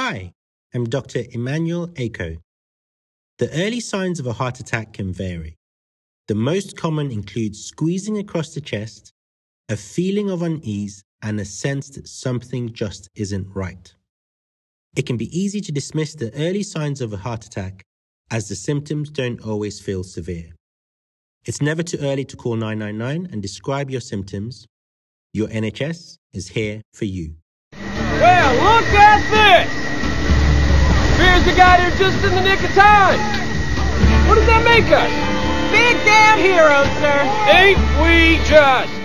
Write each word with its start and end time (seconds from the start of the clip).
Hi, 0.00 0.32
I'm 0.72 0.84
Dr. 0.84 1.24
Emmanuel 1.32 1.90
Ako. 1.96 2.36
The 3.38 3.50
early 3.52 3.80
signs 3.80 4.20
of 4.20 4.28
a 4.28 4.32
heart 4.32 4.60
attack 4.60 4.92
can 4.92 5.12
vary. 5.12 5.56
The 6.28 6.36
most 6.36 6.76
common 6.76 7.10
include 7.10 7.56
squeezing 7.56 8.16
across 8.16 8.54
the 8.54 8.60
chest, 8.60 9.12
a 9.68 9.76
feeling 9.76 10.30
of 10.30 10.42
unease, 10.42 11.02
and 11.20 11.40
a 11.40 11.44
sense 11.44 11.90
that 11.90 12.06
something 12.06 12.72
just 12.72 13.08
isn't 13.16 13.48
right. 13.56 13.92
It 14.94 15.04
can 15.04 15.16
be 15.16 15.36
easy 15.36 15.60
to 15.62 15.72
dismiss 15.72 16.14
the 16.14 16.32
early 16.34 16.62
signs 16.62 17.00
of 17.00 17.12
a 17.12 17.16
heart 17.16 17.44
attack 17.44 17.82
as 18.30 18.48
the 18.48 18.54
symptoms 18.54 19.10
don't 19.10 19.44
always 19.44 19.80
feel 19.80 20.04
severe. 20.04 20.54
It's 21.44 21.60
never 21.60 21.82
too 21.82 21.98
early 22.02 22.24
to 22.26 22.36
call 22.36 22.54
999 22.54 23.30
and 23.32 23.42
describe 23.42 23.90
your 23.90 24.00
symptoms. 24.00 24.64
Your 25.32 25.48
NHS 25.48 26.18
is 26.32 26.46
here 26.46 26.82
for 26.94 27.06
you. 27.06 27.34
Well, 27.72 28.54
look 28.54 28.94
at 28.94 29.66
this! 29.66 29.77
Here's 31.38 31.54
the 31.54 31.56
guy 31.56 31.78
here 31.78 31.96
just 31.96 32.24
in 32.24 32.34
the 32.34 32.40
nick 32.40 32.58
of 32.64 32.70
time. 32.70 33.20
What 34.26 34.34
does 34.34 34.46
that 34.46 34.64
make 34.64 34.90
us? 34.90 35.06
Big 35.70 35.94
damn 36.04 36.40
heroes, 36.40 36.90
sir. 36.98 37.14
Ain't 37.54 37.78
we 38.02 38.44
just? 38.44 38.97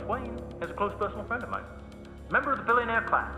Bruce 0.00 0.08
Wayne 0.08 0.40
is 0.62 0.70
a 0.70 0.74
close 0.74 0.92
personal 0.98 1.24
friend 1.24 1.42
of 1.42 1.50
mine, 1.50 1.64
member 2.30 2.52
of 2.52 2.58
the 2.58 2.64
billionaire 2.64 3.02
class. 3.02 3.32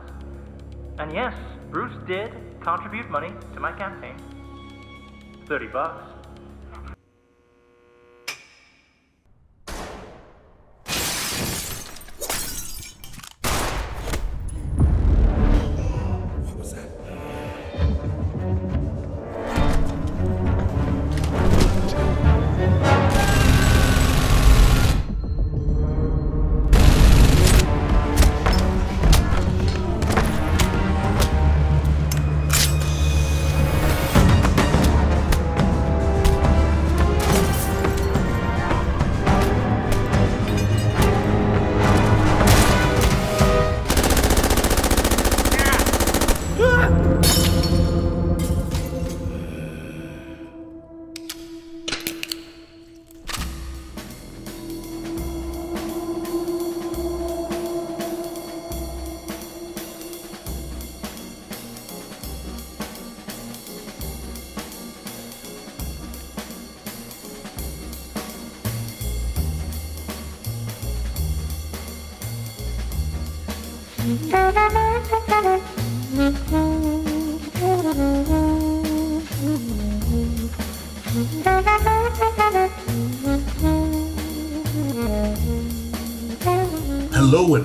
And 0.98 1.12
yes, 1.12 1.34
Bruce 1.70 1.94
did 2.06 2.32
contribute 2.60 3.10
money 3.10 3.32
to 3.54 3.60
my 3.60 3.72
campaign. 3.72 4.16
30 5.46 5.66
bucks. 5.69 6.22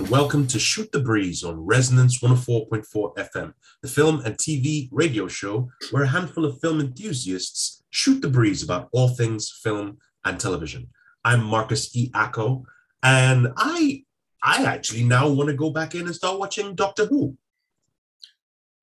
Welcome 0.10 0.48
to 0.48 0.58
Shoot 0.58 0.90
the 0.94 1.00
Breeze 1.00 1.44
on 1.44 1.66
Resonance 1.66 2.22
104.4 2.22 3.16
FM, 3.16 3.54
the 3.82 3.90
film 3.90 4.22
and 4.24 4.38
TV 4.38 4.88
radio 4.92 5.28
show 5.28 5.70
where 5.92 6.04
a 6.04 6.08
handful 6.08 6.46
of 6.46 6.60
film 6.62 6.80
enthusiasts 6.80 7.84
shoot 7.90 8.22
the 8.22 8.30
breeze 8.30 8.64
about 8.64 8.88
all 8.94 9.10
things 9.10 9.52
film 9.62 9.98
and 10.24 10.40
television. 10.40 10.88
I'm 11.26 11.44
Marcus 11.44 11.94
E. 11.94 12.10
Acko, 12.14 12.64
and 13.04 13.50
I 13.58 14.06
I 14.42 14.64
actually 14.64 15.04
now 15.04 15.28
want 15.28 15.50
to 15.50 15.56
go 15.56 15.72
back 15.72 15.94
in 15.94 16.06
and 16.06 16.16
start 16.16 16.40
watching 16.40 16.74
Doctor 16.74 17.06
Who. 17.06 17.36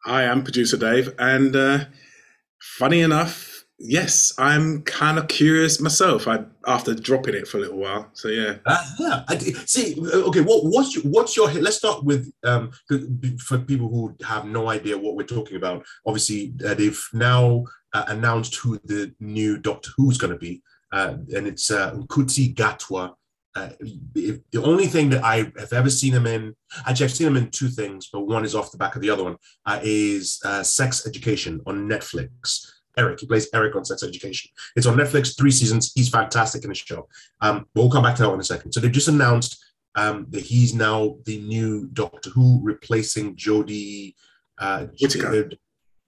Hi, 0.04 0.26
I'm 0.26 0.44
producer 0.44 0.76
Dave, 0.76 1.14
and 1.18 1.56
uh, 1.56 1.84
funny 2.60 3.00
enough, 3.00 3.53
yes, 3.84 4.32
I'm 4.38 4.82
kind 4.82 5.18
of 5.18 5.28
curious 5.28 5.80
myself. 5.80 6.26
I 6.26 6.44
after 6.66 6.94
dropping 6.94 7.34
it 7.34 7.46
for 7.46 7.58
a 7.58 7.60
little 7.60 7.78
while, 7.78 8.08
so 8.14 8.28
yeah. 8.28 8.56
Uh, 8.64 8.84
yeah, 8.98 9.24
I, 9.28 9.36
see. 9.36 9.96
Okay, 10.00 10.40
what, 10.40 10.64
what's 10.64 10.96
your, 10.96 11.04
what's 11.04 11.36
your? 11.36 11.50
Let's 11.52 11.76
start 11.76 12.02
with 12.02 12.32
um, 12.42 12.70
for 13.38 13.58
people 13.58 13.88
who 13.88 14.16
have 14.24 14.46
no 14.46 14.70
idea 14.70 14.98
what 14.98 15.14
we're 15.14 15.24
talking 15.24 15.56
about. 15.56 15.84
Obviously, 16.06 16.54
uh, 16.66 16.74
they've 16.74 17.02
now 17.12 17.64
uh, 17.92 18.04
announced 18.08 18.56
who 18.56 18.78
the 18.84 19.14
new 19.20 19.58
Doctor 19.58 19.90
Who's 19.96 20.18
going 20.18 20.32
to 20.32 20.38
be, 20.38 20.62
uh, 20.92 21.16
and 21.34 21.46
it's 21.46 21.70
uh, 21.70 21.92
Ncuti 21.92 22.54
Gatwa. 22.54 23.14
Uh, 23.56 23.68
if, 24.16 24.40
the 24.50 24.60
only 24.64 24.86
thing 24.86 25.10
that 25.10 25.22
I 25.22 25.36
have 25.56 25.72
ever 25.72 25.88
seen 25.88 26.12
him 26.12 26.26
in, 26.26 26.56
actually, 26.86 27.04
I've 27.04 27.12
seen 27.12 27.28
him 27.28 27.36
in 27.36 27.50
two 27.50 27.68
things, 27.68 28.08
but 28.12 28.22
one 28.22 28.44
is 28.44 28.52
off 28.52 28.72
the 28.72 28.78
back 28.78 28.96
of 28.96 29.02
the 29.02 29.10
other 29.10 29.22
one, 29.22 29.36
uh, 29.64 29.78
is 29.80 30.40
uh, 30.44 30.64
Sex 30.64 31.06
Education 31.06 31.60
on 31.64 31.88
Netflix. 31.88 32.73
Eric, 32.96 33.20
he 33.20 33.26
plays 33.26 33.48
Eric 33.52 33.74
on 33.76 33.84
Sex 33.84 34.02
Education. 34.02 34.50
It's 34.76 34.86
on 34.86 34.96
Netflix, 34.96 35.36
three 35.36 35.50
seasons. 35.50 35.92
He's 35.94 36.08
fantastic 36.08 36.62
in 36.64 36.68
the 36.68 36.74
show. 36.74 37.08
Um, 37.40 37.66
we'll 37.74 37.90
come 37.90 38.02
back 38.02 38.16
to 38.16 38.22
that 38.22 38.28
one 38.28 38.36
in 38.36 38.40
a 38.40 38.44
second. 38.44 38.72
So 38.72 38.80
they've 38.80 38.92
just 38.92 39.08
announced 39.08 39.64
um, 39.94 40.26
that 40.30 40.42
he's 40.42 40.74
now 40.74 41.16
the 41.24 41.40
new 41.40 41.86
Doctor 41.92 42.30
Who, 42.30 42.60
replacing 42.62 43.36
Jodie. 43.36 44.14
Uh, 44.58 44.86
Whittaker. 45.00 45.50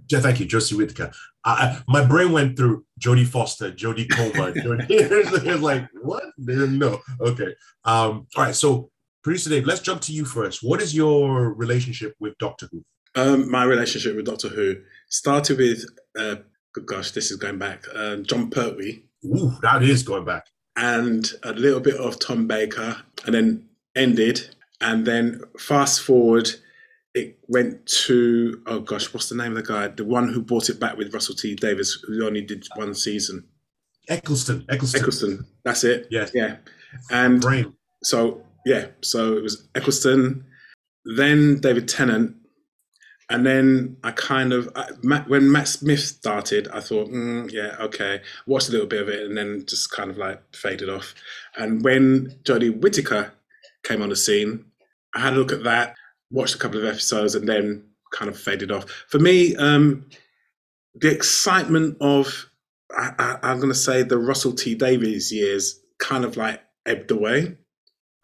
yeah, 0.08 0.20
thank 0.20 0.40
you, 0.40 0.46
Josie 0.46 0.76
Whittaker. 0.76 1.10
I, 1.44 1.80
my 1.86 2.04
brain 2.04 2.32
went 2.32 2.56
through 2.56 2.84
Jodie 3.00 3.26
Foster, 3.26 3.70
Jodie 3.70 4.08
Comer. 4.10 4.52
Jodie, 4.54 4.86
it 4.90 5.44
was 5.44 5.62
like, 5.62 5.86
what? 6.02 6.24
No. 6.38 7.00
Okay. 7.20 7.54
Um, 7.84 8.26
all 8.36 8.44
right. 8.44 8.54
So, 8.54 8.90
producer 9.22 9.50
Dave, 9.50 9.66
let's 9.66 9.80
jump 9.80 10.00
to 10.02 10.12
you 10.12 10.24
first. 10.24 10.62
What 10.62 10.82
is 10.82 10.94
your 10.94 11.52
relationship 11.54 12.14
with 12.18 12.36
Doctor 12.38 12.68
Who? 12.72 12.84
Um, 13.14 13.50
my 13.50 13.64
relationship 13.64 14.16
with 14.16 14.26
Doctor 14.26 14.48
Who 14.48 14.76
started 15.08 15.58
with, 15.58 15.84
uh, 16.18 16.36
good 16.76 16.86
gosh, 16.86 17.10
this 17.12 17.30
is 17.30 17.36
going 17.36 17.58
back, 17.58 17.84
uh, 17.94 18.16
Jon 18.16 18.50
Pertwee 18.50 19.02
Ooh, 19.24 19.52
that 19.62 19.82
is 19.82 20.02
going 20.02 20.24
back. 20.24 20.46
and 20.76 21.32
a 21.42 21.52
little 21.52 21.80
bit 21.80 21.96
of 21.96 22.18
Tom 22.18 22.46
Baker, 22.46 23.02
and 23.24 23.34
then 23.34 23.68
ended. 23.94 24.54
And 24.80 25.06
then 25.06 25.40
fast 25.58 26.02
forward, 26.02 26.50
it 27.14 27.38
went 27.48 27.86
to, 28.04 28.62
oh 28.66 28.80
gosh, 28.80 29.12
what's 29.14 29.30
the 29.30 29.34
name 29.34 29.56
of 29.56 29.64
the 29.64 29.72
guy? 29.72 29.88
The 29.88 30.04
one 30.04 30.28
who 30.30 30.42
brought 30.42 30.68
it 30.68 30.78
back 30.78 30.98
with 30.98 31.14
Russell 31.14 31.34
T 31.34 31.54
Davies, 31.54 31.98
who 32.06 32.26
only 32.26 32.42
did 32.42 32.66
one 32.76 32.94
season. 32.94 33.44
Eccleston. 34.08 34.66
Eccleston. 34.68 35.00
Eccleston, 35.00 35.46
that's 35.64 35.82
it. 35.82 36.08
Yes. 36.10 36.30
Yeah. 36.34 36.56
And 37.10 37.40
Brain. 37.40 37.72
so 38.02 38.42
Yeah, 38.66 38.88
so 39.00 39.36
it 39.36 39.42
was 39.42 39.66
Eccleston, 39.74 40.44
then 41.16 41.58
David 41.60 41.88
Tennant, 41.88 42.36
and 43.28 43.44
then 43.44 43.96
I 44.04 44.12
kind 44.12 44.52
of 44.52 44.70
I, 44.76 44.90
Matt, 45.02 45.28
when 45.28 45.50
Matt 45.50 45.68
Smith 45.68 46.00
started, 46.00 46.68
I 46.68 46.80
thought, 46.80 47.08
mm, 47.08 47.50
yeah, 47.50 47.76
okay, 47.80 48.20
watched 48.46 48.68
a 48.68 48.72
little 48.72 48.86
bit 48.86 49.02
of 49.02 49.08
it, 49.08 49.26
and 49.26 49.36
then 49.36 49.64
just 49.66 49.90
kind 49.90 50.10
of 50.10 50.16
like 50.16 50.40
faded 50.54 50.88
off. 50.88 51.14
And 51.56 51.82
when 51.82 52.38
Jodie 52.44 52.80
Whittaker 52.80 53.32
came 53.82 54.02
on 54.02 54.10
the 54.10 54.16
scene, 54.16 54.64
I 55.14 55.20
had 55.20 55.32
a 55.32 55.36
look 55.36 55.52
at 55.52 55.64
that, 55.64 55.96
watched 56.30 56.54
a 56.54 56.58
couple 56.58 56.78
of 56.78 56.86
episodes, 56.86 57.34
and 57.34 57.48
then 57.48 57.84
kind 58.12 58.30
of 58.30 58.38
faded 58.38 58.70
off. 58.70 58.88
For 59.08 59.18
me, 59.18 59.56
um, 59.56 60.06
the 60.94 61.10
excitement 61.10 61.96
of 62.00 62.48
I, 62.96 63.12
I, 63.18 63.38
I'm 63.42 63.56
going 63.58 63.72
to 63.72 63.74
say 63.74 64.02
the 64.02 64.18
Russell 64.18 64.52
T 64.52 64.74
Davies 64.74 65.32
years 65.32 65.80
kind 65.98 66.24
of 66.24 66.36
like 66.36 66.62
ebbed 66.86 67.10
away. 67.10 67.56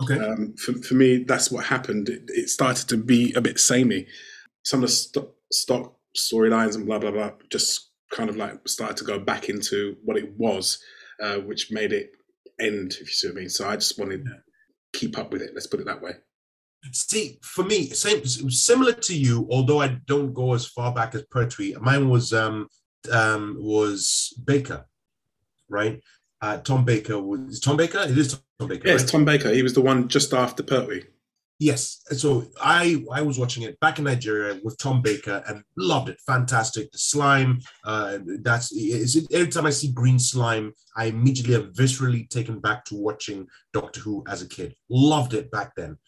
Okay. 0.02 0.19
Um, 0.19 0.54
for, 0.56 0.72
for 0.75 0.94
me, 0.94 1.25
that's 1.25 1.50
what 1.50 1.64
happened. 1.64 2.08
It, 2.08 2.22
it 2.28 2.49
started 2.49 2.88
to 2.88 2.96
be 2.96 3.32
a 3.34 3.40
bit 3.40 3.58
samey. 3.58 4.06
Some 4.64 4.82
of 4.82 4.88
the 4.88 4.94
st- 4.94 5.29
stock 5.53 5.97
storylines 6.17 6.76
and 6.76 6.87
blah 6.87 6.99
blah 6.99 7.11
blah 7.11 7.32
just 7.50 7.91
kind 8.12 8.29
of 8.29 8.37
like 8.37 8.67
started 8.69 8.97
to 8.99 9.05
go 9.05 9.19
back 9.19 9.49
into 9.49 9.97
what 10.05 10.17
it 10.17 10.37
was, 10.37 10.79
uh, 11.23 11.37
which 11.37 11.73
made 11.73 11.93
it 11.93 12.12
end. 12.61 12.93
If 12.93 13.00
you 13.00 13.06
see 13.06 13.29
what 13.29 13.37
I 13.37 13.41
mean. 13.41 13.49
So 13.49 13.69
I 13.69 13.76
just 13.76 13.99
wanted 13.99 14.25
to 14.26 14.43
keep 14.93 15.19
up 15.19 15.32
with 15.32 15.43
it. 15.43 15.50
Let's 15.55 15.67
put 15.67 15.81
it 15.81 15.87
that 15.87 16.03
way. 16.03 16.12
See, 16.93 17.38
for 17.43 17.64
me, 17.64 17.88
same 17.91 18.25
similar 18.25 18.93
to 18.93 19.17
you, 19.17 19.47
although 19.50 19.81
I 19.81 19.99
don't 20.06 20.35
go 20.35 20.53
as 20.53 20.67
far 20.67 20.93
back 20.93 21.14
as 21.14 21.23
Pertwee. 21.31 21.75
Mine 21.81 22.09
was 22.09 22.32
um 22.32 22.69
um 23.11 23.56
was 23.59 24.35
Baker, 24.44 24.87
right? 25.69 26.00
Uh, 26.41 26.59
Tom 26.59 26.85
Baker 26.85 27.20
was 27.23 27.61
Tom 27.61 27.76
Baker. 27.76 28.00
It 28.00 28.19
is 28.19 28.41
Tom 28.59 28.69
Baker. 28.69 28.88
Yeah, 28.88 28.94
it's 28.94 29.05
right? 29.05 29.12
Tom 29.12 29.25
Baker. 29.25 29.50
He 29.50 29.62
was 29.62 29.75
the 29.75 29.81
one 29.81 30.09
just 30.09 30.35
after 30.35 30.64
Pertwee. 30.64 31.05
Yes. 31.62 32.03
So 32.19 32.47
I 32.61 33.05
I 33.12 33.23
was 33.23 33.38
watching 33.38 33.62
it 33.62 33.79
back 33.79 34.00
in 34.00 34.05
Nigeria 34.05 34.59
with 34.64 34.76
Tom 34.79 35.00
Baker 35.00 35.44
and 35.47 35.62
loved 35.76 36.09
it. 36.09 36.20
Fantastic. 36.26 36.91
The 36.91 36.99
slime. 36.99 37.61
Uh, 37.85 38.19
that's 38.41 38.73
is 38.73 39.14
it, 39.14 39.32
every 39.32 39.47
time 39.47 39.67
I 39.67 39.70
see 39.70 39.93
green 39.93 40.19
slime, 40.19 40.73
I 40.97 41.05
immediately 41.05 41.55
am 41.55 41.73
viscerally 41.73 42.29
taken 42.29 42.59
back 42.59 42.85
to 42.87 42.97
watching 42.97 43.47
Doctor 43.73 44.00
Who 44.00 44.25
as 44.26 44.43
a 44.43 44.49
kid. 44.49 44.75
Loved 44.91 45.35
it 45.35 45.53
back 45.53 45.76
then. 45.76 45.99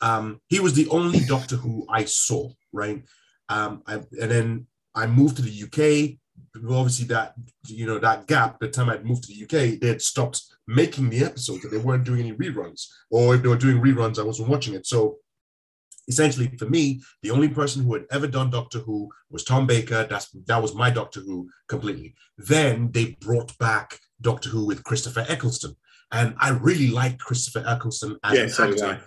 Um, 0.00 0.40
he 0.48 0.58
was 0.58 0.72
the 0.72 0.88
only 0.88 1.20
Doctor 1.20 1.56
Who 1.56 1.86
I 1.90 2.06
saw. 2.06 2.48
Right. 2.72 3.02
Um, 3.50 3.82
I, 3.86 3.96
and 3.96 4.30
then 4.30 4.66
I 4.94 5.06
moved 5.06 5.36
to 5.36 5.42
the 5.42 5.64
UK. 5.64 6.16
Obviously, 6.66 7.08
that 7.08 7.34
you 7.66 7.84
know 7.84 7.98
that 7.98 8.26
gap. 8.26 8.58
The 8.58 8.70
time 8.70 8.88
I 8.88 8.96
moved 8.96 9.24
to 9.24 9.34
the 9.34 9.44
UK, 9.44 9.78
they 9.78 9.88
had 9.88 10.00
stopped 10.00 10.40
making 10.66 11.10
the 11.10 11.24
episodes, 11.24 11.64
and 11.64 11.72
they 11.72 11.78
weren't 11.78 12.04
doing 12.04 12.20
any 12.20 12.32
reruns. 12.32 12.86
Or 13.10 13.34
if 13.34 13.42
they 13.42 13.48
were 13.48 13.56
doing 13.56 13.82
reruns, 13.82 14.18
I 14.18 14.22
wasn't 14.22 14.48
watching 14.48 14.74
it. 14.74 14.86
So 14.86 15.18
essentially, 16.08 16.48
for 16.58 16.66
me, 16.66 17.02
the 17.22 17.30
only 17.30 17.48
person 17.48 17.82
who 17.82 17.94
had 17.94 18.06
ever 18.10 18.26
done 18.26 18.50
Doctor 18.50 18.78
Who 18.80 19.10
was 19.30 19.44
Tom 19.44 19.66
Baker. 19.66 20.06
That's 20.08 20.30
that 20.46 20.62
was 20.62 20.74
my 20.74 20.90
Doctor 20.90 21.20
Who 21.20 21.48
completely. 21.68 22.14
Then 22.38 22.90
they 22.92 23.16
brought 23.20 23.56
back 23.58 23.98
Doctor 24.20 24.50
Who 24.50 24.66
with 24.66 24.84
Christopher 24.84 25.24
Eccleston, 25.28 25.76
and 26.12 26.34
I 26.38 26.50
really 26.50 26.88
liked 26.88 27.20
Christopher 27.20 27.64
Eccleston 27.66 28.18
as 28.22 28.34
Yeah, 28.36 28.44
an 28.44 28.48
so 28.50 28.70
actor. 28.70 29.02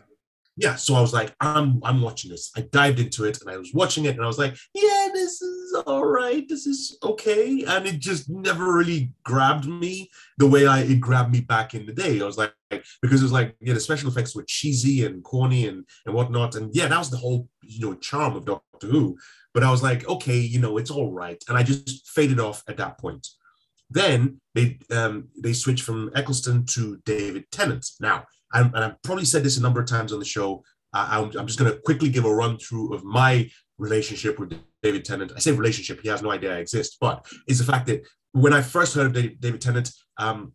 Yeah 0.58 0.76
so 0.76 0.96
i 0.96 1.02
was 1.02 1.14
like 1.14 1.34
i'm 1.40 1.80
i'm 1.84 2.02
watching 2.02 2.32
this. 2.32 2.52
I 2.58 2.62
dived 2.62 3.00
into 3.00 3.26
it 3.26 3.40
and 3.42 3.50
i 3.50 3.58
was 3.58 3.72
watching 3.74 4.06
it 4.06 4.16
and 4.16 4.24
i 4.24 4.28
was 4.28 4.40
like 4.40 4.56
yeah 4.74 5.08
this 5.14 5.42
is 5.42 5.58
all 5.86 6.06
right. 6.06 6.48
This 6.48 6.66
is 6.66 6.98
okay. 7.04 7.64
And 7.68 7.88
it 7.88 8.00
just 8.00 8.30
never 8.30 8.74
really 8.74 9.12
grabbed 9.24 9.68
me 9.68 10.10
the 10.38 10.48
way 10.48 10.68
i 10.68 10.80
it 10.82 11.00
grabbed 11.00 11.32
me 11.32 11.42
back 11.42 11.74
in 11.74 11.86
the 11.86 11.94
day. 11.94 12.22
I 12.22 12.26
was 12.26 12.38
like 12.38 12.54
because 13.02 13.22
it 13.22 13.26
was 13.26 13.32
like 13.32 13.56
yeah 13.60 13.74
the 13.74 13.80
special 13.80 14.10
effects 14.10 14.36
were 14.36 14.46
cheesy 14.48 15.06
and 15.06 15.24
corny 15.24 15.68
and 15.68 15.86
and 16.06 16.16
whatnot. 16.16 16.56
And 16.56 16.74
yeah 16.76 16.88
that 16.88 16.98
was 16.98 17.10
the 17.10 17.18
whole 17.18 17.50
you 17.62 17.86
know 17.86 17.96
charm 17.96 18.36
of 18.36 18.46
doctor 18.46 18.88
who. 18.88 19.18
But 19.54 19.64
i 19.64 19.72
was 19.72 19.82
like 19.82 20.08
okay 20.08 20.38
you 20.38 20.60
know 20.60 20.78
it's 20.78 20.92
all 20.92 21.12
right. 21.12 21.42
And 21.48 21.58
i 21.58 21.64
just 21.64 22.08
faded 22.08 22.40
off 22.40 22.64
at 22.68 22.78
that 22.78 22.98
point. 22.98 23.28
Then 23.90 24.42
they 24.54 24.80
um, 24.92 25.30
they 25.42 25.54
switched 25.54 25.84
from 25.84 26.12
Eccleston 26.14 26.66
to 26.68 26.98
David 27.06 27.46
Tennant. 27.52 27.88
Now, 28.02 28.26
I'm, 28.54 28.74
and 28.74 28.84
I've 28.84 29.02
probably 29.04 29.26
said 29.26 29.44
this 29.44 29.58
a 29.58 29.62
number 29.62 29.80
of 29.80 29.88
times 29.88 30.14
on 30.14 30.20
the 30.20 30.26
show. 30.26 30.64
I'm, 30.94 31.26
I'm 31.38 31.48
just 31.48 31.60
going 31.60 31.72
to 31.72 31.78
quickly 31.80 32.10
give 32.10 32.26
a 32.26 32.34
run 32.34 32.58
through 32.58 32.94
of 32.94 33.04
my 33.04 33.50
relationship 33.78 34.40
with 34.40 34.58
David 34.82 35.06
Tennant. 35.06 35.32
I 35.36 35.40
say 35.40 35.52
relationship; 35.52 36.02
he 36.02 36.10
has 36.10 36.22
no 36.22 36.32
idea 36.32 36.56
I 36.56 36.60
exist, 36.60 36.98
but 37.00 37.26
it's 37.48 37.60
the 37.60 37.66
fact 37.66 37.88
that 37.88 38.04
when 38.32 38.54
I 38.54 38.62
first 38.62 38.96
heard 38.96 39.08
of 39.08 39.14
David, 39.14 39.40
David 39.40 39.62
Tennant, 39.62 39.92
um, 40.18 40.54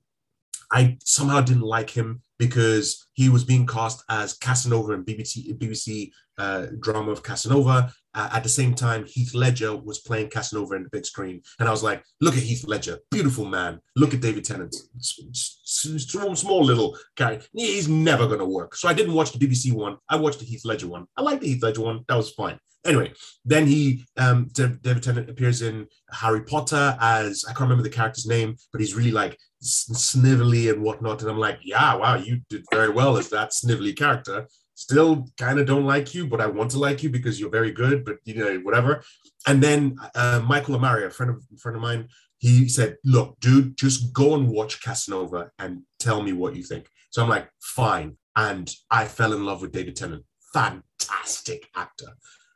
I 0.71 0.97
somehow 1.05 1.41
didn't 1.41 1.63
like 1.63 1.91
him 1.91 2.23
because 2.43 3.07
he 3.13 3.29
was 3.29 3.45
being 3.45 3.65
cast 3.65 4.03
as 4.11 4.35
Casanova 4.35 4.95
in 4.95 5.05
BBC 5.05 5.57
BBC 5.59 6.11
uh, 6.39 6.67
drama 6.81 7.13
of 7.13 7.23
Casanova. 7.23 7.93
Uh, 8.15 8.31
at 8.33 8.43
the 8.43 8.49
same 8.49 8.75
time, 8.75 9.05
Heath 9.07 9.33
Ledger 9.33 9.77
was 9.77 10.01
playing 10.01 10.29
Casanova 10.29 10.75
in 10.75 10.83
the 10.83 10.89
big 10.91 11.07
screen, 11.07 11.41
and 11.61 11.69
I 11.69 11.71
was 11.71 11.85
like, 11.85 12.03
"Look 12.21 12.37
at 12.37 12.43
Heath 12.43 12.67
Ledger, 12.67 12.99
beautiful 13.13 13.45
man. 13.45 13.79
Look 13.95 14.13
at 14.13 14.21
David 14.21 14.45
Tennant, 14.45 14.75
small, 14.99 16.35
small 16.35 16.65
little 16.65 16.99
guy. 17.17 17.39
He's 17.53 17.89
never 17.89 18.27
going 18.27 18.41
to 18.41 18.45
work." 18.45 18.75
So 18.75 18.89
I 18.89 18.93
didn't 18.93 19.15
watch 19.15 19.31
the 19.31 19.39
BBC 19.39 19.73
one. 19.73 19.99
I 20.09 20.17
watched 20.17 20.41
the 20.41 20.45
Heath 20.45 20.65
Ledger 20.65 20.89
one. 20.89 21.07
I 21.17 21.23
liked 21.23 21.43
the 21.43 21.49
Heath 21.49 21.63
Ledger 21.63 21.83
one. 21.83 22.01
That 22.09 22.17
was 22.17 22.31
fine. 22.33 22.59
Anyway, 22.85 23.13
then 23.45 23.67
he, 23.67 24.05
um, 24.17 24.49
David 24.53 25.03
Tennant 25.03 25.31
appears 25.31 25.63
in 25.63 25.87
Harry 26.11 26.43
Potter 26.43 26.97
as 27.01 27.45
I 27.45 27.53
can't 27.53 27.63
remember 27.63 27.85
the 27.85 27.91
character's 27.91 28.27
name, 28.27 28.57
but 28.73 28.81
he's 28.81 28.95
really 28.95 29.13
like 29.13 29.39
snivelly 29.63 30.73
and 30.73 30.83
whatnot. 30.83 31.23
And 31.23 31.31
I'm 31.31 31.39
like, 31.39 31.61
yeah, 31.63 31.95
wow, 31.95 32.17
you 32.17 32.41
did 32.51 32.65
very 32.73 32.91
well 32.91 33.17
as 33.17 33.29
that 33.31 33.51
snivelly 33.51 33.97
character. 33.97 34.49
Still 34.75 35.29
kind 35.37 35.61
of 35.61 35.67
don't 35.67 35.87
like 35.87 36.13
you, 36.13 36.27
but 36.27 36.41
I 36.41 36.47
want 36.47 36.73
to 36.73 36.79
like 36.79 37.05
you 37.05 37.11
because 37.11 37.39
you're 37.39 37.51
very 37.51 37.71
good, 37.71 38.05
but 38.05 38.17
you 38.25 38.35
know, 38.35 38.57
whatever. 38.59 39.05
And 39.47 39.63
then 39.63 39.97
uh, 40.17 40.43
Michael 40.45 40.77
Amaria, 40.77 41.07
a 41.07 41.11
friend 41.11 41.31
of 41.31 41.43
a 41.55 41.59
friend 41.59 41.77
of 41.77 41.83
mine, 41.83 42.09
he 42.39 42.69
said, 42.69 42.97
look, 43.05 43.39
dude, 43.39 43.77
just 43.77 44.13
go 44.13 44.35
and 44.35 44.49
watch 44.49 44.83
Casanova 44.83 45.53
and 45.61 45.83
tell 46.01 46.21
me 46.21 46.33
what 46.33 46.57
you 46.57 46.65
think. 46.65 46.89
So 47.11 47.23
I'm 47.23 47.29
like, 47.29 47.49
fine. 47.61 48.17
And 48.35 48.75
I 48.91 49.05
fell 49.05 49.33
in 49.33 49.45
love 49.45 49.63
with 49.63 49.71
David 49.71 49.95
Tennant. 49.95 50.25
Fantastic 50.53 51.69
actor. 51.77 52.09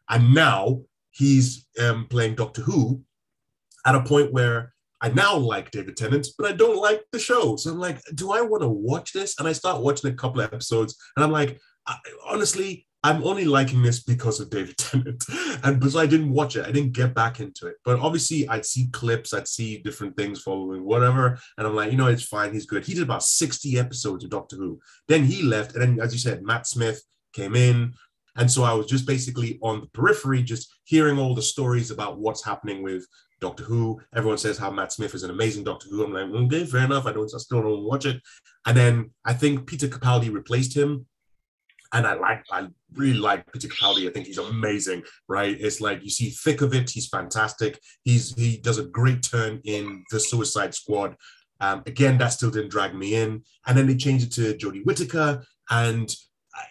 And 0.09 0.35
now 0.35 0.83
he's 1.11 1.67
um, 1.81 2.07
playing 2.09 2.35
Doctor 2.35 2.63
Who 2.63 3.03
at 3.85 3.95
a 3.95 4.03
point 4.03 4.33
where 4.33 4.75
I 5.01 5.11
now 5.11 5.37
like 5.37 5.71
David 5.71 5.97
Tennant, 5.97 6.27
but 6.39 6.51
I 6.51 6.57
don't 6.57 6.81
like 6.81 7.05
the 7.13 7.19
show. 7.19 7.57
So 7.57 7.71
I'm 7.71 7.79
like, 7.79 8.01
do 8.15 8.33
I 8.33 8.41
want 8.41 8.63
to 8.63 8.69
watch 8.69 9.13
this? 9.13 9.39
And 9.39 9.47
I 9.47 9.53
start 9.53 9.83
watching 9.83 10.11
a 10.11 10.17
couple 10.17 10.41
of 10.41 10.53
episodes, 10.53 10.97
and 11.17 11.25
I'm 11.25 11.33
like, 11.33 11.61
I, 11.87 11.97
honestly, 12.27 12.87
I'm 13.07 13.23
only 13.23 13.45
liking 13.45 13.83
this 13.83 14.03
because 14.03 14.41
of 14.41 14.51
David 14.51 14.77
Tennant. 14.79 15.23
And 15.63 15.79
because 15.79 15.95
I 15.95 16.07
didn't 16.07 16.33
watch 16.33 16.57
it, 16.57 16.67
I 16.67 16.73
didn't 16.73 16.93
get 16.93 17.15
back 17.15 17.39
into 17.39 17.69
it. 17.69 17.77
But 17.85 18.01
obviously, 18.01 18.49
I'd 18.49 18.67
see 18.67 18.89
clips, 18.93 19.33
I'd 19.33 19.47
see 19.47 19.79
different 19.79 20.17
things 20.17 20.41
following, 20.41 20.85
whatever. 20.85 21.39
And 21.57 21.67
I'm 21.67 21.77
like, 21.77 21.93
you 21.93 21.99
know, 21.99 22.09
it's 22.09 22.25
fine. 22.25 22.53
He's 22.53 22.67
good. 22.67 22.85
He 22.85 22.95
did 22.95 23.05
about 23.05 23.23
60 23.23 23.79
episodes 23.79 24.25
of 24.25 24.31
Doctor 24.31 24.57
Who. 24.57 24.81
Then 25.07 25.25
he 25.25 25.43
left. 25.43 25.75
And 25.75 25.83
then, 25.83 26.01
as 26.05 26.13
you 26.13 26.19
said, 26.19 26.43
Matt 26.43 26.67
Smith 26.67 27.01
came 27.33 27.55
in. 27.55 27.95
And 28.37 28.51
so 28.51 28.65
I 28.65 28.73
was 28.73 28.87
just 28.87 29.07
basically 29.07 29.59
on 29.63 29.81
the 29.81 29.87
periphery, 29.89 30.43
just 30.43 30.73
hearing 30.85 31.19
all 31.19 31.35
the 31.35 31.43
stories 31.43 31.91
about 31.91 32.19
what's 32.19 32.45
happening 32.45 32.83
with 32.83 33.07
Doctor 33.41 33.65
Who. 33.65 34.01
Everyone 34.15 34.39
says 34.39 34.59
how 34.59 34.71
Matt 34.71 34.93
Smith 34.93 35.15
is 35.15 35.23
an 35.23 35.31
amazing 35.31 35.65
Doctor 35.65 35.89
Who. 35.89 36.05
I'm 36.05 36.13
like, 36.13 36.43
okay, 36.45 36.65
fair 36.65 36.85
enough. 36.85 37.07
I 37.07 37.13
don't, 37.13 37.33
I 37.35 37.39
still 37.39 37.63
don't 37.63 37.85
watch 37.85 38.07
it. 38.07 38.21
And 38.67 38.77
then 38.77 39.11
I 39.25 39.33
think 39.33 39.67
Peter 39.67 39.89
Capaldi 39.89 40.33
replaced 40.33 40.77
him. 40.77 41.07
And 41.93 42.07
I 42.07 42.15
like, 42.15 42.45
I 42.51 42.67
really 42.95 43.19
like 43.19 43.51
Peter 43.53 43.69
Capaldi. 43.69 44.09
I 44.09 44.13
think 44.13 44.27
he's 44.27 44.39
amazing, 44.39 45.05
right? 45.29 45.57
It's 45.59 45.81
like 45.81 46.03
you 46.03 46.11
see 46.11 46.31
thick 46.31 46.61
of 46.61 46.75
it. 46.75 46.91
He's 46.91 47.09
fantastic. 47.09 47.81
He's 48.03 48.35
he 48.35 48.59
does 48.59 48.79
a 48.79 48.85
great 48.85 49.23
turn 49.23 49.61
in 49.65 50.05
the 50.11 50.19
Suicide 50.19 50.75
Squad. 50.75 51.17
Um, 51.61 51.83
again, 51.87 52.19
that 52.19 52.29
still 52.29 52.51
didn't 52.51 52.71
drag 52.71 52.95
me 52.95 53.15
in. 53.15 53.43
And 53.67 53.79
then 53.79 53.87
they 53.87 53.97
changed 53.97 54.27
it 54.27 54.33
to 54.33 54.55
Jodie 54.59 54.85
Whittaker, 54.85 55.45
and 55.71 56.15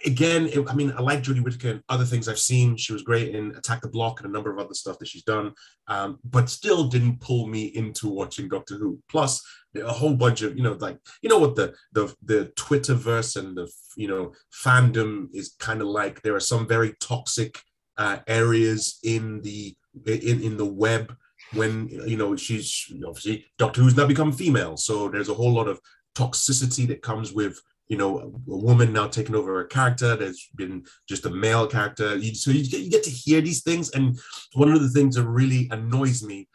again, 0.06 0.48
it, 0.48 0.66
I 0.70 0.74
mean, 0.74 0.94
I 0.98 1.02
like 1.02 1.22
Judy 1.22 1.40
Whittaker 1.40 1.72
and 1.72 1.84
other 1.90 2.06
things 2.06 2.28
I've 2.28 2.40
seen. 2.40 2.78
She 2.78 2.94
was 2.94 3.02
great 3.02 3.36
in 3.36 3.56
Attack 3.56 3.82
the 3.82 3.90
Block 3.90 4.20
and 4.20 4.30
a 4.30 4.32
number 4.32 4.52
of 4.52 4.60
other 4.60 4.74
stuff 4.74 5.00
that 5.00 5.08
she's 5.08 5.24
done, 5.24 5.54
um, 5.88 6.20
but 6.24 6.50
still 6.50 6.88
didn't 6.88 7.20
pull 7.20 7.48
me 7.48 7.66
into 7.66 8.10
watching 8.10 8.50
Doctor 8.50 8.76
Who. 8.76 9.00
Plus, 9.10 9.44
a 9.76 9.92
whole 9.92 10.16
bunch 10.16 10.42
of 10.42 10.56
you 10.56 10.64
know, 10.64 10.74
like 10.74 10.98
you 11.22 11.30
know 11.30 11.40
what 11.40 11.56
the 11.56 11.74
the 11.92 12.14
the 12.24 12.52
Twitterverse 12.56 13.36
and 13.36 13.58
the 13.58 13.70
you 13.96 14.08
know 14.08 14.32
fandom 14.54 15.28
is 15.34 15.56
kind 15.60 15.82
of 15.82 15.88
like. 15.88 16.22
There 16.22 16.36
are 16.36 16.40
some 16.42 16.68
very 16.68 16.96
toxic 17.00 17.60
uh, 17.98 18.20
areas 18.28 19.00
in 19.04 19.42
the 19.42 19.76
in 20.06 20.42
in 20.42 20.58
the 20.58 20.66
web 20.66 21.16
when 21.54 21.90
you 21.90 22.18
know 22.18 22.36
she's 22.36 22.92
obviously 23.06 23.46
Doctor 23.58 23.82
Who's 23.82 23.98
now 23.98 24.08
become 24.08 24.32
female, 24.32 24.78
so 24.78 25.10
there's 25.10 25.30
a 25.30 25.34
whole 25.34 25.54
lot 25.54 25.68
of 25.68 25.80
toxicity 26.16 26.88
that 26.88 27.02
comes 27.02 27.34
with 27.34 27.60
you 27.88 27.98
know 27.98 28.20
a 28.20 28.30
woman 28.56 28.94
now 28.94 29.08
taking 29.08 29.36
over 29.36 29.62
a 29.62 29.68
character 29.68 30.16
that's 30.16 30.50
been 30.56 30.86
just 31.08 31.26
a 31.26 31.30
male 31.30 31.68
character. 31.68 32.16
You, 32.16 32.34
so 32.36 32.52
you 32.52 32.68
get, 32.70 32.82
you 32.82 32.90
get 32.90 33.04
to 33.04 33.10
hear 33.10 33.42
these 33.42 33.64
things. 33.64 33.92
And 33.92 34.20
one 34.54 34.72
of 34.72 34.82
the 34.82 34.90
things 34.90 35.16
that 35.16 35.24
really 35.24 35.68
annoys 35.72 36.24
me 36.24 36.48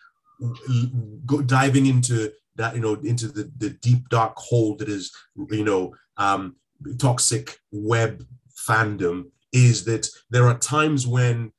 go, 1.26 1.42
diving 1.42 1.86
into 1.86 2.32
that 2.56 2.74
you 2.74 2.80
know 2.80 2.94
into 2.94 3.28
the, 3.28 3.50
the 3.58 3.70
deep 3.70 4.08
dark 4.08 4.36
hole 4.36 4.76
that 4.76 4.88
is 4.88 5.12
you 5.50 5.64
know 5.64 5.94
um 6.16 6.56
toxic 6.98 7.58
web 7.70 8.24
fandom 8.68 9.24
is 9.52 9.84
that 9.84 10.08
there 10.30 10.46
are 10.46 10.58
times 10.58 11.06
when 11.06 11.52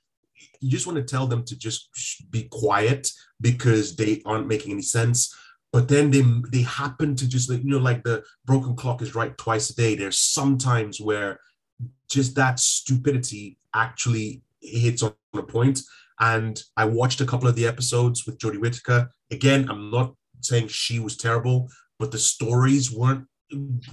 you 0.59 0.69
just 0.69 0.85
want 0.85 0.95
to 0.95 1.03
tell 1.03 1.27
them 1.27 1.43
to 1.43 1.57
just 1.57 1.89
be 2.29 2.43
quiet 2.51 3.11
because 3.39 3.95
they 3.95 4.21
aren't 4.25 4.47
making 4.47 4.71
any 4.71 4.81
sense 4.81 5.35
but 5.71 5.87
then 5.87 6.11
they 6.11 6.23
they 6.51 6.63
happen 6.63 7.15
to 7.15 7.27
just 7.27 7.49
like 7.49 7.63
you 7.63 7.69
know 7.69 7.77
like 7.77 8.03
the 8.03 8.23
broken 8.45 8.75
clock 8.75 9.01
is 9.01 9.15
right 9.15 9.37
twice 9.37 9.69
a 9.69 9.75
day. 9.75 9.95
There's 9.95 10.19
sometimes 10.19 10.99
where 10.99 11.39
just 12.09 12.35
that 12.35 12.59
stupidity 12.59 13.57
actually 13.73 14.43
hits 14.61 15.01
on 15.03 15.13
a 15.33 15.43
point. 15.43 15.81
And 16.19 16.61
i 16.77 16.85
watched 16.85 17.21
a 17.21 17.25
couple 17.25 17.47
of 17.47 17.55
the 17.55 17.67
episodes 17.67 18.25
with 18.25 18.37
jodie 18.37 18.59
whittaker. 18.59 19.09
Again 19.31 19.69
i'm 19.69 19.89
not 19.89 20.13
saying 20.41 20.67
she 20.67 20.99
was 20.99 21.17
terrible 21.17 21.69
but 21.99 22.11
the 22.11 22.19
stories 22.19 22.91
weren't 22.91 23.25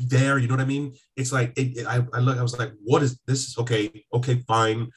there 0.00 0.38
you 0.38 0.46
know 0.46 0.54
what 0.54 0.62
i 0.62 0.66
mean? 0.66 0.94
It's 1.16 1.32
like 1.32 1.52
it, 1.56 1.78
it, 1.78 1.86
I, 1.86 2.04
I 2.12 2.20
look 2.20 2.38
i 2.38 2.42
was 2.42 2.58
like 2.58 2.72
what 2.84 3.02
is 3.02 3.18
this? 3.26 3.58
Okay 3.58 4.04
okay 4.12 4.42
fine 4.46 4.90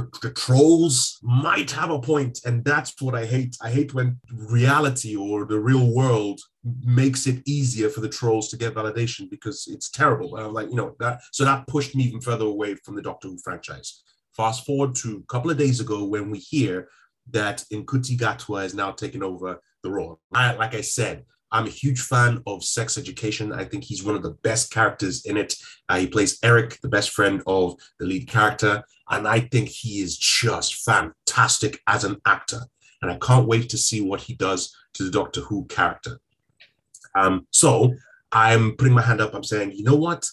the, 0.00 0.18
the 0.28 0.34
trolls 0.34 1.18
might 1.22 1.70
have 1.70 1.90
a 1.90 2.00
point 2.00 2.40
and 2.44 2.64
that's 2.64 2.94
what 3.00 3.14
i 3.14 3.24
hate. 3.24 3.56
I 3.62 3.70
hate 3.70 3.94
when 3.94 4.18
reality 4.32 5.16
or 5.16 5.44
the 5.44 5.58
real 5.58 5.94
world 5.94 6.40
makes 6.84 7.26
it 7.26 7.42
easier 7.46 7.88
for 7.88 8.00
the 8.00 8.08
trolls 8.08 8.48
to 8.48 8.56
get 8.56 8.74
validation 8.74 9.28
because 9.30 9.68
it's 9.70 9.90
terrible. 9.90 10.36
And 10.36 10.46
i'm 10.46 10.52
like 10.52 10.70
you 10.70 10.76
know 10.76 10.94
that 11.00 11.20
so 11.32 11.44
that 11.44 11.66
pushed 11.66 11.94
me 11.94 12.04
even 12.04 12.20
further 12.20 12.46
away 12.46 12.74
from 12.76 12.94
the 12.94 13.02
doctor 13.02 13.28
who 13.28 13.38
franchise. 13.42 14.02
Fast 14.36 14.64
forward 14.64 14.94
to 14.96 15.22
a 15.22 15.32
couple 15.32 15.50
of 15.50 15.58
days 15.58 15.80
ago 15.80 16.04
when 16.04 16.30
we 16.30 16.38
hear 16.38 16.88
that 17.30 17.64
Ncuti 17.72 18.16
Gatwa 18.16 18.64
is 18.64 18.74
now 18.74 18.90
taking 18.90 19.22
over 19.22 19.60
the 19.82 19.90
role. 19.90 20.20
I, 20.32 20.54
like 20.54 20.74
i 20.74 20.80
said 20.80 21.24
I'm 21.52 21.66
a 21.66 21.70
huge 21.70 22.00
fan 22.00 22.42
of 22.46 22.64
Sex 22.64 22.96
Education. 22.96 23.52
I 23.52 23.64
think 23.64 23.84
he's 23.84 24.04
one 24.04 24.14
of 24.14 24.22
the 24.22 24.36
best 24.42 24.72
characters 24.72 25.24
in 25.26 25.36
it. 25.36 25.54
Uh, 25.88 25.98
he 25.98 26.06
plays 26.06 26.38
Eric, 26.42 26.78
the 26.80 26.88
best 26.88 27.10
friend 27.10 27.42
of 27.46 27.74
the 27.98 28.06
lead 28.06 28.28
character. 28.28 28.84
And 29.10 29.26
I 29.26 29.40
think 29.40 29.68
he 29.68 30.00
is 30.00 30.16
just 30.16 30.84
fantastic 30.84 31.80
as 31.86 32.04
an 32.04 32.20
actor. 32.26 32.60
And 33.02 33.10
I 33.10 33.18
can't 33.18 33.48
wait 33.48 33.68
to 33.70 33.78
see 33.78 34.00
what 34.00 34.20
he 34.20 34.34
does 34.34 34.74
to 34.94 35.04
the 35.04 35.10
Doctor 35.10 35.40
Who 35.42 35.64
character. 35.66 36.20
Um, 37.14 37.46
so 37.50 37.94
I'm 38.30 38.76
putting 38.76 38.94
my 38.94 39.02
hand 39.02 39.20
up. 39.20 39.34
I'm 39.34 39.42
saying, 39.42 39.72
you 39.72 39.84
know 39.84 39.96
what? 39.96 40.28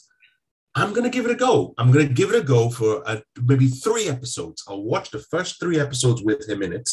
I'm 0.75 0.93
going 0.93 1.05
to 1.05 1.09
give 1.09 1.25
it 1.25 1.31
a 1.31 1.35
go. 1.35 1.73
I'm 1.79 1.91
going 1.91 2.07
to 2.07 2.13
give 2.13 2.29
it 2.29 2.39
a 2.39 2.43
go 2.43 2.69
for 2.69 3.01
uh, 3.09 3.21
maybe 3.43 3.67
three 3.67 4.07
episodes. 4.07 4.63
I'll 4.67 4.83
watch 4.83 5.09
the 5.09 5.19
first 5.19 5.59
three 5.59 5.79
episodes 5.79 6.21
with 6.21 6.47
him 6.47 6.61
in 6.61 6.71
it. 6.71 6.87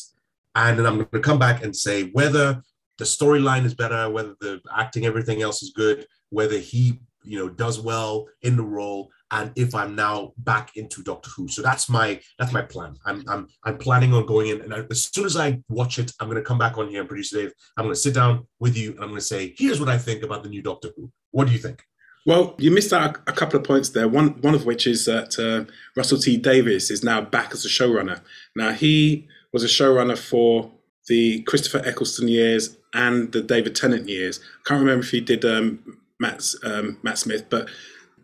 And 0.55 0.79
then 0.79 0.87
I'm 0.87 0.95
going 0.95 1.09
to 1.13 1.21
come 1.21 1.39
back 1.39 1.63
and 1.63 1.77
say 1.77 2.05
whether 2.13 2.63
the 2.99 3.05
storyline 3.05 3.65
is 3.65 3.75
better, 3.75 4.11
whether 4.11 4.35
the 4.41 4.61
acting, 4.77 5.07
everything 5.07 5.43
else 5.43 5.63
is 5.63 5.73
good, 5.75 6.07
whether 6.31 6.59
he, 6.59 7.01
you 7.23 7.39
know, 7.39 7.49
does 7.49 7.81
well 7.81 8.27
in 8.43 8.57
the 8.57 8.63
role, 8.63 9.11
and 9.31 9.51
if 9.57 9.75
I'm 9.75 9.97
now 9.97 10.33
back 10.39 10.77
into 10.77 11.03
Doctor 11.03 11.31
Who. 11.37 11.49
So 11.49 11.63
that's 11.63 11.89
my 11.89 12.21
that's 12.39 12.53
my 12.53 12.63
plan. 12.63 12.97
I'm 13.05 13.25
I'm 13.29 13.49
I'm 13.65 13.79
planning 13.79 14.13
on 14.13 14.27
going 14.27 14.49
in, 14.49 14.61
and 14.61 14.75
I, 14.75 14.85
as 14.91 15.05
soon 15.05 15.25
as 15.25 15.37
I 15.37 15.61
watch 15.69 15.99
it, 15.99 16.13
I'm 16.21 16.29
going 16.29 16.41
to 16.41 16.47
come 16.47 16.59
back 16.59 16.79
on 16.79 16.89
here 16.89 17.01
and 17.01 17.09
produce 17.09 17.31
Dave. 17.31 17.53
I'm 17.77 17.85
going 17.85 17.95
to 17.95 18.01
sit 18.01 18.15
down 18.15 18.47
with 18.61 18.77
you, 18.77 18.93
and 18.93 19.01
I'm 19.01 19.09
going 19.09 19.21
to 19.21 19.27
say, 19.27 19.55
here's 19.57 19.81
what 19.81 19.89
I 19.89 19.99
think 19.99 20.23
about 20.23 20.43
the 20.43 20.49
new 20.49 20.63
Doctor 20.63 20.91
Who. 20.97 21.11
What 21.31 21.47
do 21.47 21.53
you 21.53 21.59
think? 21.59 21.83
Well, 22.27 22.55
you 22.59 22.71
missed 22.71 22.93
out 22.93 23.19
a 23.27 23.33
couple 23.33 23.59
of 23.59 23.67
points 23.67 23.91
there. 23.91 24.09
One 24.09 24.41
one 24.41 24.55
of 24.55 24.65
which 24.65 24.87
is 24.87 25.05
that 25.07 25.39
uh, 25.39 25.71
Russell 25.97 26.19
T 26.19 26.37
Davies 26.37 26.91
is 26.91 27.03
now 27.03 27.21
back 27.21 27.53
as 27.53 27.65
a 27.65 27.69
showrunner. 27.69 28.21
Now 28.55 28.73
he 28.73 29.29
was 29.53 29.65
a 29.65 29.69
showrunner 29.69 30.17
for 30.17 30.71
the 31.07 31.43
Christopher 31.43 31.83
Eccleston 31.85 32.29
years 32.29 32.77
and 32.95 33.33
the 33.33 33.43
David 33.43 33.75
Tennant 33.75 34.09
years. 34.09 34.41
I 34.41 34.69
can't 34.69 34.81
remember 34.81 35.05
if 35.05 35.11
he 35.11 35.21
did 35.21 35.45
um, 35.45 35.99
Matt's, 36.19 36.57
um, 36.65 36.99
Matt 37.03 37.19
Smith, 37.19 37.47
but 37.51 37.69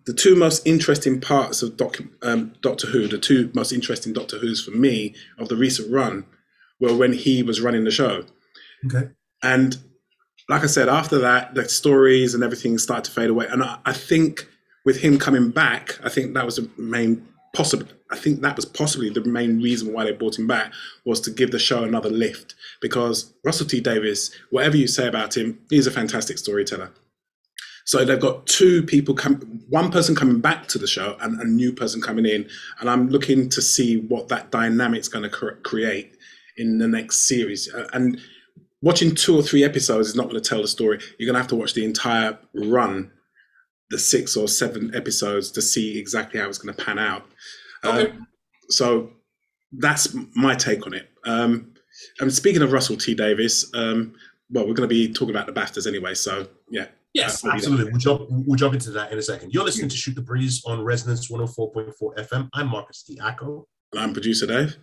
the 0.06 0.14
two 0.14 0.34
most 0.34 0.66
interesting 0.66 1.20
parts 1.20 1.62
of 1.62 1.76
Doc, 1.76 1.98
um, 2.22 2.54
Doctor 2.62 2.86
Who, 2.86 3.06
the 3.06 3.18
two 3.18 3.50
most 3.54 3.72
interesting 3.72 4.12
Doctor 4.12 4.38
Who's 4.38 4.64
for 4.64 4.70
me 4.70 5.14
of 5.38 5.48
the 5.48 5.56
recent 5.56 5.92
run, 5.92 6.24
were 6.80 6.96
when 6.96 7.12
he 7.12 7.42
was 7.42 7.60
running 7.60 7.84
the 7.84 7.90
show. 7.90 8.24
Okay. 8.86 9.10
And 9.42 9.76
like 10.48 10.64
I 10.64 10.66
said, 10.66 10.88
after 10.88 11.18
that, 11.18 11.54
the 11.54 11.68
stories 11.68 12.34
and 12.34 12.42
everything 12.42 12.78
started 12.78 13.04
to 13.04 13.10
fade 13.10 13.30
away. 13.30 13.46
And 13.50 13.62
I, 13.62 13.78
I 13.84 13.92
think 13.92 14.48
with 14.84 15.00
him 15.00 15.18
coming 15.18 15.50
back, 15.50 15.98
I 16.02 16.08
think 16.08 16.34
that 16.34 16.46
was 16.46 16.56
the 16.56 16.70
main 16.78 17.28
possible. 17.54 17.86
I 18.10 18.16
think 18.16 18.40
that 18.40 18.56
was 18.56 18.64
possibly 18.64 19.10
the 19.10 19.24
main 19.24 19.62
reason 19.62 19.92
why 19.92 20.04
they 20.04 20.12
brought 20.12 20.38
him 20.38 20.46
back 20.46 20.72
was 21.04 21.20
to 21.22 21.30
give 21.30 21.50
the 21.50 21.58
show 21.58 21.84
another 21.84 22.10
lift. 22.10 22.54
Because 22.80 23.32
Russell 23.44 23.66
T 23.66 23.80
Davies, 23.80 24.30
whatever 24.50 24.76
you 24.76 24.86
say 24.86 25.06
about 25.06 25.36
him, 25.36 25.58
he's 25.70 25.86
a 25.86 25.90
fantastic 25.90 26.38
storyteller. 26.38 26.90
So 27.84 28.04
they've 28.04 28.20
got 28.20 28.46
two 28.46 28.82
people 28.84 29.14
come, 29.14 29.62
one 29.68 29.90
person 29.90 30.14
coming 30.14 30.40
back 30.40 30.68
to 30.68 30.78
the 30.78 30.86
show 30.86 31.16
and 31.20 31.40
a 31.40 31.44
new 31.44 31.72
person 31.72 32.00
coming 32.00 32.26
in, 32.26 32.48
and 32.78 32.88
I'm 32.90 33.08
looking 33.08 33.48
to 33.48 33.62
see 33.62 33.96
what 33.96 34.28
that 34.28 34.50
dynamic's 34.50 35.08
going 35.08 35.28
to 35.28 35.56
create 35.62 36.16
in 36.56 36.78
the 36.78 36.86
next 36.86 37.26
series. 37.26 37.72
Uh, 37.72 37.88
and 37.92 38.20
watching 38.82 39.14
two 39.14 39.36
or 39.36 39.42
three 39.42 39.64
episodes 39.64 40.08
is 40.08 40.14
not 40.14 40.28
going 40.28 40.40
to 40.40 40.48
tell 40.48 40.62
the 40.62 40.68
story. 40.68 41.00
You're 41.18 41.26
going 41.26 41.34
to 41.34 41.40
have 41.40 41.48
to 41.48 41.56
watch 41.56 41.74
the 41.74 41.84
entire 41.84 42.38
run, 42.54 43.10
the 43.90 43.98
six 43.98 44.36
or 44.36 44.48
seven 44.48 44.94
episodes, 44.94 45.50
to 45.52 45.62
see 45.62 45.98
exactly 45.98 46.40
how 46.40 46.48
it's 46.48 46.58
going 46.58 46.74
to 46.74 46.84
pan 46.84 46.98
out. 46.98 47.24
Okay. 47.84 48.10
Um, 48.10 48.26
so 48.68 49.10
that's 49.72 50.14
my 50.34 50.54
take 50.54 50.86
on 50.86 50.94
it. 50.94 51.08
Um, 51.24 51.74
and 52.20 52.32
speaking 52.32 52.62
of 52.62 52.72
Russell 52.72 52.96
T 52.96 53.14
Davies, 53.14 53.70
um, 53.74 54.14
well, 54.50 54.66
we're 54.66 54.74
going 54.74 54.88
to 54.88 54.94
be 54.94 55.12
talking 55.12 55.34
about 55.34 55.46
the 55.46 55.52
BAFTAs 55.52 55.86
anyway. 55.86 56.14
So 56.14 56.46
yeah. 56.70 56.86
Yes, 57.12 57.44
absolutely. 57.44 57.90
We'll 57.90 57.98
jump, 57.98 58.26
we'll 58.30 58.56
jump 58.56 58.74
into 58.74 58.92
that 58.92 59.10
in 59.10 59.18
a 59.18 59.22
second. 59.22 59.52
You're 59.52 59.64
listening 59.64 59.88
to 59.88 59.96
Shoot 59.96 60.14
the 60.14 60.22
Breeze 60.22 60.62
on 60.64 60.84
Resonance 60.84 61.28
104.4 61.28 61.92
FM. 62.00 62.48
I'm 62.54 62.68
Marcus 62.68 63.02
the 63.02 63.16
Acco. 63.16 63.64
I'm 63.96 64.12
producer 64.12 64.46
Dave. 64.46 64.76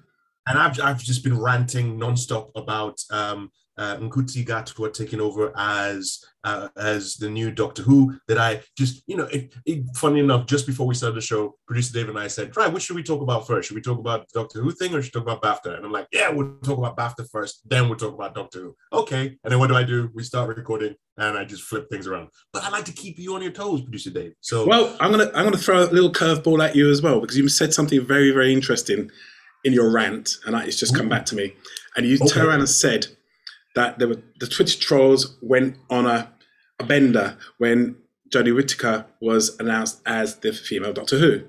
And 0.45 0.59
I've, 0.59 0.77
I've 0.81 0.99
just 0.99 1.23
been 1.23 1.39
ranting 1.39 1.97
nonstop 1.97 2.51
about 2.55 2.99
um, 3.11 3.49
uh, 3.77 3.97
Ncuti 3.97 4.45
Gatwa 4.45 4.91
taking 4.93 5.21
over 5.21 5.53
as 5.55 6.23
uh, 6.43 6.69
as 6.77 7.17
the 7.17 7.29
new 7.29 7.51
Doctor 7.51 7.83
Who. 7.83 8.17
That 8.27 8.37
I 8.37 8.61
just, 8.77 9.03
you 9.07 9.17
know, 9.17 9.25
it, 9.25 9.53
it, 9.65 9.83
funny 9.95 10.19
enough, 10.19 10.45
just 10.45 10.65
before 10.65 10.87
we 10.87 10.95
started 10.95 11.15
the 11.15 11.21
show, 11.21 11.55
producer 11.67 11.93
David 11.93 12.11
and 12.11 12.19
I 12.19 12.27
said, 12.27 12.55
"Right, 12.55 12.71
what 12.71 12.81
should 12.81 12.95
we 12.95 13.03
talk 13.03 13.21
about 13.21 13.45
first? 13.45 13.67
Should 13.67 13.75
we 13.75 13.81
talk 13.81 13.99
about 13.99 14.27
Doctor 14.33 14.61
Who 14.61 14.71
thing, 14.71 14.93
or 14.93 15.01
should 15.01 15.13
we 15.13 15.21
talk 15.21 15.39
about 15.39 15.41
BAFTA?" 15.41 15.75
And 15.75 15.85
I'm 15.85 15.91
like, 15.91 16.07
"Yeah, 16.11 16.29
we'll 16.29 16.57
talk 16.63 16.77
about 16.77 16.97
BAFTA 16.97 17.29
first, 17.29 17.61
then 17.69 17.87
we'll 17.87 17.97
talk 17.97 18.13
about 18.13 18.33
Doctor 18.33 18.59
Who." 18.59 18.75
Okay, 18.93 19.37
and 19.43 19.51
then 19.51 19.59
what 19.59 19.67
do 19.67 19.75
I 19.75 19.83
do? 19.83 20.09
We 20.13 20.23
start 20.23 20.55
recording, 20.55 20.95
and 21.17 21.37
I 21.37 21.45
just 21.45 21.63
flip 21.63 21.87
things 21.91 22.07
around. 22.07 22.29
But 22.53 22.63
I 22.63 22.69
like 22.69 22.85
to 22.85 22.93
keep 22.93 23.19
you 23.19 23.35
on 23.35 23.41
your 23.41 23.51
toes, 23.51 23.81
producer 23.81 24.09
Dave. 24.09 24.33
So, 24.41 24.65
well, 24.67 24.95
I'm 24.99 25.11
gonna 25.11 25.31
I'm 25.35 25.43
gonna 25.43 25.57
throw 25.57 25.83
a 25.83 25.85
little 25.85 26.11
curveball 26.11 26.65
at 26.65 26.75
you 26.75 26.89
as 26.89 27.01
well 27.01 27.19
because 27.19 27.37
you 27.37 27.47
said 27.49 27.73
something 27.73 28.03
very 28.03 28.31
very 28.31 28.53
interesting 28.53 29.11
in 29.63 29.73
your 29.73 29.91
rant, 29.91 30.37
and 30.45 30.55
it's 30.67 30.79
just 30.79 30.95
come 30.95 31.09
back 31.09 31.25
to 31.27 31.35
me. 31.35 31.53
And 31.95 32.05
you 32.05 32.15
okay. 32.15 32.27
turned 32.27 32.47
around 32.47 32.59
and 32.59 32.69
said 32.69 33.07
that 33.77 33.99
there 33.99 34.07
were 34.07 34.21
the 34.39 34.47
Twitter 34.47 34.77
trolls 34.77 35.37
went 35.39 35.77
on 35.91 36.07
a, 36.07 36.33
a 36.79 36.83
bender 36.83 37.37
when 37.59 37.95
Jodie 38.33 38.53
Whittaker 38.53 39.05
was 39.21 39.55
announced 39.59 40.01
as 40.05 40.37
the 40.37 40.51
female 40.51 40.93
Doctor 40.93 41.19
Who. 41.19 41.43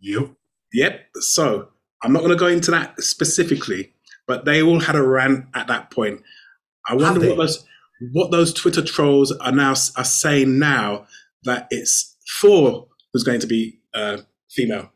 Yep. 0.00 0.32
Yep. 0.72 1.00
So 1.20 1.68
I'm 2.02 2.12
not 2.12 2.18
going 2.18 2.32
to 2.32 2.36
go 2.36 2.48
into 2.48 2.72
that 2.72 3.00
specifically, 3.00 3.92
but 4.26 4.44
they 4.44 4.60
all 4.60 4.80
had 4.80 4.96
a 4.96 5.06
rant 5.06 5.46
at 5.54 5.68
that 5.68 5.92
point. 5.92 6.22
I 6.88 6.96
wonder 6.96 7.28
what 7.28 7.36
those 7.36 7.64
what 8.10 8.32
those 8.32 8.52
Twitter 8.52 8.82
trolls 8.82 9.30
are 9.30 9.52
now 9.52 9.70
are 9.70 10.04
saying 10.04 10.58
now 10.58 11.06
that 11.44 11.68
it's 11.70 12.16
Thor 12.40 12.88
who's 13.12 13.22
going 13.22 13.38
to 13.38 13.46
be 13.46 13.78
uh, 13.94 14.18
female. 14.50 14.90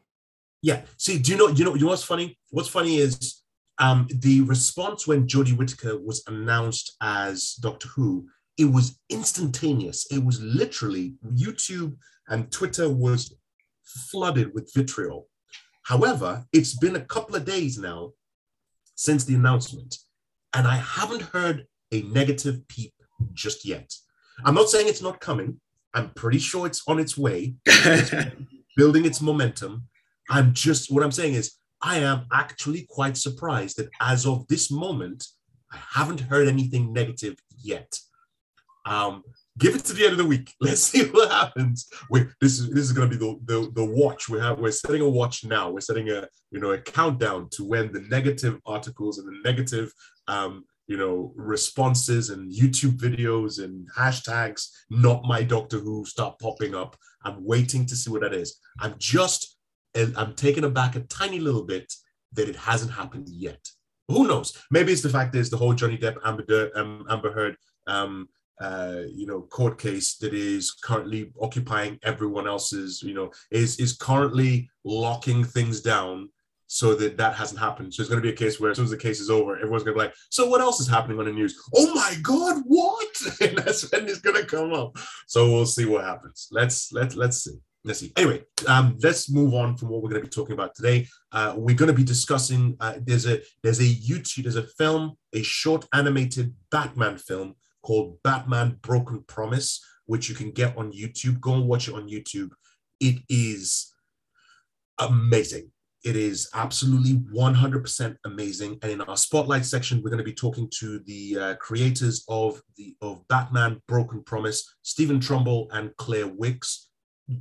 Yeah. 0.62 0.82
See, 0.96 1.20
do 1.20 1.30
you 1.30 1.38
know? 1.38 1.48
You 1.48 1.64
know? 1.64 1.74
You 1.74 1.82
know 1.82 1.90
what's 1.90 2.02
funny? 2.02 2.36
What's 2.50 2.68
funny 2.68 2.96
is 2.96 3.40
um, 3.78 4.06
the 4.10 4.40
response 4.42 5.06
when 5.06 5.26
Jodie 5.26 5.56
Whittaker 5.56 5.98
was 5.98 6.22
announced 6.26 6.96
as 7.02 7.54
Doctor 7.54 7.88
Who, 7.88 8.28
it 8.58 8.64
was 8.64 8.98
instantaneous. 9.10 10.06
It 10.10 10.24
was 10.24 10.40
literally 10.40 11.14
YouTube 11.26 11.96
and 12.28 12.50
Twitter 12.50 12.88
was 12.88 13.34
flooded 13.84 14.54
with 14.54 14.72
vitriol. 14.74 15.28
However, 15.84 16.44
it's 16.52 16.76
been 16.76 16.96
a 16.96 17.04
couple 17.04 17.36
of 17.36 17.44
days 17.44 17.78
now 17.78 18.12
since 18.96 19.24
the 19.24 19.34
announcement, 19.34 19.98
and 20.54 20.66
I 20.66 20.76
haven't 20.76 21.22
heard 21.22 21.66
a 21.92 22.02
negative 22.02 22.66
peep 22.66 22.94
just 23.34 23.64
yet. 23.64 23.94
I'm 24.44 24.54
not 24.54 24.68
saying 24.68 24.88
it's 24.88 25.02
not 25.02 25.20
coming. 25.20 25.60
I'm 25.94 26.10
pretty 26.10 26.38
sure 26.38 26.66
it's 26.66 26.82
on 26.88 26.98
its 26.98 27.16
way, 27.16 27.54
it's 27.66 28.34
building 28.76 29.04
its 29.04 29.20
momentum. 29.20 29.86
I'm 30.28 30.52
just 30.54 30.90
what 30.90 31.04
I'm 31.04 31.12
saying 31.12 31.34
is 31.34 31.52
I 31.86 31.98
am 31.98 32.26
actually 32.32 32.84
quite 32.90 33.16
surprised 33.16 33.76
that 33.76 33.90
as 34.00 34.26
of 34.26 34.48
this 34.48 34.72
moment, 34.72 35.24
I 35.72 35.78
haven't 35.94 36.18
heard 36.20 36.48
anything 36.48 36.92
negative 36.92 37.36
yet. 37.62 38.00
Um, 38.84 39.22
give 39.56 39.76
it 39.76 39.84
to 39.84 39.92
the 39.92 40.02
end 40.02 40.12
of 40.12 40.18
the 40.18 40.26
week. 40.26 40.52
Let's 40.60 40.82
see 40.82 41.04
what 41.04 41.30
happens. 41.30 41.88
Wait, 42.10 42.26
this 42.40 42.58
is 42.58 42.70
this 42.70 42.84
is 42.84 42.92
going 42.92 43.08
to 43.08 43.16
be 43.16 43.24
the, 43.24 43.38
the 43.44 43.70
the 43.72 43.84
watch. 43.84 44.28
We 44.28 44.40
have 44.40 44.58
we're 44.58 44.72
setting 44.72 45.02
a 45.02 45.08
watch 45.08 45.44
now. 45.44 45.70
We're 45.70 45.80
setting 45.80 46.10
a 46.10 46.26
you 46.50 46.58
know 46.58 46.72
a 46.72 46.78
countdown 46.78 47.50
to 47.52 47.64
when 47.64 47.92
the 47.92 48.00
negative 48.10 48.58
articles 48.66 49.18
and 49.18 49.28
the 49.28 49.48
negative 49.48 49.92
um, 50.26 50.64
you 50.86 50.96
know, 50.96 51.32
responses 51.34 52.30
and 52.30 52.52
YouTube 52.52 52.96
videos 52.96 53.62
and 53.62 53.88
hashtags, 53.96 54.68
not 54.88 55.24
my 55.24 55.42
Doctor 55.42 55.78
Who, 55.78 56.04
start 56.04 56.38
popping 56.38 56.74
up. 56.74 56.96
I'm 57.24 57.44
waiting 57.44 57.86
to 57.86 57.96
see 57.96 58.10
what 58.10 58.20
that 58.20 58.34
is. 58.34 58.60
I'm 58.80 58.94
just, 58.98 59.55
I'm 60.16 60.34
taken 60.34 60.64
aback 60.64 60.96
a 60.96 61.00
tiny 61.00 61.40
little 61.40 61.64
bit 61.64 61.92
that 62.32 62.48
it 62.48 62.56
hasn't 62.56 62.92
happened 62.92 63.28
yet. 63.28 63.68
Who 64.08 64.26
knows? 64.26 64.56
Maybe 64.70 64.92
it's 64.92 65.02
the 65.02 65.08
fact 65.08 65.32
that 65.32 65.40
it's 65.40 65.50
the 65.50 65.56
whole 65.56 65.74
Johnny 65.74 65.98
Depp 65.98 66.16
Amber, 66.24 66.70
um, 66.76 67.06
Amber 67.10 67.32
Heard, 67.32 67.56
um, 67.86 68.28
uh, 68.60 69.02
you 69.12 69.26
know, 69.26 69.42
court 69.42 69.78
case 69.78 70.16
that 70.18 70.32
is 70.32 70.70
currently 70.72 71.32
occupying 71.40 71.98
everyone 72.02 72.46
else's, 72.46 73.02
you 73.02 73.14
know, 73.14 73.30
is 73.50 73.78
is 73.78 73.96
currently 73.96 74.70
locking 74.84 75.44
things 75.44 75.80
down 75.80 76.28
so 76.66 76.94
that 76.94 77.16
that 77.16 77.34
hasn't 77.34 77.60
happened. 77.60 77.92
So 77.92 78.02
it's 78.02 78.10
going 78.10 78.22
to 78.22 78.26
be 78.26 78.32
a 78.32 78.36
case 78.36 78.58
where 78.58 78.70
as 78.70 78.76
soon 78.76 78.86
as 78.86 78.90
the 78.90 78.96
case 78.96 79.20
is 79.20 79.30
over, 79.30 79.56
everyone's 79.56 79.82
going 79.82 79.96
to 79.96 80.00
be 80.00 80.06
like, 80.06 80.14
"So 80.30 80.46
what 80.46 80.60
else 80.60 80.80
is 80.80 80.88
happening 80.88 81.18
on 81.18 81.26
the 81.26 81.32
news? 81.32 81.60
Oh 81.74 81.94
my 81.94 82.16
God, 82.22 82.62
what?" 82.66 83.06
And 83.40 83.58
that's 83.58 83.90
when 83.90 84.08
it's 84.08 84.20
going 84.20 84.36
to 84.36 84.46
come 84.46 84.72
up. 84.72 84.96
So 85.26 85.50
we'll 85.50 85.66
see 85.66 85.84
what 85.84 86.04
happens. 86.04 86.48
Let's 86.50 86.92
let's 86.92 87.14
let's 87.14 87.44
see. 87.44 87.58
Let's 87.86 88.00
see. 88.00 88.12
Anyway, 88.16 88.42
um, 88.66 88.98
let's 89.00 89.30
move 89.30 89.54
on 89.54 89.76
from 89.76 89.88
what 89.88 90.02
we're 90.02 90.10
going 90.10 90.20
to 90.20 90.26
be 90.26 90.30
talking 90.30 90.54
about 90.54 90.74
today. 90.74 91.06
Uh, 91.32 91.54
we're 91.56 91.76
going 91.76 91.90
to 91.90 91.94
be 91.94 92.04
discussing. 92.04 92.76
Uh, 92.80 92.94
there's 93.00 93.26
a 93.26 93.40
there's 93.62 93.80
a 93.80 93.84
YouTube 93.84 94.42
there's 94.42 94.56
a 94.56 94.64
film, 94.64 95.16
a 95.32 95.42
short 95.42 95.86
animated 95.94 96.52
Batman 96.70 97.16
film 97.16 97.54
called 97.82 98.18
Batman 98.24 98.78
Broken 98.82 99.22
Promise, 99.28 99.84
which 100.06 100.28
you 100.28 100.34
can 100.34 100.50
get 100.50 100.76
on 100.76 100.92
YouTube. 100.92 101.40
Go 101.40 101.54
and 101.54 101.68
watch 101.68 101.88
it 101.88 101.94
on 101.94 102.08
YouTube. 102.08 102.50
It 103.00 103.22
is 103.28 103.94
amazing 104.98 105.70
it 106.06 106.14
is 106.14 106.48
absolutely 106.54 107.14
100% 107.34 108.16
amazing. 108.24 108.78
And 108.80 108.92
in 108.92 109.00
our 109.00 109.16
spotlight 109.16 109.64
section, 109.64 110.00
we're 110.00 110.10
going 110.10 110.18
to 110.18 110.24
be 110.24 110.32
talking 110.32 110.70
to 110.78 111.00
the 111.00 111.36
uh, 111.36 111.54
creators 111.56 112.24
of 112.28 112.62
the 112.76 112.96
of 113.02 113.26
Batman: 113.26 113.82
Broken 113.88 114.22
Promise, 114.22 114.76
Stephen 114.82 115.18
Trumbull 115.18 115.68
and 115.72 115.90
Claire 115.96 116.28
Wicks. 116.28 116.90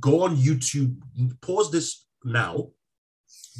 Go 0.00 0.24
on 0.24 0.36
YouTube. 0.36 0.96
Pause 1.40 1.70
this 1.70 2.06
now. 2.24 2.68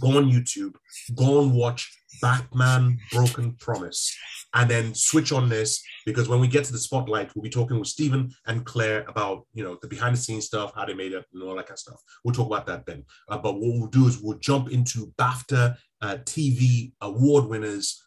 Go 0.01 0.17
on 0.19 0.31
YouTube. 0.31 0.75
Go 1.15 1.43
and 1.43 1.53
watch 1.53 1.97
Batman: 2.21 2.99
Broken 3.13 3.53
Promise 3.53 4.15
and 4.57 4.71
then 4.71 4.95
switch 4.95 5.33
on 5.33 5.49
this 5.49 5.85
because 6.07 6.29
when 6.29 6.41
we 6.41 6.49
get 6.49 6.65
to 6.65 6.73
the 6.73 6.79
spotlight, 6.79 7.31
we'll 7.35 7.43
be 7.43 7.51
talking 7.51 7.79
with 7.79 7.89
Stephen 7.89 8.31
and 8.47 8.65
Claire 8.65 9.05
about 9.07 9.47
you 9.53 9.63
know 9.63 9.79
the 9.83 9.89
behind 9.89 10.17
the 10.17 10.21
scenes 10.21 10.47
stuff, 10.47 10.73
how 10.75 10.85
they 10.85 10.95
made 10.95 11.13
it, 11.13 11.25
and 11.33 11.43
all 11.43 11.55
that 11.57 11.67
kind 11.67 11.75
of 11.75 11.79
stuff. 11.79 12.01
We'll 12.25 12.35
talk 12.35 12.47
about 12.47 12.67
that 12.67 12.87
then. 12.87 13.05
Uh, 13.29 13.39
but 13.39 13.55
what 13.55 13.79
we'll 13.79 13.87
do 13.89 14.07
is 14.09 14.21
we'll 14.21 14.39
jump 14.39 14.71
into 14.71 15.13
BAFTA 15.19 15.77
uh, 16.01 16.17
TV 16.25 16.93
award 17.01 17.47
winners 17.47 18.03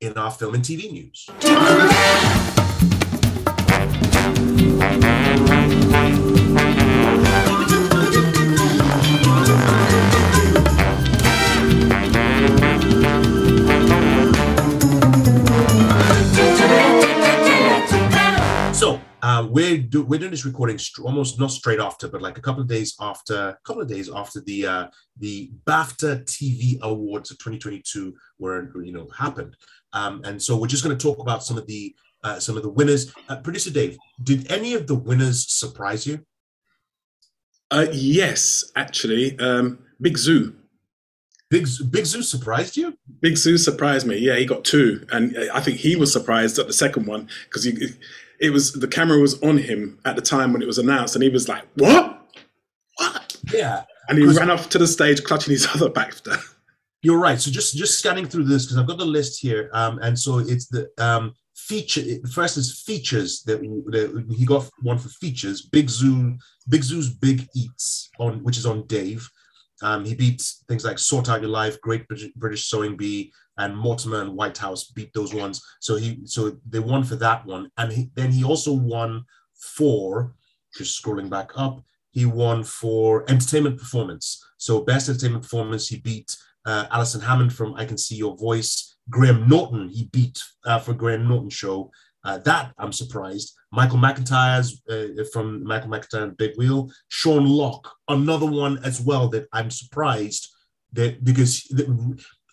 in 0.00 0.14
our 0.14 0.30
film 0.30 0.54
and 0.54 0.64
TV 0.64 0.90
news. 0.90 1.26
We're 19.50 19.78
do, 19.78 20.04
we're 20.04 20.18
doing 20.18 20.30
this 20.30 20.44
recording 20.44 20.78
st- 20.78 21.04
almost 21.04 21.38
not 21.38 21.50
straight 21.50 21.80
after, 21.80 22.08
but 22.08 22.22
like 22.22 22.38
a 22.38 22.40
couple 22.40 22.62
of 22.62 22.68
days 22.68 22.94
after, 23.00 23.34
a 23.34 23.58
couple 23.64 23.82
of 23.82 23.88
days 23.88 24.10
after 24.12 24.40
the 24.40 24.66
uh, 24.66 24.86
the 25.18 25.50
BAFTA 25.66 26.24
TV 26.24 26.80
Awards 26.82 27.30
of 27.30 27.38
2022 27.38 28.14
were 28.38 28.72
you 28.82 28.92
know 28.92 29.08
happened, 29.16 29.56
um, 29.92 30.22
and 30.24 30.40
so 30.40 30.56
we're 30.56 30.66
just 30.66 30.84
going 30.84 30.96
to 30.96 31.02
talk 31.02 31.18
about 31.18 31.42
some 31.42 31.58
of 31.58 31.66
the 31.66 31.94
uh, 32.24 32.38
some 32.38 32.56
of 32.56 32.62
the 32.62 32.70
winners. 32.70 33.12
Uh, 33.28 33.36
Producer 33.36 33.70
Dave, 33.70 33.98
did 34.22 34.50
any 34.50 34.74
of 34.74 34.86
the 34.86 34.94
winners 34.94 35.50
surprise 35.52 36.06
you? 36.06 36.20
Uh, 37.70 37.86
yes, 37.92 38.70
actually, 38.76 39.38
um, 39.38 39.78
Big 40.00 40.16
Zuu. 40.16 40.54
Big 41.50 41.66
Big 41.90 42.04
Zuu 42.04 42.22
surprised 42.22 42.76
you? 42.76 42.94
Big 43.20 43.34
Zuu 43.34 43.58
surprised 43.58 44.06
me. 44.06 44.16
Yeah, 44.16 44.36
he 44.36 44.46
got 44.46 44.64
two, 44.64 45.04
and 45.10 45.36
I 45.52 45.60
think 45.60 45.78
he 45.78 45.96
was 45.96 46.12
surprised 46.12 46.58
at 46.58 46.66
the 46.66 46.72
second 46.72 47.06
one 47.06 47.28
because 47.44 47.64
he 47.64 47.76
it 48.40 48.50
was 48.50 48.72
the 48.72 48.88
camera 48.88 49.18
was 49.18 49.40
on 49.42 49.58
him 49.58 49.98
at 50.04 50.16
the 50.16 50.22
time 50.22 50.52
when 50.52 50.62
it 50.62 50.66
was 50.66 50.78
announced, 50.78 51.14
and 51.14 51.22
he 51.22 51.28
was 51.28 51.48
like, 51.48 51.64
"What? 51.74 52.34
What?" 52.96 53.36
Yeah, 53.52 53.84
and 54.08 54.18
he 54.18 54.24
ran 54.24 54.50
off 54.50 54.68
to 54.70 54.78
the 54.78 54.86
stage 54.86 55.22
clutching 55.22 55.52
his 55.52 55.66
other 55.74 55.90
BAFTA. 55.90 56.42
You're 57.02 57.18
right. 57.18 57.40
So 57.40 57.50
just 57.50 57.76
just 57.76 57.98
scanning 57.98 58.26
through 58.26 58.44
this 58.44 58.64
because 58.64 58.78
I've 58.78 58.86
got 58.86 58.98
the 58.98 59.04
list 59.04 59.40
here, 59.40 59.70
um, 59.72 59.98
and 60.02 60.18
so 60.18 60.38
it's 60.38 60.66
the 60.68 60.88
um, 60.98 61.34
feature. 61.54 62.02
First 62.32 62.56
is 62.56 62.82
features 62.82 63.42
that, 63.44 63.60
that 63.60 64.34
he 64.36 64.44
got 64.46 64.68
one 64.82 64.98
for 64.98 65.08
features. 65.08 65.62
Big 65.62 65.88
Zuu, 65.88 66.38
Big 66.68 66.82
Zuu's 66.82 67.10
Big 67.10 67.46
Eats 67.54 68.10
on 68.18 68.42
which 68.42 68.56
is 68.56 68.66
on 68.66 68.86
Dave. 68.86 69.28
Um, 69.82 70.04
he 70.04 70.14
beats 70.14 70.62
things 70.68 70.84
like 70.84 70.98
Sort 70.98 71.30
Out 71.30 71.40
Your 71.40 71.50
Life, 71.50 71.80
Great 71.80 72.06
British 72.36 72.66
Sewing 72.66 72.96
Bee, 72.96 73.32
and 73.60 73.76
Mortimer 73.76 74.22
and 74.22 74.34
Whitehouse 74.34 74.84
beat 74.90 75.12
those 75.12 75.34
ones. 75.34 75.62
So 75.80 75.96
he 75.96 76.20
so 76.24 76.56
they 76.68 76.80
won 76.80 77.04
for 77.04 77.16
that 77.16 77.46
one, 77.46 77.70
and 77.76 77.92
he, 77.92 78.10
then 78.14 78.32
he 78.32 78.42
also 78.42 78.72
won 78.72 79.24
for 79.76 80.34
just 80.76 81.00
scrolling 81.00 81.30
back 81.30 81.50
up. 81.56 81.82
He 82.10 82.24
won 82.24 82.64
for 82.64 83.30
entertainment 83.30 83.78
performance. 83.78 84.42
So 84.56 84.80
best 84.80 85.08
entertainment 85.08 85.44
performance, 85.44 85.88
he 85.88 85.98
beat 85.98 86.34
uh, 86.64 86.86
Alison 86.90 87.20
Hammond 87.20 87.52
from 87.52 87.74
I 87.74 87.84
Can 87.84 87.98
See 87.98 88.16
Your 88.16 88.36
Voice. 88.36 88.96
Graham 89.08 89.48
Norton, 89.48 89.88
he 89.88 90.04
beat 90.12 90.42
uh, 90.64 90.78
for 90.78 90.94
Graham 90.94 91.28
Norton 91.28 91.50
show. 91.50 91.90
Uh, 92.24 92.38
that 92.38 92.72
I'm 92.78 92.92
surprised. 92.92 93.54
Michael 93.72 93.98
McIntyre's 93.98 94.82
uh, 94.90 95.24
from 95.32 95.64
Michael 95.64 95.90
McIntyre 95.90 96.22
and 96.22 96.36
Big 96.36 96.52
Wheel. 96.56 96.90
Sean 97.08 97.46
Lock, 97.46 97.92
another 98.08 98.46
one 98.46 98.78
as 98.84 99.00
well 99.00 99.28
that 99.28 99.46
I'm 99.52 99.70
surprised 99.70 100.48
that 100.92 101.24
because 101.24 101.64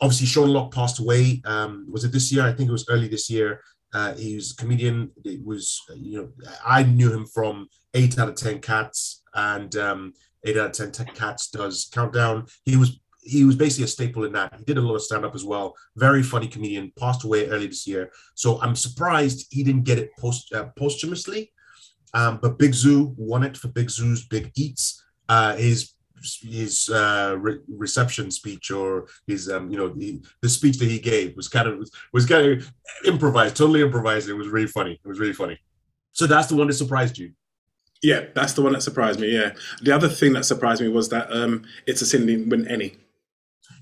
obviously 0.01 0.27
Sean 0.27 0.49
Lock 0.49 0.73
passed 0.73 0.99
away. 0.99 1.41
Um, 1.45 1.88
was 1.91 2.03
it 2.03 2.12
this 2.12 2.31
year? 2.31 2.43
I 2.43 2.53
think 2.53 2.69
it 2.69 2.73
was 2.73 2.88
early 2.89 3.07
this 3.07 3.29
year. 3.29 3.62
Uh, 3.93 4.13
he 4.13 4.36
was 4.36 4.51
a 4.51 4.55
comedian. 4.55 5.12
It 5.23 5.43
was 5.45 5.81
you 5.95 6.17
know 6.17 6.29
I 6.65 6.83
knew 6.83 7.12
him 7.12 7.25
from 7.25 7.67
Eight 7.93 8.19
Out 8.19 8.29
of 8.29 8.36
Ten 8.36 8.60
Cats 8.60 9.23
and 9.33 9.75
um, 9.77 10.13
Eight 10.43 10.57
Out 10.57 10.79
of 10.79 10.91
Ten 10.91 11.05
Cats 11.13 11.49
does 11.49 11.89
Countdown. 11.91 12.47
He 12.65 12.75
was 12.75 12.99
he 13.21 13.43
was 13.43 13.55
basically 13.55 13.86
a 13.86 13.88
staple 13.88 14.23
in 14.23 14.31
that. 14.33 14.55
He 14.57 14.63
did 14.63 14.77
a 14.77 14.81
lot 14.81 14.95
of 14.95 15.01
stand 15.01 15.25
up 15.25 15.36
as 15.36 15.43
well. 15.43 15.75
Very 15.95 16.23
funny 16.23 16.47
comedian. 16.47 16.93
Passed 16.97 17.23
away 17.23 17.47
early 17.47 17.67
this 17.67 17.86
year. 17.86 18.12
So 18.36 18.62
I'm 18.62 18.75
surprised 18.75 19.47
he 19.51 19.63
didn't 19.63 19.83
get 19.83 19.99
it 19.99 20.12
post 20.17 20.53
uh, 20.53 20.67
posthumously. 20.77 21.51
Um, 22.13 22.39
but 22.41 22.57
Big 22.57 22.71
Zuu 22.71 23.13
won 23.17 23.43
it 23.43 23.57
for 23.57 23.67
Big 23.67 23.88
Zuu's 23.88 24.25
Big 24.27 24.51
Eats. 24.55 25.03
Uh, 25.27 25.55
his 25.55 25.93
his 26.41 26.89
uh, 26.89 27.36
re- 27.39 27.60
reception 27.67 28.32
speech 28.32 28.71
or 28.71 29.08
his 29.27 29.49
um, 29.49 29.69
you 29.69 29.77
know 29.77 29.89
the, 29.89 30.21
the 30.41 30.49
speech 30.49 30.77
that 30.80 30.89
he 30.89 30.99
gave 30.99 31.36
was 31.36 31.47
kind 31.47 31.67
of 31.67 31.77
was, 31.77 31.91
was 32.13 32.25
kind 32.25 32.51
of 32.51 32.71
improvised, 33.06 33.56
totally 33.56 33.82
improvised. 33.82 34.30
It 34.30 34.34
was 34.34 34.47
really 34.47 34.67
funny. 34.67 34.93
It 34.93 35.08
was 35.08 35.19
really 35.19 35.34
funny. 35.34 35.60
So 36.12 36.27
that's 36.27 36.47
the 36.47 36.56
one 36.56 36.67
that 36.67 36.73
surprised 36.73 37.17
you. 37.17 37.32
Yeah, 38.03 38.25
that's 38.36 38.53
the 38.53 38.62
one 38.62 38.73
that 38.73 38.82
surprised 38.82 39.19
me. 39.19 39.34
Yeah, 39.34 39.53
the 39.82 39.91
other 39.91 40.08
thing 40.08 40.34
that 40.34 40.45
surprised 40.45 40.82
me 40.82 40.89
was 40.89 41.10
that 41.10 41.32
um, 41.32 41.63
it's 41.86 42.01
a 42.01 42.06
sin 42.06 42.25
didn't 42.25 42.49
win 42.49 42.67
any. 42.67 42.95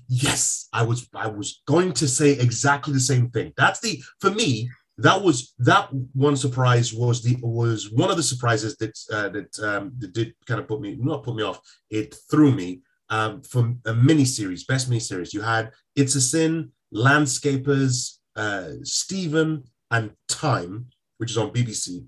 Yes, 0.08 0.68
I 0.72 0.82
was 0.82 1.08
I 1.14 1.28
was 1.28 1.62
going 1.66 1.92
to 1.94 2.08
say 2.08 2.32
exactly 2.32 2.92
the 2.92 3.00
same 3.00 3.30
thing. 3.30 3.52
That's 3.56 3.80
the 3.80 4.02
for 4.20 4.30
me 4.30 4.70
that 4.98 5.22
was 5.22 5.54
that 5.58 5.88
one 6.14 6.36
surprise 6.36 6.92
was 6.92 7.22
the 7.22 7.36
was 7.42 7.90
one 7.90 8.10
of 8.10 8.16
the 8.16 8.22
surprises 8.22 8.76
that 8.78 8.98
uh, 9.12 9.28
that 9.28 9.58
um, 9.60 9.92
that 9.98 10.12
did 10.12 10.34
kind 10.46 10.58
of 10.60 10.66
put 10.66 10.80
me 10.80 10.96
not 10.98 11.22
put 11.22 11.36
me 11.36 11.42
off. 11.42 11.60
It 11.90 12.14
threw 12.30 12.52
me 12.52 12.80
um, 13.10 13.42
from 13.42 13.80
a 13.84 13.94
mini 13.94 14.24
series, 14.24 14.64
best 14.64 14.88
mini 14.88 15.00
series. 15.00 15.34
You 15.34 15.42
had 15.42 15.70
It's 15.94 16.14
a 16.14 16.20
Sin, 16.20 16.72
Landscapers, 16.94 18.18
uh, 18.36 18.70
Stephen, 18.82 19.64
and 19.90 20.12
Time, 20.28 20.86
which 21.18 21.30
is 21.30 21.38
on 21.38 21.50
BBC. 21.50 22.06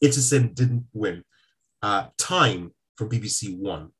It's 0.00 0.16
a 0.16 0.22
Sin 0.22 0.52
didn't 0.52 0.86
win. 0.92 1.22
Uh, 1.80 2.08
Time 2.18 2.74
from 2.96 3.08
BBC 3.08 3.56
won. 3.56 3.92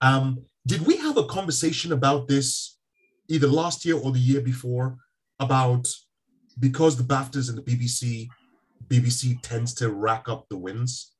Um, 0.00 0.44
did 0.66 0.86
we 0.86 0.96
have 0.96 1.16
a 1.16 1.24
conversation 1.24 1.92
about 1.92 2.28
this 2.28 2.78
either 3.28 3.46
last 3.46 3.84
year 3.84 3.96
or 3.96 4.10
the 4.10 4.18
year 4.18 4.40
before 4.40 4.96
about 5.38 5.86
because 6.58 6.96
the 6.96 7.04
BAFTAs 7.04 7.48
and 7.48 7.58
the 7.58 7.62
BBC, 7.62 8.28
BBC 8.88 9.40
tends 9.42 9.74
to 9.74 9.90
rack 9.90 10.28
up 10.28 10.48
the 10.48 10.56
wins. 10.56 11.12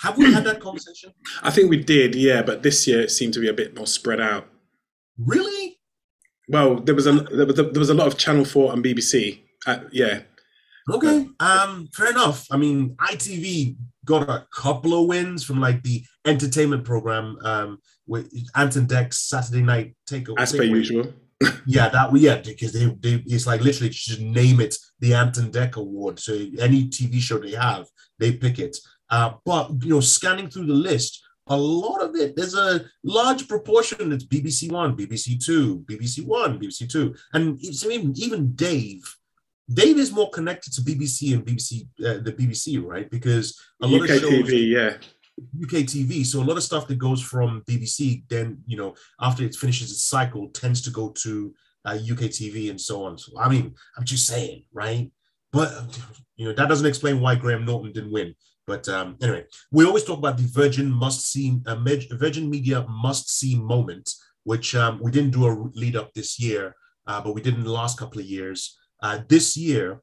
Have 0.00 0.18
we 0.18 0.32
had 0.32 0.44
that 0.44 0.60
conversation? 0.60 1.12
I 1.42 1.50
think 1.50 1.70
we 1.70 1.82
did, 1.82 2.14
yeah, 2.14 2.42
but 2.42 2.62
this 2.62 2.86
year 2.86 3.00
it 3.00 3.10
seemed 3.10 3.34
to 3.34 3.40
be 3.40 3.48
a 3.48 3.54
bit 3.54 3.76
more 3.76 3.86
spread 3.86 4.20
out. 4.20 4.46
Really? 5.18 5.78
Well, 6.48 6.76
there 6.76 6.94
was 6.94 7.06
a 7.06 7.12
there 7.12 7.46
was 7.46 7.58
a, 7.58 7.62
there 7.64 7.80
was 7.80 7.90
a 7.90 7.94
lot 7.94 8.06
of 8.06 8.18
Channel 8.18 8.44
Four 8.44 8.72
and 8.72 8.84
BBC. 8.84 9.40
Uh, 9.66 9.80
yeah. 9.90 10.20
Okay. 10.92 11.26
Um. 11.40 11.88
Fair 11.94 12.10
enough. 12.10 12.46
I 12.52 12.56
mean, 12.56 12.94
ITV 12.96 13.76
got 14.04 14.28
a 14.28 14.46
couple 14.54 15.00
of 15.00 15.08
wins 15.08 15.42
from 15.42 15.60
like 15.60 15.82
the 15.82 16.04
entertainment 16.26 16.84
program. 16.84 17.38
Um, 17.42 17.78
with 18.06 18.32
Ant 18.54 18.76
and 18.76 18.88
Dec's 18.88 19.18
Saturday 19.18 19.62
Night 19.62 19.96
Takeover. 20.08 20.38
As 20.38 20.52
per 20.52 20.62
usual 20.62 21.12
yeah, 21.66 21.88
that 21.90 22.10
yeah, 22.14 22.36
because 22.36 22.72
they, 22.72 22.86
they 23.00 23.22
it's 23.26 23.46
like 23.46 23.60
literally 23.60 23.90
just 23.90 24.20
name 24.20 24.60
it 24.60 24.76
the 25.00 25.14
Ant 25.14 25.36
and 25.36 25.52
Dec 25.52 25.76
Award. 25.76 26.18
So 26.18 26.32
any 26.32 26.88
TV 26.88 27.20
show 27.20 27.38
they 27.38 27.52
have, 27.52 27.86
they 28.18 28.32
pick 28.32 28.58
it. 28.58 28.76
Uh, 29.10 29.34
but 29.44 29.70
you 29.82 29.90
know, 29.90 30.00
scanning 30.00 30.48
through 30.48 30.66
the 30.66 30.74
list, 30.74 31.22
a 31.48 31.56
lot 31.56 32.02
of 32.02 32.16
it, 32.16 32.34
there's 32.36 32.54
a 32.54 32.84
large 33.04 33.48
proportion 33.48 34.10
that's 34.10 34.24
BBC 34.24 34.72
One, 34.72 34.96
BBC 34.96 35.44
Two, 35.44 35.80
BBC 35.80 36.24
One, 36.24 36.58
BBC 36.58 36.90
Two, 36.90 37.14
and 37.32 37.58
it's 37.60 37.84
even 37.84 38.14
even 38.16 38.54
Dave. 38.54 39.02
Dave 39.68 39.98
is 39.98 40.12
more 40.12 40.30
connected 40.30 40.72
to 40.74 40.80
BBC 40.80 41.34
and 41.34 41.44
BBC 41.44 41.82
uh, 42.04 42.22
the 42.22 42.32
BBC, 42.32 42.82
right? 42.82 43.10
Because 43.10 43.60
a 43.82 43.86
lot 43.86 44.02
UK 44.02 44.10
of 44.10 44.20
shows, 44.20 44.32
TV, 44.32 44.68
yeah. 44.70 44.96
UK 45.62 45.84
TV. 45.84 46.24
So 46.24 46.40
a 46.40 46.44
lot 46.44 46.56
of 46.56 46.62
stuff 46.62 46.86
that 46.88 46.98
goes 46.98 47.22
from 47.22 47.62
BBC, 47.68 48.24
then 48.28 48.58
you 48.66 48.76
know, 48.76 48.94
after 49.20 49.44
it 49.44 49.54
finishes 49.54 49.90
its 49.90 50.04
cycle, 50.04 50.48
tends 50.50 50.80
to 50.82 50.90
go 50.90 51.10
to 51.22 51.54
uh, 51.84 51.92
UK 51.92 52.30
TV 52.30 52.70
and 52.70 52.80
so 52.80 53.04
on. 53.04 53.18
So 53.18 53.38
I 53.38 53.48
mean, 53.48 53.74
I'm 53.96 54.04
just 54.04 54.26
saying, 54.26 54.64
right? 54.72 55.10
But 55.52 55.72
you 56.36 56.46
know, 56.46 56.52
that 56.52 56.68
doesn't 56.68 56.86
explain 56.86 57.20
why 57.20 57.34
Graham 57.34 57.64
Norton 57.64 57.92
didn't 57.92 58.12
win. 58.12 58.34
But 58.66 58.88
um, 58.88 59.16
anyway, 59.22 59.44
we 59.70 59.84
always 59.84 60.04
talk 60.04 60.18
about 60.18 60.36
the 60.36 60.48
Virgin 60.48 60.90
must 60.90 61.30
see, 61.30 61.60
uh, 61.66 61.76
Virgin 62.12 62.50
Media 62.50 62.84
must 62.88 63.30
see 63.30 63.56
moment, 63.56 64.10
which 64.42 64.74
um, 64.74 64.98
we 65.00 65.12
didn't 65.12 65.30
do 65.30 65.46
a 65.46 65.70
lead 65.74 65.94
up 65.96 66.12
this 66.14 66.40
year, 66.40 66.74
uh, 67.06 67.20
but 67.20 67.34
we 67.34 67.40
did 67.40 67.54
in 67.54 67.62
the 67.62 67.72
last 67.72 67.96
couple 67.96 68.20
of 68.20 68.26
years. 68.26 68.76
Uh, 69.02 69.20
this 69.28 69.56
year, 69.56 70.00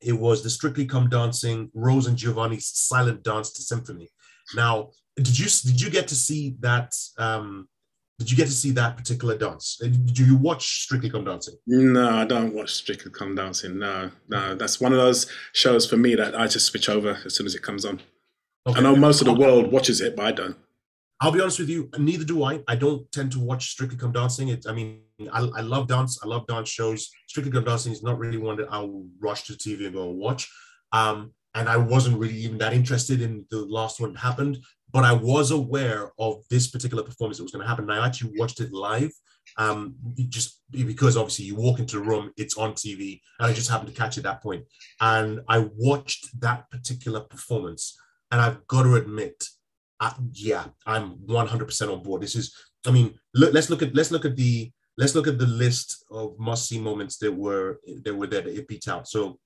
it 0.00 0.14
was 0.14 0.42
the 0.42 0.50
Strictly 0.50 0.86
Come 0.86 1.08
Dancing 1.08 1.70
Rose 1.74 2.06
and 2.06 2.16
Giovanni's 2.16 2.66
Silent 2.66 3.22
Dance 3.22 3.50
to 3.52 3.62
Symphony. 3.62 4.08
Now, 4.54 4.90
did 5.16 5.38
you 5.38 5.46
did 5.46 5.80
you 5.80 5.90
get 5.90 6.08
to 6.08 6.14
see 6.14 6.56
that? 6.60 6.94
Um, 7.18 7.68
did 8.18 8.30
you 8.30 8.36
get 8.36 8.46
to 8.46 8.52
see 8.52 8.70
that 8.72 8.96
particular 8.96 9.36
dance? 9.36 9.78
Uh, 9.82 9.88
Do 9.88 10.24
you 10.24 10.36
watch 10.36 10.82
Strictly 10.84 11.10
Come 11.10 11.24
Dancing? 11.24 11.54
No, 11.66 12.08
I 12.08 12.24
don't 12.24 12.54
watch 12.54 12.72
Strictly 12.72 13.10
Come 13.10 13.34
Dancing. 13.34 13.78
No, 13.78 14.10
no, 14.28 14.54
that's 14.54 14.80
one 14.80 14.92
of 14.92 14.98
those 14.98 15.26
shows 15.52 15.88
for 15.88 15.98
me 15.98 16.14
that 16.14 16.38
I 16.38 16.46
just 16.46 16.66
switch 16.66 16.88
over 16.88 17.18
as 17.26 17.34
soon 17.34 17.44
as 17.46 17.54
it 17.54 17.62
comes 17.62 17.84
on. 17.84 18.00
I 18.64 18.80
know 18.80 18.96
most 18.96 19.20
of 19.20 19.26
the 19.26 19.34
world 19.34 19.70
watches 19.70 20.00
it, 20.00 20.16
but 20.16 20.24
I 20.26 20.32
don't. 20.32 20.56
I'll 21.20 21.32
be 21.32 21.40
honest 21.40 21.58
with 21.58 21.68
you, 21.68 21.88
neither 21.98 22.24
do 22.24 22.42
I. 22.42 22.62
I 22.68 22.76
don't 22.76 23.10
tend 23.12 23.32
to 23.32 23.38
watch 23.38 23.70
Strictly 23.70 23.98
Come 23.98 24.12
Dancing. 24.12 24.48
It, 24.48 24.66
I 24.68 24.72
mean, 24.72 25.00
I, 25.32 25.40
I 25.40 25.60
love 25.60 25.86
dance. 25.86 26.18
I 26.22 26.26
love 26.26 26.46
dance 26.46 26.68
shows. 26.68 27.10
Strictly 27.26 27.52
Come 27.52 27.64
Dancing 27.64 27.92
is 27.92 28.02
not 28.02 28.18
really 28.18 28.38
one 28.38 28.56
that 28.56 28.68
I'll 28.70 29.04
rush 29.20 29.44
to 29.44 29.52
TV 29.54 29.86
and 29.86 29.94
go 29.94 30.10
and 30.10 30.18
watch. 30.18 30.50
Um, 30.92 31.32
and 31.56 31.68
I 31.70 31.78
wasn't 31.78 32.18
really 32.18 32.36
even 32.36 32.58
that 32.58 32.74
interested 32.74 33.22
in 33.22 33.46
the 33.50 33.64
last 33.64 33.98
one 33.98 34.14
happened, 34.14 34.58
but 34.92 35.04
I 35.04 35.12
was 35.12 35.50
aware 35.50 36.12
of 36.18 36.44
this 36.50 36.68
particular 36.68 37.02
performance 37.02 37.38
that 37.38 37.44
was 37.44 37.52
going 37.52 37.62
to 37.62 37.68
happen. 37.68 37.90
And 37.90 37.98
I 37.98 38.06
actually 38.06 38.38
watched 38.38 38.60
it 38.60 38.72
live, 38.72 39.10
um, 39.56 39.94
just 40.28 40.60
because 40.70 41.16
obviously 41.16 41.46
you 41.46 41.56
walk 41.56 41.78
into 41.78 41.96
the 41.96 42.02
room, 42.02 42.30
it's 42.36 42.58
on 42.58 42.74
TV, 42.74 43.20
and 43.40 43.50
I 43.50 43.54
just 43.54 43.70
happened 43.70 43.88
to 43.88 43.96
catch 43.98 44.18
it 44.18 44.20
at 44.20 44.24
that 44.24 44.42
point. 44.42 44.64
And 45.00 45.40
I 45.48 45.66
watched 45.76 46.40
that 46.40 46.70
particular 46.70 47.20
performance, 47.20 47.98
and 48.30 48.40
I've 48.40 48.66
got 48.66 48.82
to 48.82 48.96
admit, 48.96 49.42
yeah, 50.32 50.66
I'm 50.84 51.16
100% 51.26 51.92
on 51.92 52.02
board. 52.02 52.20
This 52.20 52.36
is, 52.36 52.54
I 52.86 52.90
mean, 52.90 53.14
look, 53.34 53.54
let's 53.54 53.70
look 53.70 53.82
at 53.82 53.94
let's 53.94 54.10
look 54.10 54.26
at 54.26 54.36
the 54.36 54.70
let's 54.98 55.14
look 55.14 55.26
at 55.26 55.38
the 55.38 55.46
list 55.46 56.04
of 56.10 56.38
must 56.38 56.68
see 56.68 56.78
moments 56.78 57.16
that 57.18 57.32
were 57.32 57.80
that 58.04 58.14
were 58.14 58.26
there 58.26 58.42
that 58.42 58.58
it 58.58 58.68
beat 58.68 58.88
out. 58.88 59.08
So, 59.08 59.38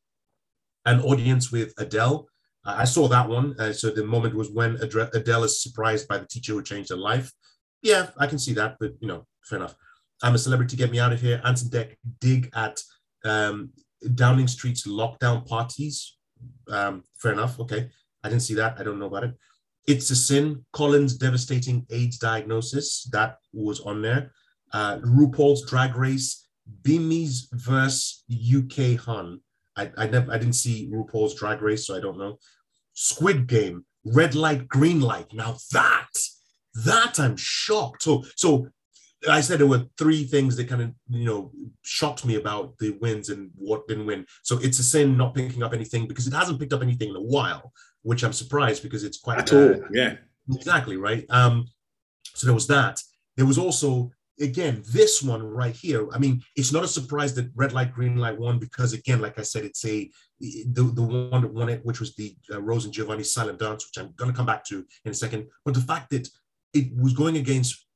an 0.87 1.01
audience 1.01 1.53
with 1.53 1.73
Adele. 1.79 2.27
Uh, 2.65 2.75
I 2.79 2.85
saw 2.85 3.09
that 3.09 3.29
one. 3.29 3.55
Uh, 3.59 3.73
so 3.73 3.91
the 3.91 4.05
moment 4.05 4.35
was 4.35 4.51
when 4.51 4.77
Adele 4.77 5.45
is 5.45 5.63
surprised 5.63 6.09
by 6.09 6.19
the 6.19 6.27
teacher 6.27 6.53
who 6.53 6.63
changed 6.63 6.91
her 6.91 6.97
life. 6.97 7.33
Yeah, 7.83 8.09
I 8.19 8.27
can 8.27 8.39
see 8.39 8.53
that, 8.55 8.77
but 8.79 8.93
you 9.01 9.09
know, 9.09 9.27
fair 9.45 9.59
enough. 9.59 9.75
I'm 10.23 10.35
a 10.35 10.39
celebrity. 10.39 10.77
Get 10.77 10.91
me 10.91 11.01
out 11.01 11.13
of 11.13 11.21
here. 11.21 11.41
Ant 11.45 11.63
and 11.63 11.71
Dec 11.71 11.97
dig 12.21 12.51
at 12.55 12.81
um, 13.25 13.71
Downing 14.15 14.49
Street's 14.49 14.87
lockdown 14.87 15.47
parties. 15.47 16.17
Um, 16.69 17.05
fair 17.17 17.33
enough. 17.33 17.59
Okay, 17.61 17.89
I 18.23 18.29
didn't 18.29 18.43
see 18.43 18.55
that. 18.55 18.77
I 18.79 18.83
don't 18.83 18.99
know 18.99 19.07
about 19.07 19.25
it. 19.25 19.35
It's 19.87 20.11
a 20.11 20.17
Sin, 20.17 20.65
Colin's 20.73 21.17
devastating 21.17 21.87
AIDS 21.91 22.19
diagnosis. 22.19 23.09
That 23.13 23.39
was 23.53 23.81
on 23.81 24.03
there. 24.03 24.33
Uh, 24.73 24.99
RuPaul's 24.99 25.69
Drag 25.69 25.97
Race, 25.97 26.47
Bimi's 26.83 27.49
verse 27.53 28.25
UK 28.31 28.97
Hun. 28.97 29.41
I, 29.77 29.91
I 29.97 30.07
never 30.07 30.33
I 30.33 30.39
didn't 30.39 30.55
see 30.55 30.91
RuPaul's 30.93 31.35
Drag 31.35 31.63
Race, 31.63 31.87
so 31.87 31.97
I 31.97 32.01
don't 32.01 32.19
know. 32.19 32.39
Squid 32.93 33.47
Game, 33.47 33.85
Red 34.05 34.35
Light, 34.35 34.69
Green 34.69 35.01
Light. 35.01 35.33
Now 35.33 35.57
that, 35.73 36.09
that 36.85 37.19
I'm 37.19 37.37
shocked. 37.37 38.03
So, 38.03 38.25
so 38.37 38.69
I 39.29 39.41
said 39.41 39.61
there 39.61 39.67
were 39.67 39.87
three 39.99 40.25
things 40.25 40.57
that 40.57 40.69
kind 40.69 40.83
of 40.83 40.93
you 41.09 41.25
know 41.25 41.53
shocked 41.83 42.25
me 42.25 42.37
about 42.37 42.77
the 42.79 42.91
wins 43.01 43.29
and 43.29 43.51
what 43.55 43.87
didn't 43.87 44.07
win. 44.07 44.27
So 44.43 44.59
it's 44.59 44.79
a 44.79 44.83
sin 44.83 45.17
not 45.17 45.35
picking 45.35 45.63
up 45.63 45.73
anything 45.73 46.07
because 46.07 46.27
it 46.27 46.35
hasn't 46.35 46.59
picked 46.59 46.73
up 46.73 46.83
anything 46.83 47.11
in 47.11 47.17
a 47.17 47.21
while, 47.21 47.73
which 48.03 48.23
I'm 48.23 48.33
surprised 48.33 48.83
because 48.83 49.05
it's 49.05 49.19
quite 49.19 49.39
At 49.39 49.53
all, 49.53 49.83
yeah. 49.93 50.17
exactly 50.53 50.97
right. 50.97 51.25
Um, 51.31 51.67
so 52.35 52.47
there 52.47 52.55
was 52.55 52.67
that. 52.69 53.01
There 53.37 53.47
was 53.47 53.59
also 53.59 54.11
again 54.39 54.83
this 54.93 55.23
one 55.23 55.43
right 55.43 55.75
here. 55.75 56.09
I 56.13 56.19
mean, 56.19 56.43
it's 56.57 56.73
not 56.73 56.85
a 56.85 56.89
surprise 56.89 57.35
that 57.35 57.51
red 57.55 57.73
light, 57.73 57.93
green 57.93 58.17
light 58.17 58.39
won 58.39 58.59
because 58.59 58.93
again, 58.93 59.21
like 59.21 59.39
I 59.39 59.43
said, 59.43 59.65
it's 59.65 59.85
a 59.85 60.11
the, 60.41 60.83
the 60.95 61.03
one 61.03 61.43
that 61.43 61.53
won 61.53 61.69
it, 61.69 61.85
which 61.85 62.01
was 62.01 62.15
the 62.15 62.35
uh, 62.53 62.61
Rose 62.61 62.85
and 62.85 62.95
Giovanni 62.95 63.25
silent 63.25 63.59
dance, 63.59 63.87
which 63.87 64.03
I'm 64.03 64.13
going 64.17 64.31
to 64.31 64.37
come 64.37 64.47
back 64.47 64.65
to 64.67 64.85
in 65.05 65.11
a 65.11 65.15
second. 65.15 65.49
But 65.65 65.75
the 65.75 65.81
fact 65.81 66.11
that 66.11 66.29
it 66.73 66.97
was 66.97 67.13
going 67.13 67.37
against 67.37 67.87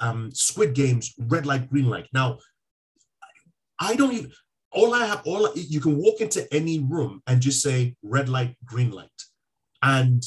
um, 0.00 0.30
Squid 0.32 0.74
Games, 0.74 1.14
red 1.18 1.46
light, 1.46 1.68
green 1.68 1.88
light. 1.88 2.08
Now, 2.12 2.38
I 3.80 3.96
don't 3.96 4.12
even. 4.12 4.32
All 4.70 4.92
I 4.92 5.06
have, 5.06 5.22
all 5.24 5.50
you 5.54 5.80
can 5.80 5.96
walk 5.96 6.20
into 6.20 6.46
any 6.52 6.78
room 6.78 7.22
and 7.26 7.40
just 7.40 7.62
say 7.62 7.96
red 8.02 8.28
light, 8.28 8.54
green 8.66 8.90
light, 8.90 9.08
and 9.82 10.22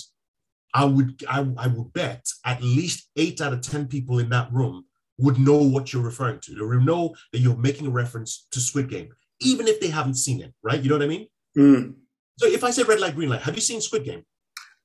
I 0.73 0.85
would, 0.85 1.23
I, 1.29 1.47
I 1.57 1.67
would 1.67 1.93
bet 1.93 2.25
at 2.43 2.63
least 2.63 3.07
eight 3.15 3.39
out 3.39 3.53
of 3.53 3.61
ten 3.61 3.87
people 3.87 4.17
in 4.17 4.29
that 4.29 4.51
room 4.51 4.85
would 5.21 5.39
know 5.39 5.57
what 5.57 5.93
you're 5.93 6.03
referring 6.03 6.39
to. 6.41 6.55
They 6.55 6.61
would 6.61 6.85
know 6.85 7.15
that 7.31 7.39
you're 7.39 7.57
making 7.57 7.87
a 7.87 7.91
reference 7.91 8.47
to 8.51 8.59
Squid 8.59 8.89
Game, 8.89 9.09
even 9.39 9.67
if 9.67 9.79
they 9.79 9.87
haven't 9.87 10.15
seen 10.15 10.41
it. 10.41 10.53
Right? 10.63 10.81
You 10.81 10.89
know 10.89 10.97
what 10.97 11.05
I 11.05 11.07
mean? 11.07 11.27
Mm. 11.57 11.93
So 12.37 12.47
if 12.47 12.63
I 12.63 12.71
say 12.71 12.83
red 12.83 12.99
light, 12.99 13.15
green 13.15 13.29
light, 13.29 13.41
have 13.41 13.55
you 13.55 13.61
seen 13.61 13.81
Squid 13.81 14.03
Game? 14.03 14.23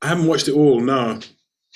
I 0.02 0.08
haven't 0.08 0.26
watched 0.26 0.48
it 0.48 0.52
all. 0.52 0.80
No, 0.80 1.20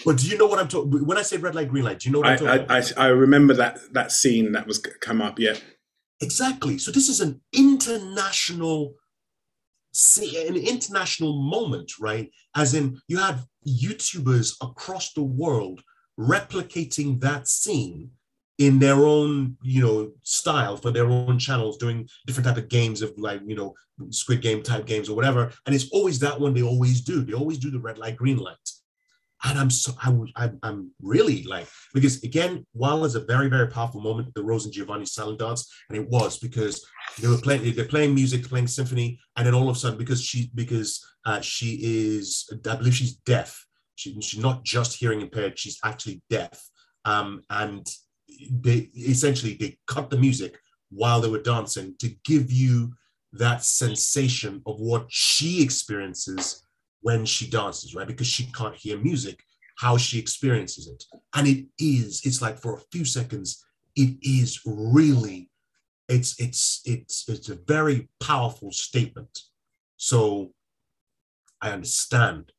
But 0.05 0.19
do 0.19 0.27
you 0.27 0.37
know 0.37 0.47
what 0.47 0.59
I'm 0.59 0.69
talking? 0.69 1.07
When 1.07 1.17
I 1.17 1.23
say 1.23 1.39
red 1.39 1.55
light, 1.55 1.69
green 1.69 1.85
light, 1.85 2.01
do 2.01 2.09
you 2.09 2.13
know 2.13 2.21
what 2.21 2.29
I, 2.29 2.33
I'm 2.33 2.39
talking 2.39 2.65
about? 2.65 2.99
I, 2.99 3.03
I, 3.03 3.07
I 3.07 3.09
remember 3.09 3.55
that 3.55 3.79
that 3.93 4.13
scene 4.13 4.53
that 4.53 4.67
was 4.67 4.79
come 4.79 5.23
up. 5.23 5.39
Yeah, 5.39 5.55
Exactly. 6.21 6.79
So 6.79 6.91
this 6.91 7.09
is 7.09 7.21
an 7.21 7.41
international, 7.53 8.95
see, 9.93 10.47
an 10.47 10.57
international 10.57 11.43
moment, 11.43 11.93
right? 11.99 12.31
As 12.55 12.75
in, 12.75 13.01
you 13.09 13.19
have 13.19 13.47
YouTubers 13.67 14.55
across 14.61 15.13
the 15.15 15.23
world 15.23 15.83
replicating 16.19 17.21
that 17.21 17.49
scene 17.49 18.11
in 18.61 18.79
their 18.79 19.07
own, 19.07 19.57
you 19.63 19.81
know, 19.83 20.13
style 20.23 20.77
for 20.77 20.91
their 20.91 21.07
own 21.07 21.39
channels, 21.39 21.79
doing 21.79 22.07
different 22.27 22.47
type 22.47 22.59
of 22.59 22.69
games 22.69 23.01
of 23.01 23.11
like, 23.17 23.41
you 23.47 23.57
know, 23.57 23.75
Squid 24.11 24.43
Game 24.43 24.63
type 24.63 24.85
games 24.85 25.09
or 25.09 25.17
whatever. 25.17 25.51
And 25.65 25.75
it's 25.75 25.89
always 25.93 26.19
that 26.19 26.39
one 26.39 26.53
they 26.53 26.63
always 26.63 27.01
do. 27.01 27.25
They 27.25 27.33
always 27.33 27.57
do 27.59 27.71
the 27.71 27.81
red 27.81 27.97
light, 27.97 28.17
green 28.17 28.37
light. 28.37 28.57
And 29.45 29.59
I'm 29.59 29.71
so 29.71 29.93
I, 30.05 30.11
would- 30.11 30.33
I'm, 30.37 30.59
I'm 30.63 30.91
really 31.01 31.43
like 31.45 31.67
because 31.95 32.23
again, 32.23 32.67
while 32.73 33.03
it's 33.07 33.15
a 33.15 33.25
very 33.25 33.49
very 33.49 33.69
powerful 33.69 34.03
moment, 34.03 34.35
the 34.35 34.43
Rose 34.45 34.67
and 34.67 34.75
Giovanni 34.75 35.07
silent 35.07 35.39
dance, 35.39 35.67
and 35.89 35.97
it 35.97 36.07
was 36.11 36.39
because 36.39 36.85
they 37.19 37.29
were 37.29 37.39
playing 37.39 37.75
they're 37.75 37.87
playing 37.87 38.15
music, 38.15 38.45
playing 38.45 38.67
symphony, 38.67 39.19
and 39.37 39.47
then 39.47 39.55
all 39.55 39.71
of 39.71 39.77
a 39.77 39.79
sudden 39.79 39.97
because 39.97 40.23
she 40.23 40.51
because 40.55 41.03
uh, 41.25 41.41
she 41.41 41.79
is 41.83 42.47
I 42.69 42.77
believe 42.77 42.95
she's 42.95 43.15
deaf. 43.15 43.65
She, 43.95 44.21
she's 44.21 44.43
not 44.43 44.63
just 44.63 44.99
hearing 44.99 45.23
impaired; 45.23 45.59
she's 45.59 45.79
actually 45.83 46.21
deaf. 46.29 46.63
Um, 47.07 47.41
and 47.49 47.87
they 48.51 48.91
essentially 48.97 49.55
they 49.55 49.79
cut 49.87 50.11
the 50.11 50.19
music 50.19 50.59
while 50.91 51.21
they 51.21 51.29
were 51.29 51.43
dancing 51.43 51.95
to 51.99 52.09
give 52.25 52.51
you 52.51 52.93
that 53.33 53.63
sensation 53.63 54.63
of 54.67 54.81
what 54.81 55.07
she 55.09 55.63
experiences 55.63 56.65
when 57.03 57.25
she 57.25 57.49
dances, 57.49 57.95
right? 57.95 58.07
Because 58.07 58.27
she 58.27 58.47
can't 58.53 58.75
hear 58.75 58.99
music, 58.99 59.41
how 59.79 59.97
she 59.97 60.19
experiences 60.19 60.89
it. 60.89 61.05
And 61.35 61.47
it 61.47 61.67
is, 61.79 62.23
it's 62.25 62.43
like 62.43 62.59
for 62.59 62.75
a 62.75 62.83
few 62.93 63.05
seconds, 63.05 63.65
it 63.97 64.17
is 64.23 64.61
really, 64.67 65.51
it's 66.09 66.39
it's 66.41 66.81
it's 66.85 67.29
it's 67.29 67.49
a 67.51 67.59
very 67.67 68.09
powerful 68.19 68.73
statement. 68.73 69.43
So 69.97 70.53
I 71.61 71.71
understand. 71.71 72.53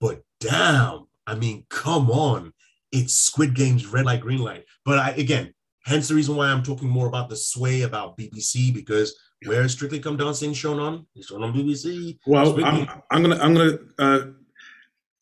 But 0.00 0.22
damn, 0.40 1.06
I 1.26 1.36
mean, 1.36 1.66
come 1.68 2.10
on. 2.10 2.52
It's 2.94 3.14
Squid 3.14 3.54
Game's 3.54 3.86
red 3.86 4.06
light, 4.06 4.20
green 4.20 4.38
light. 4.38 4.64
But 4.84 4.98
I 4.98 5.10
again, 5.10 5.52
hence 5.84 6.08
the 6.08 6.14
reason 6.14 6.36
why 6.36 6.46
I'm 6.46 6.62
talking 6.62 6.88
more 6.88 7.08
about 7.08 7.28
the 7.28 7.36
sway 7.36 7.82
about 7.82 8.16
BBC, 8.16 8.72
because 8.72 9.14
where 9.46 9.62
is 9.62 9.72
Strictly 9.72 9.98
Come 9.98 10.16
Dancing 10.16 10.54
shown 10.54 10.78
on? 10.78 11.06
It's 11.14 11.26
shown 11.26 11.42
on 11.42 11.52
BBC. 11.52 12.18
Well, 12.26 12.64
I'm, 12.64 12.88
I'm 13.10 13.22
gonna 13.22 13.38
I'm 13.42 13.54
gonna 13.54 13.78
uh, 13.98 14.20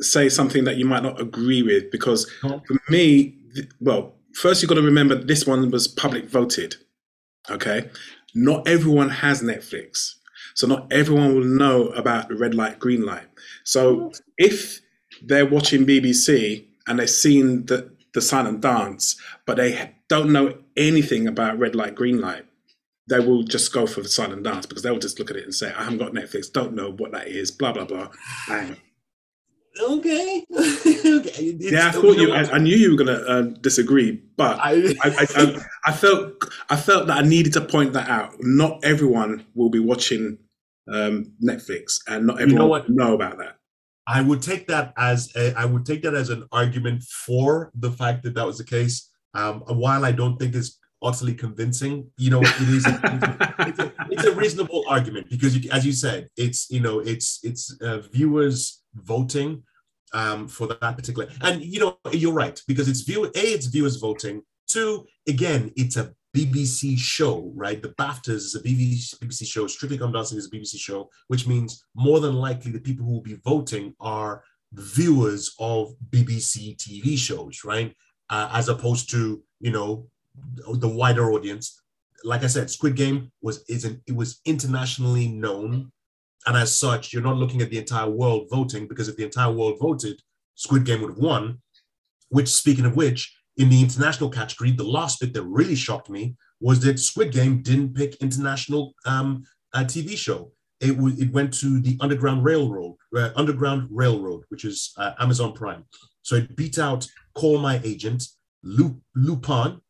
say 0.00 0.28
something 0.28 0.64
that 0.64 0.76
you 0.76 0.85
might 0.85 1.02
not 1.02 1.20
agree 1.20 1.62
with 1.62 1.90
because 1.90 2.30
on. 2.44 2.61
for 2.61 2.78
me, 2.90 3.38
th- 3.54 3.68
well, 3.80 4.16
first 4.35 4.62
you've 4.62 4.68
got 4.68 4.76
to 4.76 4.82
remember 4.82 5.14
this 5.14 5.46
one 5.46 5.70
was 5.70 5.88
public 5.88 6.26
voted. 6.28 6.76
Okay. 7.50 7.90
Not 8.35 8.68
everyone 8.68 9.11
has 9.11 9.42
Netflix. 9.42 10.14
So 10.54 10.66
not 10.66 10.92
everyone 10.92 11.35
will 11.35 11.44
know 11.44 11.88
about 11.88 12.28
the 12.28 12.37
red 12.37 12.54
light, 12.54 12.78
green 12.78 13.04
light. 13.04 13.26
So 13.64 14.12
if 14.38 14.80
they're 15.22 15.46
watching 15.46 15.87
BBC 15.87 16.66
and 16.86 16.98
they've 16.98 17.08
seen 17.08 17.66
the, 17.66 17.90
the 18.14 18.20
silent 18.20 18.60
dance, 18.60 19.16
but 19.46 19.56
they 19.56 19.94
don't 20.08 20.32
know 20.32 20.58
anything 20.76 21.26
about 21.26 21.58
red 21.58 21.74
light, 21.74 21.94
green 21.94 22.20
light, 22.20 22.44
they 23.08 23.18
will 23.18 23.42
just 23.42 23.72
go 23.72 23.86
for 23.86 24.00
the 24.00 24.08
silent 24.08 24.42
dance 24.42 24.66
because 24.66 24.82
they'll 24.82 24.98
just 24.98 25.18
look 25.18 25.30
at 25.30 25.36
it 25.36 25.44
and 25.44 25.54
say, 25.54 25.72
I 25.72 25.84
haven't 25.84 25.98
got 25.98 26.12
Netflix, 26.12 26.52
don't 26.52 26.74
know 26.74 26.92
what 26.92 27.12
that 27.12 27.28
is, 27.28 27.50
blah, 27.50 27.72
blah, 27.72 27.84
blah. 27.84 28.08
Bang. 28.48 28.76
Okay. 29.80 30.44
okay. 30.54 31.56
Yeah, 31.58 31.88
I 31.88 31.90
thought 31.92 32.18
you. 32.18 32.32
I, 32.32 32.42
I 32.52 32.58
knew 32.58 32.76
you 32.76 32.90
were 32.90 32.96
going 33.02 33.18
to 33.18 33.26
uh, 33.26 33.42
disagree, 33.62 34.22
but 34.36 34.58
I, 34.60 34.94
I, 35.02 35.26
I, 35.34 35.64
I, 35.86 35.92
felt 35.92 36.44
I 36.68 36.76
felt 36.76 37.06
that 37.06 37.16
I 37.16 37.22
needed 37.26 37.54
to 37.54 37.62
point 37.62 37.94
that 37.94 38.08
out. 38.08 38.34
Not 38.40 38.84
everyone 38.84 39.46
will 39.54 39.70
be 39.70 39.78
watching 39.78 40.36
um, 40.92 41.32
Netflix, 41.42 42.00
and 42.06 42.26
not 42.26 42.34
everyone 42.34 42.50
you 42.50 42.58
know, 42.58 42.66
what? 42.66 42.90
know 42.90 43.14
about 43.14 43.38
that. 43.38 43.56
I 44.06 44.20
would 44.20 44.42
take 44.42 44.66
that 44.68 44.92
as 44.96 45.34
a, 45.36 45.54
I 45.58 45.64
would 45.64 45.86
take 45.86 46.02
that 46.02 46.14
as 46.14 46.30
an 46.30 46.46
argument 46.50 47.02
for 47.04 47.70
the 47.74 47.90
fact 47.90 48.22
that 48.24 48.34
that 48.34 48.46
was 48.46 48.58
the 48.58 48.64
case. 48.64 49.08
Um, 49.34 49.60
while 49.60 50.04
I 50.04 50.12
don't 50.12 50.36
think 50.38 50.54
it's 50.54 50.78
utterly 51.02 51.34
convincing, 51.34 52.10
you 52.16 52.30
know, 52.30 52.40
it 52.40 52.68
is 52.68 52.86
a, 52.86 53.00
it's, 53.60 53.78
a, 53.78 53.92
it's, 54.10 54.24
a, 54.24 54.32
reasonable 54.32 54.84
argument 54.88 55.30
because, 55.30 55.56
you, 55.56 55.70
as 55.70 55.86
you 55.86 55.92
said, 55.92 56.28
it's 56.36 56.70
you 56.70 56.80
know, 56.80 56.98
it's 56.98 57.40
it's 57.42 57.80
uh, 57.80 58.00
viewers 58.12 58.82
voting 58.94 59.62
um, 60.12 60.48
for 60.48 60.66
that 60.66 60.96
particular, 60.96 61.28
and 61.40 61.62
you 61.62 61.80
know, 61.80 61.98
you're 62.12 62.34
right 62.34 62.60
because 62.66 62.88
it's 62.88 63.00
view 63.02 63.24
a 63.24 63.30
it's 63.34 63.66
viewers 63.66 63.96
voting. 63.96 64.42
Two, 64.68 65.06
again, 65.28 65.72
it's 65.76 65.96
a 65.96 66.14
BBC 66.36 66.98
show, 66.98 67.52
right? 67.54 67.82
The 67.82 67.90
BAFTAs 67.90 68.28
is 68.28 68.54
a 68.54 68.60
BBC, 68.60 69.18
BBC 69.18 69.46
show. 69.46 69.66
Strictly 69.66 69.98
Come 69.98 70.12
Dancing 70.12 70.38
is 70.38 70.46
a 70.46 70.50
BBC 70.50 70.78
show, 70.78 71.10
which 71.28 71.46
means 71.46 71.84
more 71.94 72.20
than 72.20 72.34
likely 72.34 72.72
the 72.72 72.80
people 72.80 73.04
who 73.04 73.12
will 73.12 73.20
be 73.20 73.38
voting 73.44 73.94
are 74.00 74.42
viewers 74.72 75.54
of 75.58 75.94
BBC 76.10 76.76
TV 76.76 77.18
shows, 77.18 77.62
right? 77.64 77.94
Uh, 78.30 78.48
as 78.52 78.68
opposed 78.68 79.10
to 79.10 79.42
you 79.60 79.70
know 79.70 80.06
the 80.74 80.88
wider 80.88 81.32
audience. 81.32 81.80
Like 82.24 82.44
I 82.44 82.46
said, 82.46 82.70
Squid 82.70 82.96
Game 82.96 83.30
was 83.42 83.64
is 83.68 83.84
an, 83.84 84.00
it 84.06 84.16
was 84.16 84.40
internationally 84.46 85.28
known, 85.28 85.92
and 86.46 86.56
as 86.56 86.74
such, 86.74 87.12
you're 87.12 87.22
not 87.22 87.36
looking 87.36 87.60
at 87.60 87.70
the 87.70 87.78
entire 87.78 88.08
world 88.08 88.48
voting 88.50 88.88
because 88.88 89.08
if 89.08 89.16
the 89.16 89.24
entire 89.24 89.52
world 89.52 89.78
voted, 89.80 90.20
Squid 90.54 90.86
Game 90.86 91.02
would 91.02 91.10
have 91.10 91.18
won. 91.18 91.60
Which, 92.30 92.48
speaking 92.48 92.86
of 92.86 92.96
which, 92.96 93.36
in 93.56 93.68
the 93.68 93.82
international 93.82 94.30
category, 94.30 94.70
the 94.70 94.84
last 94.84 95.20
bit 95.20 95.34
that 95.34 95.42
really 95.42 95.74
shocked 95.74 96.08
me 96.08 96.36
was 96.60 96.80
that 96.80 96.98
Squid 96.98 97.32
Game 97.32 97.62
didn't 97.62 97.94
pick 97.94 98.16
international 98.16 98.94
um, 99.04 99.44
TV 99.74 100.16
show. 100.16 100.52
It, 100.80 100.96
w- 100.96 101.16
it 101.18 101.32
went 101.32 101.52
to 101.54 101.80
the 101.80 101.96
Underground 102.00 102.44
Railroad, 102.44 102.96
uh, 103.16 103.30
Underground 103.36 103.88
Railroad, 103.90 104.44
which 104.48 104.64
is 104.64 104.92
uh, 104.96 105.12
Amazon 105.20 105.52
Prime. 105.52 105.84
So 106.22 106.36
it 106.36 106.56
beat 106.56 106.78
out 106.78 107.06
Call 107.34 107.58
My 107.58 107.80
Agent, 107.84 108.24
Lupin, 108.62 109.80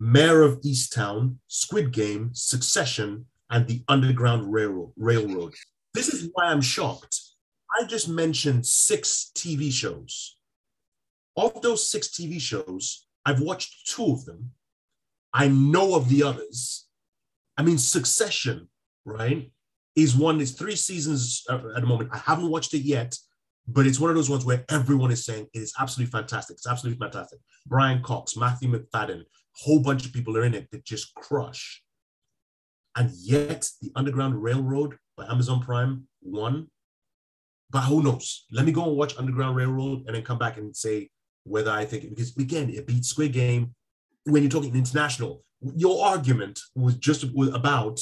Mare 0.00 0.42
of 0.42 0.60
Easttown, 0.62 1.36
Squid 1.48 1.92
Game, 1.92 2.30
Succession, 2.32 3.26
and 3.50 3.66
the 3.66 3.82
Underground 3.88 4.52
Railroad. 4.52 4.92
Railroad. 4.96 5.54
This 5.94 6.08
is 6.08 6.30
why 6.32 6.46
I'm 6.46 6.62
shocked. 6.62 7.20
I 7.78 7.84
just 7.84 8.08
mentioned 8.08 8.66
six 8.66 9.30
TV 9.34 9.70
shows. 9.70 10.36
Of 11.36 11.62
those 11.62 11.90
six 11.90 12.08
TV 12.08 12.40
shows, 12.40 13.06
I've 13.24 13.40
watched 13.40 13.88
two 13.88 14.06
of 14.12 14.24
them. 14.24 14.52
I 15.32 15.48
know 15.48 15.94
of 15.94 16.08
the 16.08 16.22
others. 16.22 16.86
I 17.56 17.62
mean, 17.62 17.78
Succession, 17.78 18.68
right, 19.04 19.50
is 19.96 20.16
one. 20.16 20.40
It's 20.40 20.52
three 20.52 20.76
seasons 20.76 21.42
uh, 21.48 21.60
at 21.76 21.82
the 21.82 21.86
moment. 21.86 22.10
I 22.12 22.18
haven't 22.18 22.50
watched 22.50 22.74
it 22.74 22.82
yet, 22.82 23.16
but 23.66 23.86
it's 23.86 24.00
one 24.00 24.10
of 24.10 24.16
those 24.16 24.30
ones 24.30 24.44
where 24.44 24.64
everyone 24.68 25.10
is 25.10 25.24
saying 25.24 25.46
it 25.52 25.58
is 25.58 25.72
absolutely 25.78 26.10
fantastic. 26.10 26.54
It's 26.54 26.66
absolutely 26.66 26.98
fantastic. 26.98 27.38
Brian 27.66 28.02
Cox, 28.02 28.36
Matthew 28.36 28.70
Macfadyen, 28.70 29.20
a 29.20 29.24
whole 29.56 29.80
bunch 29.80 30.04
of 30.04 30.12
people 30.12 30.36
are 30.36 30.44
in 30.44 30.54
it 30.54 30.70
that 30.70 30.84
just 30.84 31.14
crush. 31.14 31.82
And 32.96 33.10
yet, 33.14 33.68
the 33.80 33.90
Underground 33.96 34.42
Railroad 34.42 34.96
by 35.16 35.26
Amazon 35.26 35.60
Prime 35.60 36.08
won. 36.22 36.68
But 37.70 37.82
who 37.82 38.02
knows? 38.02 38.44
Let 38.50 38.66
me 38.66 38.72
go 38.72 38.86
and 38.86 38.96
watch 38.96 39.16
Underground 39.16 39.56
Railroad 39.56 40.04
and 40.06 40.14
then 40.14 40.22
come 40.22 40.38
back 40.38 40.58
and 40.58 40.76
say 40.76 41.08
whether 41.44 41.70
I 41.70 41.84
think 41.84 42.08
because 42.10 42.36
again 42.36 42.70
it 42.70 42.86
beats 42.86 43.08
Squid 43.08 43.32
Game. 43.32 43.74
When 44.24 44.42
you're 44.42 44.50
talking 44.50 44.74
international, 44.74 45.44
your 45.60 46.06
argument 46.06 46.60
was 46.74 46.96
just 46.96 47.24
about 47.24 48.00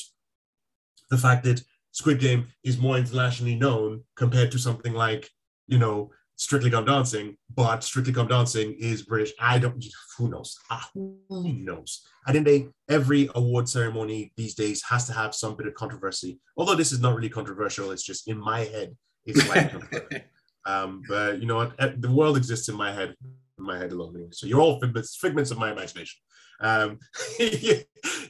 the 1.11 1.18
fact 1.18 1.44
that 1.44 1.62
Squid 1.92 2.20
Game 2.20 2.46
is 2.62 2.79
more 2.79 2.96
internationally 2.96 3.55
known 3.55 4.05
compared 4.16 4.53
to 4.53 4.59
something 4.59 4.92
like 4.92 5.29
you 5.66 5.79
know 5.79 6.11
Strictly 6.40 6.70
Come 6.70 6.87
Dancing, 6.87 7.37
but 7.55 7.85
Strictly 7.85 8.14
Come 8.14 8.29
Dancing 8.29 8.74
is 8.79 9.03
British. 9.03 9.33
I 9.38 9.59
don't. 9.59 9.85
Who 10.16 10.29
knows? 10.31 10.57
Ah, 10.70 10.88
who 10.94 11.18
knows? 11.29 12.00
I 12.26 12.33
think 12.33 12.46
they 12.46 12.68
every 12.88 13.29
award 13.35 13.68
ceremony 13.68 14.33
these 14.38 14.55
days 14.55 14.83
has 14.85 15.07
to 15.07 15.12
have 15.12 15.35
some 15.35 15.55
bit 15.55 15.66
of 15.66 15.74
controversy. 15.74 16.40
Although 16.57 16.76
this 16.76 16.92
is 16.92 17.00
not 17.00 17.14
really 17.14 17.29
controversial, 17.29 17.90
it's 17.90 18.03
just 18.03 18.26
in 18.26 18.38
my 18.38 18.61
head. 18.61 18.96
It's 19.26 19.46
like 19.48 19.72
Um, 20.66 21.03
but 21.09 21.40
you 21.40 21.46
know 21.46 21.57
what? 21.57 21.73
Eh, 21.79 21.92
the 21.99 22.11
world 22.11 22.37
exists 22.37 22.68
in 22.68 22.77
my 22.77 22.92
head, 22.92 23.14
in 23.59 23.64
my 23.64 23.79
head 23.79 23.92
alone. 23.92 24.29
So 24.33 24.46
you're 24.46 24.61
all 24.61 24.81
figments, 24.81 25.16
figments 25.16 25.51
of 25.51 25.59
my 25.59 25.73
imagination. 25.73 26.20
Um, 26.61 26.99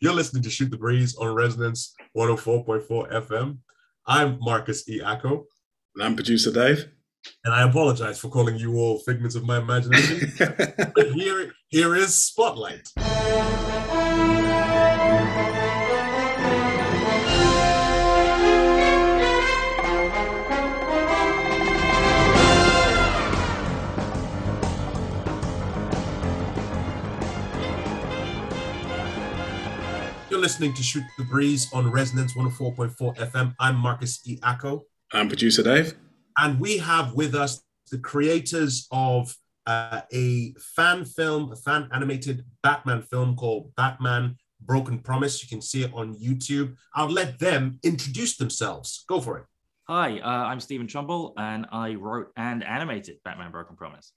you're 0.01 0.13
listening 0.13 0.43
to 0.45 0.51
Shoot 0.51 0.71
the 0.71 0.77
Breeze 0.77 1.17
on 1.17 1.35
Resonance 1.35 1.95
104.4 2.17 3.13
FM. 3.13 3.59
I'm 4.07 4.39
Marcus 4.41 4.89
E. 4.89 5.01
Acko. 5.01 5.45
And 5.97 6.05
I'm 6.05 6.15
producer 6.15 6.53
Dave. 6.53 6.87
And 7.45 7.53
I 7.53 7.69
apologize 7.69 8.19
for 8.19 8.29
calling 8.29 8.57
you 8.57 8.77
all 8.77 8.99
figments 9.01 9.35
of 9.35 9.45
my 9.45 9.59
imagination. 9.59 10.33
but 10.95 11.13
here, 11.13 11.53
here 11.69 11.95
is 11.95 12.15
Spotlight. 12.15 12.89
You're 30.41 30.47
listening 30.47 30.73
to 30.73 30.83
Shoot 30.83 31.05
the 31.19 31.25
Breeze 31.25 31.71
on 31.75 31.91
Resonance 31.91 32.33
104.4 32.33 33.15
FM. 33.15 33.55
I'm 33.61 33.77
Marcus 33.77 34.27
E. 34.27 34.39
Acko. 34.43 34.81
I'm 35.13 35.29
producer 35.29 35.63
Dave. 35.63 35.93
And 36.39 36.59
we 36.59 36.79
have 36.79 37.13
with 37.13 37.35
us 37.35 37.61
the 37.91 37.99
creators 37.99 38.89
of 38.91 39.37
uh, 39.67 40.01
a 40.11 40.55
fan 40.75 41.05
film, 41.05 41.53
a 41.53 41.57
fan 41.57 41.91
animated 41.93 42.47
Batman 42.63 43.03
film 43.03 43.37
called 43.37 43.75
Batman 43.77 44.39
Broken 44.63 45.01
Promise. 45.01 45.43
You 45.43 45.49
can 45.51 45.61
see 45.61 45.83
it 45.83 45.93
on 45.93 46.15
YouTube. 46.15 46.75
I'll 46.95 47.11
let 47.11 47.39
them 47.39 47.79
introduce 47.83 48.39
themselves. 48.39 49.05
Go 49.07 49.21
for 49.21 49.37
it. 49.37 49.45
Hi, 49.89 50.21
uh, 50.21 50.47
I'm 50.47 50.61
Stephen 50.61 50.87
Trumbull, 50.87 51.35
and 51.37 51.67
I 51.71 51.97
wrote 51.97 52.29
and 52.39 52.65
animated 52.65 53.19
Batman 53.27 53.51
Broken 53.51 53.77
Promise. 53.77 54.15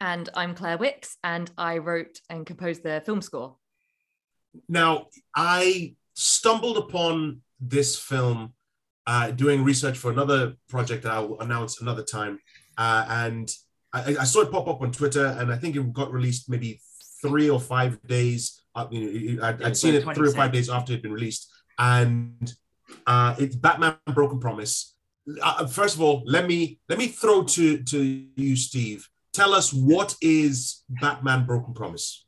And 0.00 0.30
I'm 0.34 0.54
Claire 0.54 0.78
Wicks, 0.78 1.18
and 1.22 1.50
I 1.58 1.76
wrote 1.76 2.18
and 2.30 2.46
composed 2.46 2.82
the 2.82 3.02
film 3.04 3.20
score. 3.20 3.58
Now, 4.68 5.06
I 5.34 5.94
stumbled 6.14 6.78
upon 6.78 7.40
this 7.60 7.98
film 7.98 8.52
uh, 9.06 9.30
doing 9.30 9.62
research 9.62 9.96
for 9.96 10.10
another 10.10 10.54
project 10.68 11.04
that 11.04 11.12
I'll 11.12 11.38
announce 11.40 11.80
another 11.80 12.02
time. 12.02 12.38
Uh, 12.76 13.06
and 13.08 13.50
I, 13.92 14.16
I, 14.20 14.24
saw 14.24 14.40
it 14.40 14.50
pop 14.50 14.68
up 14.68 14.82
on 14.82 14.92
Twitter, 14.92 15.26
and 15.38 15.52
I 15.52 15.56
think 15.56 15.76
it 15.76 15.92
got 15.92 16.12
released 16.12 16.50
maybe 16.50 16.80
three 17.22 17.48
or 17.48 17.60
five 17.60 18.00
days. 18.06 18.60
Uh, 18.74 18.86
you 18.90 19.36
know, 19.36 19.44
I'd, 19.44 19.62
I'd 19.62 19.76
seen 19.76 19.94
it 19.94 20.04
three 20.14 20.28
or 20.28 20.32
five 20.32 20.52
days 20.52 20.68
after 20.68 20.92
it 20.92 20.96
had 20.96 21.02
been 21.02 21.12
released. 21.12 21.50
And 21.78 22.52
uh, 23.06 23.36
it's 23.38 23.56
Batman 23.56 23.96
Broken 24.12 24.40
Promise. 24.40 24.94
Uh, 25.42 25.66
first 25.66 25.94
of 25.96 26.02
all, 26.02 26.22
let 26.26 26.46
me 26.46 26.78
let 26.88 26.98
me 26.98 27.08
throw 27.08 27.42
to 27.42 27.82
to 27.82 28.26
you, 28.36 28.56
Steve. 28.56 29.08
Tell 29.32 29.54
us 29.54 29.72
what 29.72 30.16
is 30.20 30.82
Batman 30.88 31.46
Broken 31.46 31.74
Promise. 31.74 32.25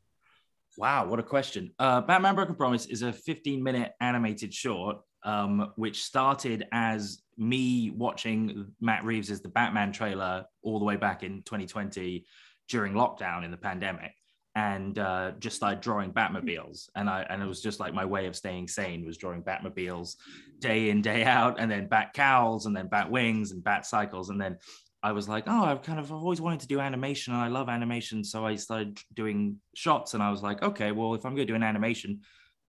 Wow, 0.78 1.06
what 1.06 1.18
a 1.18 1.24
question. 1.24 1.72
Uh, 1.80 2.00
Batman 2.02 2.36
Broken 2.36 2.54
Promise 2.54 2.86
is 2.86 3.02
a 3.02 3.12
15 3.12 3.60
minute 3.60 3.94
animated 4.00 4.54
short, 4.54 4.98
um, 5.24 5.72
which 5.74 6.04
started 6.04 6.68
as 6.70 7.20
me 7.36 7.90
watching 7.90 8.68
Matt 8.80 9.04
Reeves' 9.04 9.32
as 9.32 9.40
The 9.40 9.48
Batman 9.48 9.90
trailer 9.90 10.44
all 10.62 10.78
the 10.78 10.84
way 10.84 10.94
back 10.94 11.24
in 11.24 11.42
2020 11.42 12.24
during 12.68 12.92
lockdown 12.92 13.44
in 13.44 13.50
the 13.50 13.56
pandemic. 13.56 14.12
And 14.54 15.00
uh, 15.00 15.32
just 15.40 15.56
started 15.56 15.80
drawing 15.80 16.12
Batmobiles, 16.12 16.90
and 16.94 17.10
I 17.10 17.22
and 17.28 17.42
it 17.42 17.46
was 17.46 17.60
just 17.60 17.80
like 17.80 17.92
my 17.92 18.04
way 18.04 18.26
of 18.26 18.34
staying 18.34 18.68
sane 18.68 19.04
was 19.04 19.16
drawing 19.16 19.42
Batmobiles 19.42 20.14
day 20.60 20.90
in 20.90 21.02
day 21.02 21.24
out, 21.24 21.60
and 21.60 21.70
then 21.70 21.88
Bat 21.88 22.12
cowls, 22.14 22.66
and 22.66 22.76
then 22.76 22.88
Bat 22.88 23.10
wings, 23.10 23.50
and 23.52 23.62
Bat 23.62 23.86
cycles, 23.86 24.30
and 24.30 24.40
then 24.40 24.58
I 25.02 25.12
was 25.12 25.28
like, 25.28 25.44
oh, 25.46 25.64
I've 25.64 25.82
kind 25.82 25.98
of 25.98 26.06
I've 26.06 26.22
always 26.22 26.40
wanted 26.40 26.60
to 26.60 26.66
do 26.66 26.80
animation 26.80 27.32
and 27.32 27.42
I 27.42 27.48
love 27.48 27.68
animation. 27.68 28.24
So 28.24 28.44
I 28.44 28.56
started 28.56 28.98
doing 29.14 29.60
shots 29.74 30.14
and 30.14 30.22
I 30.22 30.30
was 30.30 30.42
like, 30.42 30.62
okay, 30.62 30.90
well, 30.90 31.14
if 31.14 31.24
I'm 31.24 31.34
going 31.34 31.46
to 31.46 31.52
do 31.52 31.56
an 31.56 31.62
animation, 31.62 32.22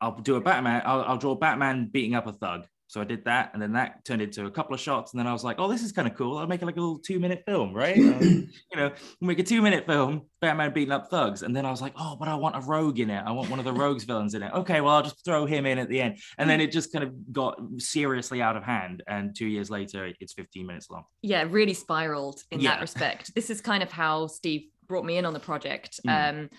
I'll 0.01 0.19
do 0.19 0.37
a 0.37 0.41
Batman. 0.41 0.83
I'll, 0.85 1.03
I'll 1.03 1.19
draw 1.19 1.35
Batman 1.37 1.89
beating 1.91 2.15
up 2.15 2.27
a 2.27 2.33
thug. 2.33 2.67
So 2.89 3.01
I 3.01 3.05
did 3.05 3.25
that, 3.25 3.51
and 3.53 3.61
then 3.61 3.73
that 3.73 4.05
turned 4.05 4.23
into 4.23 4.47
a 4.47 4.51
couple 4.51 4.73
of 4.73 4.81
shots, 4.81 5.13
and 5.13 5.19
then 5.19 5.27
I 5.27 5.33
was 5.33 5.43
like, 5.43 5.57
"Oh, 5.59 5.67
this 5.69 5.83
is 5.83 5.91
kind 5.91 6.07
of 6.07 6.15
cool. 6.15 6.39
I'll 6.39 6.47
make 6.47 6.63
it 6.63 6.67
like 6.67 6.77
a 6.77 6.81
little 6.81 7.01
two-minute 7.01 7.43
film, 7.45 7.73
right? 7.75 7.97
Um, 7.99 8.21
you 8.71 8.77
know, 8.77 8.93
make 9.21 9.41
a 9.41 9.43
two-minute 9.43 9.87
film, 9.87 10.23
Batman 10.41 10.73
beating 10.73 10.93
up 10.93 11.11
thugs." 11.11 11.43
And 11.43 11.55
then 11.55 11.67
I 11.67 11.71
was 11.73 11.83
like, 11.83 11.95
"Oh, 11.99 12.15
but 12.17 12.29
I 12.29 12.37
want 12.37 12.55
a 12.55 12.61
rogue 12.61 13.01
in 13.01 13.11
it. 13.11 13.23
I 13.27 13.33
want 13.33 13.51
one 13.51 13.59
of 13.59 13.65
the 13.65 13.73
rogues 13.73 14.05
villains 14.05 14.35
in 14.35 14.43
it. 14.45 14.53
Okay, 14.55 14.81
well, 14.81 14.95
I'll 14.95 15.03
just 15.03 15.25
throw 15.25 15.47
him 15.47 15.67
in 15.67 15.79
at 15.79 15.89
the 15.89 16.01
end." 16.01 16.19
And 16.39 16.49
then 16.49 16.61
it 16.61 16.71
just 16.71 16.93
kind 16.93 17.05
of 17.05 17.13
got 17.33 17.59
seriously 17.79 18.41
out 18.41 18.57
of 18.57 18.63
hand. 18.63 19.03
And 19.09 19.35
two 19.35 19.47
years 19.47 19.69
later, 19.69 20.13
it's 20.21 20.33
15 20.35 20.65
minutes 20.65 20.89
long. 20.89 21.05
Yeah, 21.23 21.45
really 21.49 21.75
spiraled 21.75 22.41
in 22.53 22.61
Yeah. 22.61 22.71
that 22.71 22.81
respect. 22.83 23.35
This 23.35 23.51
is 23.51 23.61
kind 23.61 23.83
of 23.83 23.91
how 23.91 24.29
Steve 24.29 24.69
brought 24.87 25.05
me 25.05 25.19
in 25.19 25.25
on 25.25 25.33
the 25.33 25.41
project. 25.41 25.99
Mm. 26.07 26.31
Um, 26.43 26.51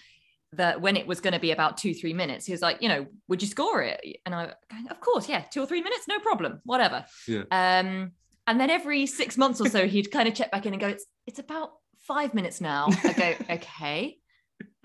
that 0.54 0.82
when 0.82 0.96
it 0.96 1.06
was 1.06 1.20
going 1.20 1.34
to 1.34 1.40
be 1.40 1.52
about 1.52 1.78
two, 1.78 1.94
three 1.94 2.14
minutes, 2.14 2.46
he 2.46 2.52
was 2.52 2.62
like, 2.62 2.82
you 2.82 2.90
know, 2.90 3.06
would 3.28 3.42
you 3.42 3.48
score 3.48 3.82
it? 3.82 4.20
And 4.26 4.34
I, 4.34 4.54
going, 4.72 4.88
of 4.90 5.00
course, 5.00 5.28
yeah, 5.28 5.42
two 5.42 5.62
or 5.62 5.66
three 5.66 5.82
minutes, 5.82 6.08
no 6.08 6.20
problem, 6.20 6.62
whatever. 6.64 7.06
Yeah. 7.28 7.44
Um, 7.52 8.12
and 8.48 8.60
then 8.60 8.70
every 8.70 9.06
six 9.06 9.38
months 9.38 9.60
or 9.60 9.68
so, 9.68 9.88
he'd 9.88 10.10
kind 10.10 10.28
of 10.28 10.34
check 10.34 10.52
back 10.52 10.66
in 10.66 10.74
and 10.74 10.80
go, 10.80 10.88
it's 10.88 11.06
it's 11.26 11.40
about 11.40 11.72
five 12.00 12.34
minutes 12.34 12.62
now. 12.62 12.88
I 13.04 13.14
go, 13.14 13.46
okay. 13.56 14.18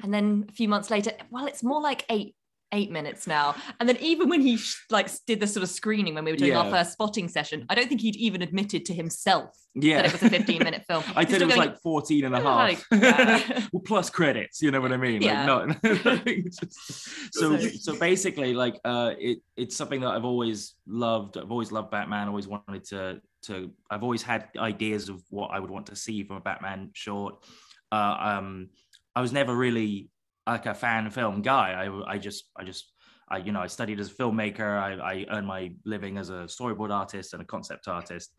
And 0.02 0.12
then 0.12 0.46
a 0.48 0.52
few 0.52 0.68
months 0.68 0.90
later, 0.90 1.12
well, 1.30 1.46
it's 1.46 1.62
more 1.62 1.80
like 1.80 2.04
eight 2.10 2.34
eight 2.72 2.90
minutes 2.90 3.26
now. 3.26 3.54
And 3.80 3.88
then 3.88 3.96
even 4.00 4.28
when 4.28 4.40
he 4.40 4.58
like 4.90 5.08
did 5.26 5.40
the 5.40 5.46
sort 5.46 5.62
of 5.62 5.68
screening 5.70 6.14
when 6.14 6.24
we 6.24 6.30
were 6.32 6.36
doing 6.36 6.56
our 6.56 6.70
first 6.70 6.92
spotting 6.92 7.28
session, 7.28 7.66
I 7.68 7.74
don't 7.74 7.88
think 7.88 8.00
he'd 8.00 8.16
even 8.16 8.42
admitted 8.42 8.84
to 8.86 8.94
himself 8.94 9.50
Yeah. 9.74 10.02
that 10.02 10.06
it 10.06 10.12
was 10.12 10.22
a 10.22 10.30
15 10.30 10.58
minute 10.62 10.82
film. 10.88 11.04
I 11.14 11.22
He's 11.24 11.32
said 11.32 11.42
it 11.42 11.46
was 11.46 11.54
going, 11.54 11.68
like 11.68 11.78
14 11.80 12.24
and 12.24 12.34
a 12.34 12.40
Like, 12.40 12.78
half. 12.90 13.02
yeah. 13.02 13.66
well, 13.72 13.82
plus 13.84 14.10
credits, 14.10 14.62
you 14.62 14.70
know 14.70 14.80
what 14.80 14.92
I 14.92 14.96
mean? 14.96 15.22
Yeah. 15.22 15.46
Like, 15.66 15.82
no. 15.84 16.16
Just- 16.42 17.34
so, 17.34 17.56
So- 17.58 17.68
so 17.68 17.98
basically, 17.98 18.54
like, 18.54 18.80
uh, 18.84 19.12
it, 19.18 19.38
it's 19.56 19.76
something 19.76 20.00
that 20.00 20.08
I've 20.10 20.24
always 20.24 20.74
loved. 20.86 21.36
I've 21.36 21.50
always 21.50 21.72
loved 21.72 21.90
Batman. 21.90 22.28
Always 22.28 22.48
wanted 22.48 22.84
to, 22.86 23.20
to, 23.42 23.70
I've 23.90 24.02
always 24.02 24.22
had 24.22 24.48
ideas 24.56 25.08
of 25.08 25.22
what 25.30 25.48
I 25.52 25.58
would 25.60 25.70
want 25.70 25.86
to 25.86 25.96
see 25.96 26.24
from 26.24 26.36
a 26.36 26.40
Batman 26.40 26.90
short. 26.94 27.44
Uh, 27.90 28.16
um, 28.18 28.68
I 29.14 29.20
was 29.20 29.32
never 29.32 29.54
really 29.54 30.08
like 30.46 30.66
a 30.66 30.74
fan 30.74 31.10
film 31.10 31.42
guy. 31.42 31.72
I, 31.72 32.14
I 32.14 32.18
just, 32.18 32.50
I 32.56 32.64
just, 32.64 32.92
I, 33.28 33.38
you 33.38 33.52
know, 33.52 33.60
I 33.60 33.66
studied 33.66 34.00
as 34.00 34.10
a 34.10 34.14
filmmaker. 34.14 34.78
I, 34.78 34.94
I 34.94 35.26
earned 35.30 35.46
my 35.46 35.72
living 35.84 36.18
as 36.18 36.30
a 36.30 36.44
storyboard 36.44 36.90
artist 36.90 37.32
and 37.32 37.42
a 37.42 37.46
concept 37.46 37.88
artist 37.88 38.32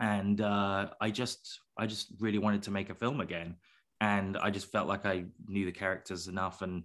and 0.00 0.40
uh, 0.40 0.88
I 1.00 1.10
just 1.10 1.60
I 1.78 1.86
just 1.86 2.08
really 2.18 2.38
wanted 2.38 2.62
to 2.64 2.70
make 2.70 2.90
a 2.90 2.94
film 2.94 3.20
again, 3.20 3.56
and 4.00 4.36
I 4.36 4.50
just 4.50 4.70
felt 4.70 4.88
like 4.88 5.06
I 5.06 5.24
knew 5.46 5.64
the 5.64 5.72
characters 5.72 6.28
enough, 6.28 6.62
and 6.62 6.82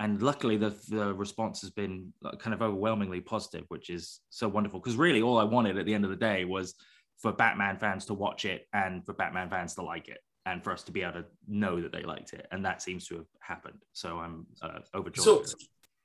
and 0.00 0.20
luckily 0.22 0.56
the 0.56 0.74
the 0.88 1.14
response 1.14 1.60
has 1.60 1.70
been 1.70 2.12
kind 2.38 2.54
of 2.54 2.60
overwhelmingly 2.62 3.20
positive, 3.20 3.64
which 3.68 3.90
is 3.90 4.20
so 4.30 4.48
wonderful. 4.48 4.80
Because 4.80 4.96
really, 4.96 5.22
all 5.22 5.38
I 5.38 5.44
wanted 5.44 5.78
at 5.78 5.86
the 5.86 5.94
end 5.94 6.04
of 6.04 6.10
the 6.10 6.16
day 6.16 6.44
was 6.44 6.74
for 7.18 7.32
Batman 7.32 7.78
fans 7.78 8.06
to 8.06 8.14
watch 8.14 8.44
it 8.44 8.66
and 8.72 9.04
for 9.04 9.12
Batman 9.12 9.50
fans 9.50 9.74
to 9.74 9.82
like 9.82 10.08
it. 10.08 10.18
And 10.50 10.64
for 10.64 10.72
us 10.72 10.82
to 10.82 10.92
be 10.92 11.02
able 11.02 11.22
to 11.22 11.24
know 11.46 11.80
that 11.80 11.92
they 11.92 12.02
liked 12.02 12.32
it, 12.32 12.46
and 12.50 12.64
that 12.64 12.82
seems 12.82 13.06
to 13.08 13.14
have 13.18 13.26
happened. 13.40 13.80
So 13.92 14.18
I'm 14.18 14.46
uh, 14.60 14.80
overjoyed. 14.96 15.24
So, 15.24 15.44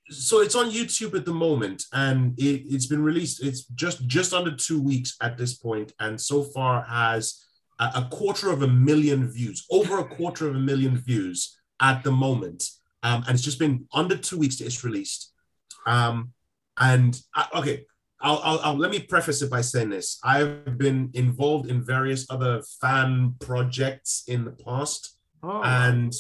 so 0.10 0.41
it's 0.41 0.53
on 0.55 0.69
YouTube 0.69 1.15
at 1.15 1.25
the 1.25 1.34
moment, 1.34 1.84
and 1.93 2.38
it, 2.38 2.62
it's 2.73 2.86
been 2.86 3.03
released. 3.03 3.43
It's 3.43 3.65
just 3.84 4.05
just 4.05 4.34
under 4.34 4.55
two 4.55 4.79
weeks 4.79 5.17
at 5.19 5.36
this 5.36 5.55
point, 5.55 5.93
and 5.99 6.21
so 6.21 6.43
far 6.43 6.84
has 6.84 7.43
a, 7.79 7.86
a 7.95 8.08
quarter 8.12 8.51
of 8.51 8.62
a 8.62 8.67
million 8.67 9.27
views, 9.31 9.65
over 9.71 9.97
a 9.97 10.05
quarter 10.05 10.47
of 10.47 10.55
a 10.55 10.60
million 10.60 10.95
views 10.95 11.58
at 11.81 12.03
the 12.03 12.12
moment, 12.12 12.62
um, 13.01 13.23
and 13.25 13.34
it's 13.36 13.43
just 13.43 13.60
been 13.60 13.88
under 13.93 14.15
two 14.15 14.38
weeks 14.38 14.58
that 14.58 14.65
it's 14.65 14.84
released. 14.84 15.34
Um, 15.88 16.34
and 16.77 17.19
I, 17.34 17.47
okay, 17.55 17.86
I'll, 18.27 18.41
I'll, 18.43 18.59
I'll 18.65 18.77
let 18.77 18.91
me 18.91 18.99
preface 18.99 19.41
it 19.43 19.49
by 19.51 19.61
saying 19.61 19.89
this: 19.91 20.19
I've 20.23 20.77
been 20.77 21.11
involved 21.13 21.69
in 21.69 21.77
various 21.95 22.25
other 22.29 22.61
fan 22.81 23.35
projects 23.39 24.23
in 24.27 24.43
the 24.45 24.51
past 24.51 25.11
Oh. 25.43 25.61
and 25.63 26.11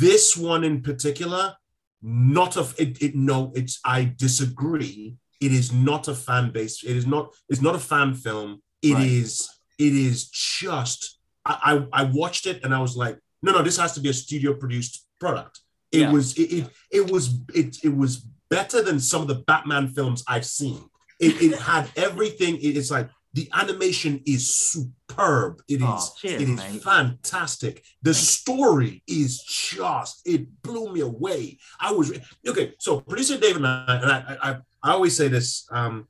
this 0.00 0.36
one 0.36 0.64
in 0.64 0.82
particular 0.82 1.54
not 2.02 2.58
of 2.58 2.74
it, 2.78 3.00
it 3.00 3.14
no 3.16 3.52
it's 3.54 3.80
i 3.86 4.12
disagree 4.18 5.16
it 5.40 5.50
is 5.60 5.72
not 5.72 6.08
a 6.08 6.14
fan 6.14 6.50
base 6.50 6.84
it 6.84 6.94
is 6.94 7.06
not 7.06 7.32
it's 7.48 7.62
not 7.62 7.74
a 7.74 7.78
fan 7.78 8.12
film 8.12 8.62
It 8.82 8.98
is. 8.98 9.48
Right. 9.80 9.86
it 9.86 9.94
is 9.94 10.28
just 10.28 11.18
I, 11.46 11.86
I 11.92 12.00
i 12.02 12.04
watched 12.04 12.46
it 12.46 12.62
and 12.64 12.74
i 12.74 12.80
was 12.86 12.94
like 12.96 13.18
no 13.42 13.52
no 13.52 13.62
this 13.62 13.78
has 13.78 13.92
to 13.94 14.00
be 14.00 14.10
a 14.10 14.12
studio 14.24 14.52
produced 14.52 15.06
product 15.18 15.60
it 15.90 16.00
Yeah. 16.00 16.12
was 16.12 16.36
it, 16.36 16.48
it 16.58 16.64
it 16.90 17.10
was 17.10 17.24
it 17.54 17.78
it 17.82 17.96
was 17.96 18.12
better 18.50 18.82
than 18.82 19.00
some 19.00 19.22
of 19.22 19.28
the 19.28 19.40
batman 19.46 19.88
films 19.88 20.22
i've 20.28 20.44
seen 20.60 20.80
it, 21.20 21.40
it 21.42 21.58
had 21.58 21.90
everything. 21.96 22.56
It 22.56 22.76
is 22.76 22.90
like 22.90 23.08
the 23.32 23.48
animation 23.52 24.20
is 24.26 24.54
superb. 24.54 25.60
It 25.68 25.80
is 25.80 25.82
Oh, 25.82 26.12
cheers, 26.20 26.42
it 26.42 26.48
is 26.48 26.56
mate. 26.56 26.82
fantastic. 26.82 27.82
The 28.02 28.14
story 28.14 29.02
is 29.08 29.42
just 29.42 30.22
it 30.24 30.62
blew 30.62 30.92
me 30.92 31.00
away. 31.00 31.58
I 31.80 31.90
was 31.92 32.12
okay 32.46 32.74
so 32.78 33.00
producer 33.00 33.38
david 33.38 33.56
and 33.56 33.66
i 33.66 33.98
and 34.02 34.10
i 34.12 34.36
i, 34.42 34.56
I 34.82 34.92
always 34.92 35.16
say 35.16 35.28
this 35.28 35.66
um 35.70 36.06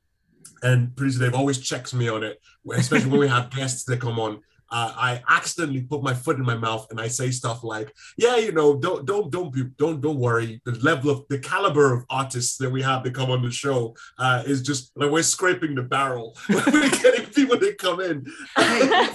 and 0.61 0.95
producer 0.95 1.19
dave 1.19 1.33
always 1.35 1.59
checks 1.59 1.93
me 1.93 2.07
on 2.09 2.23
it 2.23 2.39
especially 2.73 3.09
when 3.09 3.19
we 3.19 3.27
have 3.27 3.49
guests 3.55 3.83
that 3.85 3.99
come 4.01 4.19
on 4.19 4.41
uh, 4.75 4.91
I 5.09 5.21
accidentally 5.29 5.83
put 5.83 6.03
my 6.03 6.13
foot 6.13 6.35
in 6.37 6.43
my 6.43 6.55
mouth 6.67 6.85
and 6.91 6.99
I 6.99 7.07
say 7.07 7.31
stuff 7.31 7.63
like, 7.63 7.93
"Yeah, 8.17 8.35
you 8.35 8.51
know, 8.51 8.75
don't 8.75 9.05
don't 9.05 9.31
don't 9.31 9.51
be 9.53 9.63
don't 9.77 10.01
don't 10.01 10.19
worry. 10.19 10.61
The 10.65 10.73
level 10.89 11.09
of 11.11 11.19
the 11.29 11.39
caliber 11.39 11.93
of 11.93 12.03
artists 12.09 12.57
that 12.57 12.69
we 12.69 12.81
have 12.81 13.03
that 13.05 13.13
come 13.15 13.31
on 13.31 13.41
the 13.41 13.51
show 13.51 13.95
uh, 14.19 14.43
is 14.45 14.61
just 14.61 14.91
like 14.97 15.11
we're 15.11 15.23
scraping 15.23 15.75
the 15.75 15.83
barrel. 15.83 16.35
we're 16.49 16.89
getting 16.89 17.25
people 17.27 17.57
that 17.57 17.77
come 17.77 18.01
in. 18.01 18.25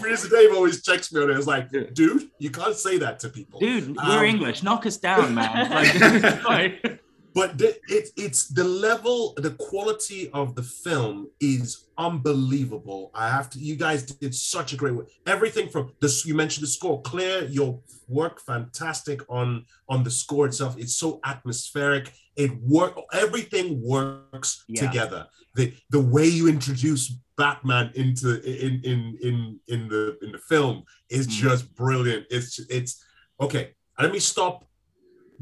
Producer 0.00 0.28
Dave 0.34 0.54
always 0.54 0.82
checks 0.82 1.12
me 1.12 1.20
on 1.22 1.30
it. 1.30 1.36
It's 1.36 1.46
like, 1.46 1.68
dude, 1.92 2.30
you 2.38 2.50
can't 2.50 2.74
say 2.76 2.96
that 2.96 3.18
to 3.20 3.28
people, 3.28 3.60
Dude, 3.60 3.98
Um, 3.98 4.08
we're 4.08 4.24
English. 4.24 4.62
Knock 4.62 4.86
us 4.86 4.96
down, 4.96 5.34
man. 5.34 5.70
Like, 5.80 6.44
like- 6.44 6.99
but 7.34 7.58
the, 7.58 7.76
it, 7.88 8.08
it's 8.16 8.48
the 8.48 8.64
level 8.64 9.34
the 9.36 9.50
quality 9.52 10.30
of 10.32 10.54
the 10.54 10.62
film 10.62 11.28
is 11.40 11.86
unbelievable. 11.98 13.10
I 13.14 13.28
have 13.28 13.50
to 13.50 13.58
you 13.58 13.76
guys 13.76 14.02
did 14.04 14.34
such 14.34 14.72
a 14.72 14.76
great 14.76 14.94
work. 14.94 15.08
Everything 15.26 15.68
from 15.68 15.92
this 16.00 16.24
you 16.26 16.34
mentioned 16.34 16.64
the 16.64 16.68
score. 16.70 17.00
Claire 17.02 17.44
your 17.44 17.80
work 18.08 18.40
fantastic 18.40 19.20
on 19.28 19.64
on 19.88 20.02
the 20.04 20.10
score 20.10 20.46
itself. 20.46 20.76
It's 20.78 20.96
so 20.96 21.20
atmospheric. 21.24 22.12
It 22.36 22.52
work 22.62 22.98
everything 23.12 23.80
works 23.82 24.64
Yeah. 24.68 24.86
together. 24.86 25.26
The 25.54 25.74
the 25.90 26.00
way 26.00 26.26
you 26.26 26.48
introduce 26.48 27.12
batman 27.36 27.90
into 27.94 28.40
in 28.42 28.80
in 28.84 29.18
in 29.22 29.60
in 29.68 29.88
the 29.88 30.18
in 30.22 30.32
the 30.32 30.38
film 30.38 30.84
is 31.08 31.26
Mm. 31.26 31.30
just 31.30 31.74
brilliant. 31.74 32.26
It's 32.30 32.58
it's 32.68 33.02
okay 33.40 33.74
let 33.98 34.12
me 34.12 34.18
stop 34.18 34.64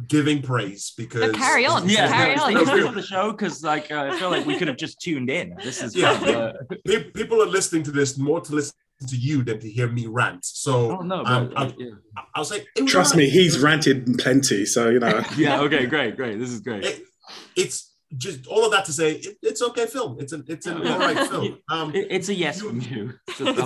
giving 0.06 0.40
praise 0.42 0.92
because 0.96 1.32
carry 1.32 1.66
on. 1.66 1.88
yeah, 1.88 2.08
Carry 2.08 2.36
on. 2.36 2.56
it's 2.56 2.70
the 2.70 2.90
the 2.92 3.02
show 3.02 3.32
because 3.32 3.62
like 3.64 3.90
uh, 3.90 4.10
I 4.12 4.18
feel 4.18 4.30
like 4.30 4.46
we 4.46 4.56
could 4.56 4.68
have 4.68 4.76
just 4.76 5.00
tuned 5.00 5.28
in. 5.30 5.56
This 5.62 5.82
is 5.82 5.96
Yeah. 5.96 6.12
uh, 6.12 6.52
people 7.14 7.42
are 7.42 7.46
listening 7.46 7.82
to 7.84 7.90
this 7.90 8.16
more 8.18 8.40
to 8.42 8.54
listen 8.54 8.74
to 9.08 9.16
you 9.16 9.42
than 9.42 9.58
to 9.60 9.68
hear 9.70 9.88
me 9.88 10.06
rant. 10.06 10.44
So 10.44 10.98
oh 10.98 11.02
no, 11.02 11.24
but, 11.24 11.32
um, 11.32 11.52
uh, 11.56 11.60
I, 11.64 11.74
yeah. 11.78 11.90
I 12.34 12.38
was 12.38 12.50
like, 12.50 12.66
was 12.80 12.90
Trust 12.90 13.12
alright. 13.14 13.26
me, 13.28 13.30
he's 13.30 13.58
ranted 13.58 14.18
plenty. 14.18 14.64
So 14.66 14.88
you 14.88 15.00
know, 15.00 15.22
yeah, 15.36 15.60
okay, 15.62 15.86
great, 15.86 16.16
great. 16.16 16.38
This 16.38 16.50
is 16.50 16.60
great. 16.60 16.84
It- 16.84 17.02
it's 17.56 17.92
just 18.16 18.46
all 18.46 18.64
of 18.64 18.70
that 18.72 18.84
to 18.86 18.92
say 18.92 19.16
it, 19.16 19.36
it's 19.42 19.60
okay 19.60 19.86
film. 19.86 20.16
It's 20.18 20.32
an 20.32 20.44
it's 20.48 20.66
an 20.66 20.86
all 20.86 20.98
right 20.98 21.28
film. 21.28 21.58
Um, 21.70 21.94
It- 21.94 22.08
it's 22.10 22.28
a 22.28 22.34
yes 22.34 22.60
from 22.60 22.80
you. 22.80 23.12
It's 23.28 23.40
a 23.40 23.48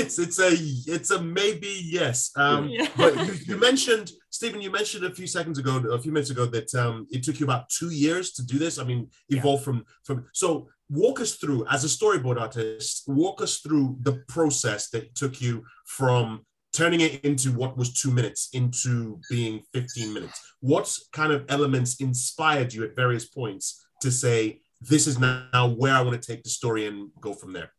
it's 0.00 0.18
a 0.18 0.22
it's 0.22 0.38
a 0.38 0.92
it's 0.94 1.10
a 1.10 1.20
maybe 1.22 1.80
yes. 1.84 2.30
Um, 2.36 2.68
Yeah. 2.68 2.88
but 2.96 3.16
you, 3.26 3.32
you 3.46 3.56
mentioned 3.56 4.12
Stephen. 4.30 4.60
You 4.60 4.70
mentioned 4.70 5.04
a 5.04 5.14
few 5.14 5.26
seconds 5.26 5.58
ago, 5.58 5.76
a 5.78 5.98
few 5.98 6.12
minutes 6.12 6.30
ago, 6.30 6.46
that 6.46 6.72
um, 6.74 7.06
it 7.10 7.24
took 7.24 7.40
you 7.40 7.46
about 7.46 7.68
two 7.70 7.90
years 7.90 8.32
to 8.32 8.46
do 8.46 8.58
this. 8.58 8.78
I 8.78 8.84
mean, 8.84 9.08
evolve 9.30 9.64
from 9.64 9.84
from. 10.04 10.26
So 10.32 10.68
walk 10.88 11.20
us 11.20 11.34
through 11.34 11.66
as 11.68 11.84
a 11.84 11.88
storyboard 11.88 12.40
artist. 12.40 13.04
Walk 13.08 13.42
us 13.42 13.58
through 13.58 13.96
the 14.02 14.22
process 14.28 14.90
that 14.90 15.14
took 15.14 15.40
you 15.40 15.64
from 15.86 16.46
turning 16.72 17.00
it 17.00 17.24
into 17.24 17.50
what 17.50 17.76
was 17.76 17.92
two 17.94 18.10
minutes 18.10 18.50
into 18.52 19.18
being 19.30 19.62
15 19.74 20.12
minutes. 20.12 20.40
What 20.60 20.94
kind 21.12 21.32
of 21.32 21.44
elements 21.48 21.96
inspired 22.00 22.72
you 22.72 22.84
at 22.84 22.94
various 22.94 23.24
points 23.24 23.84
to 24.00 24.10
say 24.10 24.60
this 24.80 25.06
is 25.06 25.18
now 25.18 25.74
where 25.76 25.94
I 25.94 26.00
want 26.00 26.20
to 26.20 26.26
take 26.26 26.42
the 26.42 26.50
story 26.50 26.86
and 26.86 27.10
go 27.20 27.32
from 27.34 27.52
there? 27.52 27.72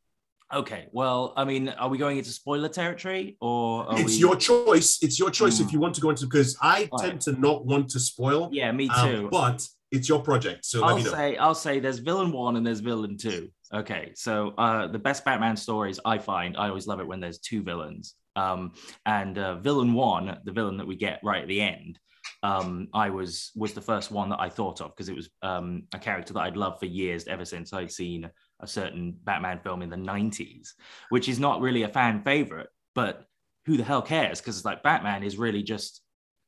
Okay, 0.51 0.87
well, 0.91 1.33
I 1.37 1.45
mean, 1.45 1.69
are 1.69 1.89
we 1.89 1.99
going 1.99 2.17
into 2.17 2.31
spoiler 2.31 2.69
territory 2.69 3.37
or 3.39 3.85
are 3.87 3.99
it's 3.99 4.13
we... 4.13 4.17
your 4.17 4.35
choice. 4.35 4.97
It's 5.03 5.19
your 5.19 5.29
choice 5.29 5.59
if 5.59 5.67
Hmm. 5.67 5.73
you 5.73 5.79
want 5.79 5.93
to 5.95 6.01
go 6.01 6.09
into 6.09 6.25
because 6.25 6.57
I 6.61 6.89
tend 6.99 7.21
to 7.21 7.33
not 7.33 7.65
want 7.65 7.89
to 7.91 7.99
spoil. 7.99 8.49
Yeah, 8.51 8.71
me 8.71 8.89
um, 8.89 9.09
too. 9.09 9.29
but 9.31 9.65
it's 9.91 10.09
your 10.09 10.21
project, 10.21 10.65
so 10.65 10.83
I'll 10.83 10.97
me 10.97 11.03
know. 11.03 11.11
say 11.11 11.37
I'll 11.37 11.53
say 11.55 11.79
there's 11.79 11.99
villain 11.99 12.31
one 12.31 12.55
and 12.57 12.65
there's 12.65 12.79
villain 12.79 13.15
two. 13.17 13.49
Okay, 13.71 14.11
so 14.15 14.55
uh, 14.57 14.87
the 14.87 14.97
best 14.97 15.23
Batman 15.23 15.55
stories 15.55 15.99
I 16.03 16.17
find 16.17 16.57
I 16.57 16.69
always 16.69 16.87
love 16.87 16.99
it 16.99 17.07
when 17.07 17.19
there's 17.19 17.37
two 17.37 17.61
villains. 17.61 18.15
Um, 18.35 18.71
and 19.05 19.37
uh, 19.37 19.55
villain 19.59 19.93
one, 19.93 20.39
the 20.45 20.51
villain 20.51 20.77
that 20.77 20.87
we 20.87 20.95
get 20.95 21.19
right 21.23 21.41
at 21.43 21.47
the 21.47 21.61
end, 21.61 21.99
um, 22.41 22.87
I 22.93 23.09
was 23.09 23.51
was 23.55 23.73
the 23.73 23.81
first 23.81 24.11
one 24.11 24.29
that 24.29 24.39
I 24.39 24.49
thought 24.49 24.81
of 24.81 24.95
because 24.95 25.09
it 25.09 25.15
was 25.15 25.29
um, 25.41 25.83
a 25.93 25.99
character 25.99 26.33
that 26.33 26.41
I'd 26.41 26.57
loved 26.57 26.79
for 26.79 26.85
years 26.85 27.27
ever 27.27 27.43
since 27.43 27.73
I'd 27.73 27.91
seen 27.91 28.29
a 28.61 28.67
certain 28.67 29.17
Batman 29.23 29.59
film 29.59 29.81
in 29.81 29.89
the 29.89 29.97
90s, 29.97 30.69
which 31.09 31.27
is 31.27 31.39
not 31.39 31.61
really 31.61 31.83
a 31.83 31.89
fan 31.89 32.23
favorite, 32.23 32.69
but 32.95 33.25
who 33.65 33.77
the 33.77 33.83
hell 33.83 34.01
cares? 34.01 34.39
Because 34.39 34.63
like 34.63 34.83
Batman 34.83 35.23
is 35.23 35.37
really 35.37 35.63
just 35.63 36.01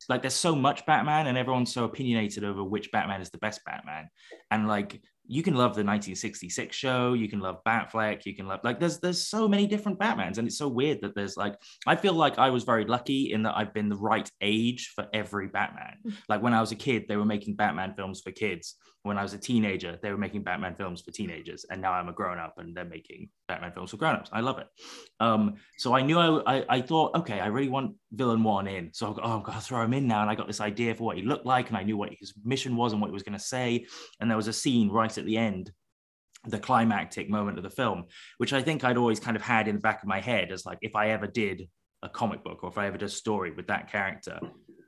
like 0.09 0.21
there's 0.21 0.33
so 0.33 0.55
much 0.55 0.85
Batman 0.85 1.27
and 1.27 1.37
everyone's 1.37 1.73
so 1.73 1.83
opinionated 1.83 2.43
over 2.43 2.63
which 2.63 2.91
Batman 2.91 3.21
is 3.21 3.29
the 3.29 3.37
best 3.37 3.63
Batman. 3.65 4.09
And 4.49 4.67
like 4.67 5.01
you 5.27 5.43
can 5.43 5.53
love 5.53 5.75
the 5.75 5.83
1966 5.83 6.75
show, 6.75 7.13
you 7.13 7.29
can 7.29 7.39
love 7.39 7.63
Batfleck, 7.65 8.25
you 8.25 8.35
can 8.35 8.47
love 8.47 8.59
like 8.63 8.79
there's 8.79 8.99
there's 8.99 9.25
so 9.25 9.47
many 9.47 9.67
different 9.67 9.99
Batmans, 9.99 10.37
and 10.37 10.47
it's 10.47 10.57
so 10.57 10.67
weird 10.67 11.01
that 11.01 11.15
there's 11.15 11.37
like 11.37 11.55
I 11.87 11.95
feel 11.95 12.13
like 12.13 12.37
I 12.37 12.49
was 12.49 12.63
very 12.63 12.85
lucky 12.85 13.31
in 13.33 13.43
that 13.43 13.55
I've 13.55 13.73
been 13.73 13.89
the 13.89 13.97
right 13.97 14.29
age 14.41 14.91
for 14.95 15.07
every 15.13 15.47
Batman. 15.47 15.97
Mm. 16.05 16.13
Like 16.27 16.41
when 16.41 16.53
I 16.53 16.61
was 16.61 16.71
a 16.71 16.75
kid, 16.75 17.05
they 17.07 17.17
were 17.17 17.25
making 17.25 17.55
Batman 17.55 17.93
films 17.95 18.21
for 18.21 18.31
kids. 18.31 18.75
When 19.03 19.17
I 19.17 19.23
was 19.23 19.33
a 19.33 19.37
teenager, 19.37 19.97
they 20.01 20.11
were 20.11 20.17
making 20.17 20.43
Batman 20.43 20.75
films 20.75 21.01
for 21.01 21.11
teenagers, 21.11 21.65
and 21.69 21.81
now 21.81 21.93
I'm 21.93 22.09
a 22.09 22.13
grown 22.13 22.37
up 22.37 22.55
and 22.57 22.75
they're 22.75 22.85
making 22.85 23.29
Batman 23.47 23.71
films 23.71 23.91
for 23.91 23.97
grown 23.97 24.15
ups. 24.15 24.29
I 24.31 24.41
love 24.41 24.59
it. 24.59 24.67
Um, 25.19 25.55
so 25.77 25.95
I 25.95 26.01
knew 26.01 26.19
I, 26.19 26.57
I 26.57 26.65
I 26.69 26.81
thought 26.81 27.15
okay, 27.15 27.39
I 27.39 27.47
really 27.47 27.69
want 27.69 27.95
villain 28.11 28.43
one 28.43 28.67
in, 28.67 28.93
so 28.93 29.11
I 29.11 29.13
go, 29.15 29.21
oh, 29.23 29.39
got 29.39 29.55
to 29.55 29.61
throw 29.61 29.83
him 29.83 29.93
in 29.93 30.07
now, 30.07 30.21
and 30.21 30.29
I 30.29 30.35
got 30.35 30.47
this 30.47 30.61
idea 30.61 30.93
for 30.93 31.03
what 31.03 31.17
he 31.17 31.23
looked 31.23 31.45
like, 31.45 31.69
and 31.69 31.77
I 31.77 31.83
knew 31.83 31.97
what 31.97 32.11
his 32.19 32.33
mission 32.43 32.75
was 32.75 32.93
and 32.93 33.01
what 33.01 33.07
he 33.07 33.13
was 33.13 33.23
to 33.23 33.39
say, 33.39 33.85
and 34.19 34.29
there 34.29 34.37
was 34.37 34.47
a 34.47 34.53
scene 34.53 34.89
right 34.89 35.17
at 35.17 35.25
the 35.25 35.37
end 35.37 35.71
the 36.45 36.59
climactic 36.59 37.29
moment 37.29 37.57
of 37.57 37.63
the 37.63 37.69
film 37.69 38.05
which 38.37 38.51
i 38.51 38.61
think 38.61 38.83
i'd 38.83 38.97
always 38.97 39.19
kind 39.19 39.37
of 39.37 39.43
had 39.43 39.67
in 39.67 39.75
the 39.75 39.81
back 39.81 40.01
of 40.01 40.07
my 40.07 40.19
head 40.19 40.51
as 40.51 40.65
like 40.65 40.79
if 40.81 40.95
i 40.95 41.09
ever 41.09 41.27
did 41.27 41.69
a 42.01 42.09
comic 42.09 42.43
book 42.43 42.63
or 42.63 42.69
if 42.69 42.77
i 42.77 42.87
ever 42.87 42.97
did 42.97 43.05
a 43.05 43.09
story 43.09 43.51
with 43.51 43.67
that 43.67 43.91
character 43.91 44.39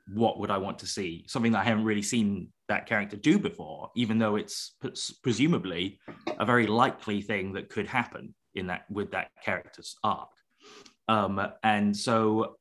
what 0.07 0.39
would 0.39 0.51
i 0.51 0.57
want 0.57 0.79
to 0.79 0.87
see 0.87 1.23
something 1.27 1.51
that 1.51 1.59
i 1.59 1.63
haven't 1.63 1.85
really 1.85 2.01
seen 2.01 2.49
that 2.67 2.85
character 2.85 3.15
do 3.15 3.39
before 3.39 3.89
even 3.95 4.17
though 4.17 4.35
it's 4.35 4.75
presumably 5.21 5.99
a 6.39 6.45
very 6.45 6.67
likely 6.67 7.21
thing 7.21 7.53
that 7.53 7.69
could 7.69 7.87
happen 7.87 8.33
in 8.55 8.67
that 8.67 8.83
with 8.89 9.11
that 9.11 9.29
character's 9.43 9.95
arc 10.03 10.29
um, 11.09 11.41
and 11.63 11.95
so 11.95 12.55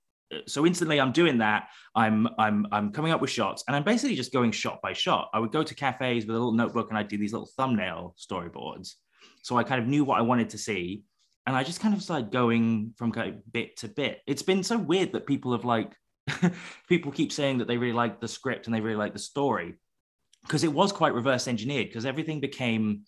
so 0.47 0.67
instantly 0.67 1.01
I'm 1.01 1.13
doing 1.13 1.39
that. 1.39 1.69
I'm 1.95 2.29
I'm 2.39 2.67
I'm 2.73 2.93
coming 2.93 3.13
up 3.13 3.21
with 3.21 3.31
shots, 3.31 3.65
and 3.67 3.77
I'm 3.77 3.85
basically 3.85 4.17
just 4.17 4.33
going 4.33 4.53
shot 4.53 4.81
by 4.83 4.93
shot. 4.93 5.31
I 5.33 5.39
would 5.39 5.53
go 5.53 5.63
to 5.63 5.75
cafes 5.75 6.27
with 6.27 6.35
a 6.35 6.39
little 6.39 6.53
notebook, 6.53 6.89
and 6.89 6.99
I'd 6.99 7.09
do 7.09 7.19
these 7.19 7.33
little 7.33 7.49
thumbnail 7.57 8.15
storyboards. 8.19 8.95
So 9.43 9.57
I 9.57 9.65
kind 9.65 9.81
of 9.81 9.89
knew 9.89 10.05
what 10.05 10.19
I 10.19 10.23
wanted 10.23 10.51
to 10.51 10.59
see, 10.59 11.03
and 11.47 11.57
I 11.57 11.63
just 11.65 11.81
kind 11.81 11.95
of 11.95 12.03
started 12.03 12.31
going 12.31 12.95
from 12.97 13.13
kind 13.13 13.29
of 13.31 13.53
bit 13.53 13.77
to 13.79 13.89
bit. 13.89 14.21
It's 14.27 14.43
been 14.43 14.63
so 14.63 14.79
weird 14.79 15.13
that 15.13 15.27
people 15.27 15.53
have 15.53 15.65
like 15.65 15.95
people 16.89 17.13
keep 17.13 17.33
saying 17.33 17.59
that 17.59 17.69
they 17.69 17.77
really 17.77 17.93
like 17.93 18.21
the 18.21 18.29
script 18.29 18.67
and 18.67 18.75
they 18.75 18.81
really 18.81 18.97
like 18.97 19.13
the 19.13 19.19
story 19.19 19.75
because 20.43 20.65
it 20.65 20.73
was 20.73 20.93
quite 20.93 21.15
reverse 21.15 21.49
engineered 21.49 21.89
because 21.89 22.07
everything 22.07 22.41
became 22.41 23.03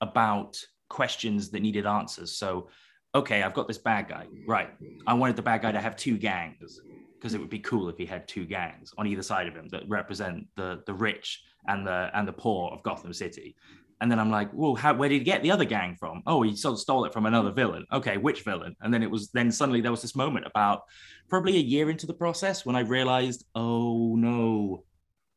about 0.00 0.58
questions 0.88 1.50
that 1.50 1.60
needed 1.60 1.86
answers. 1.86 2.36
So 2.36 2.68
okay, 3.14 3.42
I've 3.42 3.54
got 3.54 3.68
this 3.68 3.78
bad 3.78 4.08
guy. 4.08 4.26
Right. 4.46 4.70
I 5.06 5.14
wanted 5.14 5.36
the 5.36 5.42
bad 5.42 5.62
guy 5.62 5.72
to 5.72 5.80
have 5.80 5.96
two 5.96 6.18
gangs 6.18 6.80
because 7.14 7.34
it 7.34 7.40
would 7.40 7.50
be 7.50 7.58
cool 7.58 7.88
if 7.88 7.96
he 7.96 8.06
had 8.06 8.28
two 8.28 8.44
gangs 8.44 8.92
on 8.96 9.06
either 9.06 9.22
side 9.22 9.48
of 9.48 9.54
him 9.54 9.68
that 9.70 9.82
represent 9.88 10.46
the 10.56 10.82
the 10.86 10.94
rich 10.94 11.42
and 11.66 11.86
the 11.86 12.10
and 12.14 12.26
the 12.26 12.32
poor 12.32 12.70
of 12.70 12.82
Gotham 12.82 13.12
City. 13.12 13.56
And 14.00 14.10
then 14.10 14.18
I'm 14.18 14.30
like, 14.30 14.50
well, 14.52 14.74
how, 14.74 14.94
where 14.94 15.08
did 15.08 15.16
he 15.16 15.24
get 15.24 15.42
the 15.42 15.50
other 15.50 15.64
gang 15.64 15.96
from? 15.98 16.22
Oh, 16.26 16.42
he 16.42 16.54
sort 16.54 16.74
of 16.74 16.80
stole 16.80 17.04
it 17.04 17.12
from 17.12 17.26
another 17.26 17.50
villain. 17.50 17.84
Okay, 17.92 18.16
which 18.16 18.44
villain? 18.44 18.76
And 18.80 18.94
then 18.94 19.02
it 19.02 19.10
was 19.10 19.30
then 19.30 19.50
suddenly 19.50 19.80
there 19.80 19.90
was 19.90 20.02
this 20.02 20.14
moment 20.14 20.46
about 20.46 20.82
probably 21.28 21.56
a 21.56 21.60
year 21.60 21.90
into 21.90 22.06
the 22.06 22.14
process 22.14 22.64
when 22.64 22.76
I 22.76 22.80
realized, 22.80 23.44
oh 23.54 24.14
no, 24.16 24.84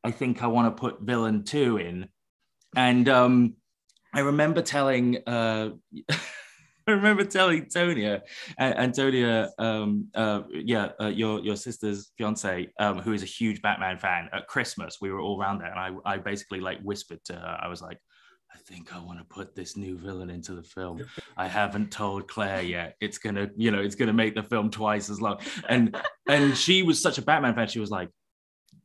I 0.04 0.12
think 0.12 0.44
I 0.44 0.48
want 0.48 0.76
to 0.76 0.80
put 0.80 1.02
villain 1.02 1.44
two 1.44 1.78
in. 1.78 2.08
And 2.76 3.10
um, 3.10 3.56
I 4.14 4.22
remember 4.22 4.62
telling 4.62 5.18
uh, 5.26 5.70
I 6.88 6.92
remember 6.92 7.24
telling 7.24 7.66
Tonia, 7.66 8.22
uh, 8.60 8.64
Antonia, 8.64 9.52
um, 9.60 10.08
uh, 10.16 10.42
yeah, 10.52 10.90
uh, 11.00 11.08
your 11.08 11.40
your 11.40 11.56
sister's 11.56 12.12
fiance, 12.18 12.68
um, 12.80 13.00
who 13.00 13.14
is 13.14 13.24
a 13.24 13.28
huge 13.28 13.62
Batman 13.62 13.98
fan. 13.98 14.30
At 14.34 14.48
Christmas, 14.48 14.98
we 15.00 15.12
were 15.12 15.20
all 15.20 15.40
around 15.40 15.60
there, 15.60 15.72
and 15.72 15.80
I 15.80 16.14
I 16.14 16.18
basically 16.18 16.60
like 16.60 16.80
whispered 16.82 17.24
to 17.26 17.34
her. 17.34 17.60
I 17.62 17.68
was 17.68 17.82
like, 17.82 18.00
I 18.54 18.58
think 18.58 18.96
I 18.96 19.00
want 19.00 19.20
to 19.20 19.26
put 19.26 19.56
this 19.56 19.76
new 19.76 19.98
villain 19.98 20.30
into 20.30 20.54
the 20.54 20.64
film. 20.64 21.04
I 21.38 21.48
haven't 21.48 21.92
told 21.92 22.28
Claire 22.28 22.62
yet. 22.62 22.96
It's 23.02 23.18
gonna, 23.18 23.50
you 23.56 23.72
know, 23.72 23.82
it's 23.82 23.96
gonna 23.96 24.14
make 24.14 24.36
the 24.36 24.44
film 24.44 24.70
twice 24.70 25.10
as 25.10 25.22
long. 25.22 25.40
And 25.68 25.96
and 26.28 26.58
she 26.58 26.84
was 26.84 27.02
such 27.02 27.18
a 27.18 27.22
Batman 27.22 27.56
fan. 27.56 27.68
She 27.68 27.80
was 27.80 27.90
like, 27.90 28.10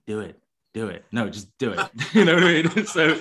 do 0.07 0.21
it 0.21 0.41
do 0.77 0.89
it. 0.89 1.07
No, 1.11 1.31
just 1.31 1.57
do 1.57 1.73
it. 1.73 1.81
you 2.13 2.27
know 2.27 2.35
what 2.35 2.45
I 2.45 2.63
mean? 2.63 2.71
So, 2.87 3.19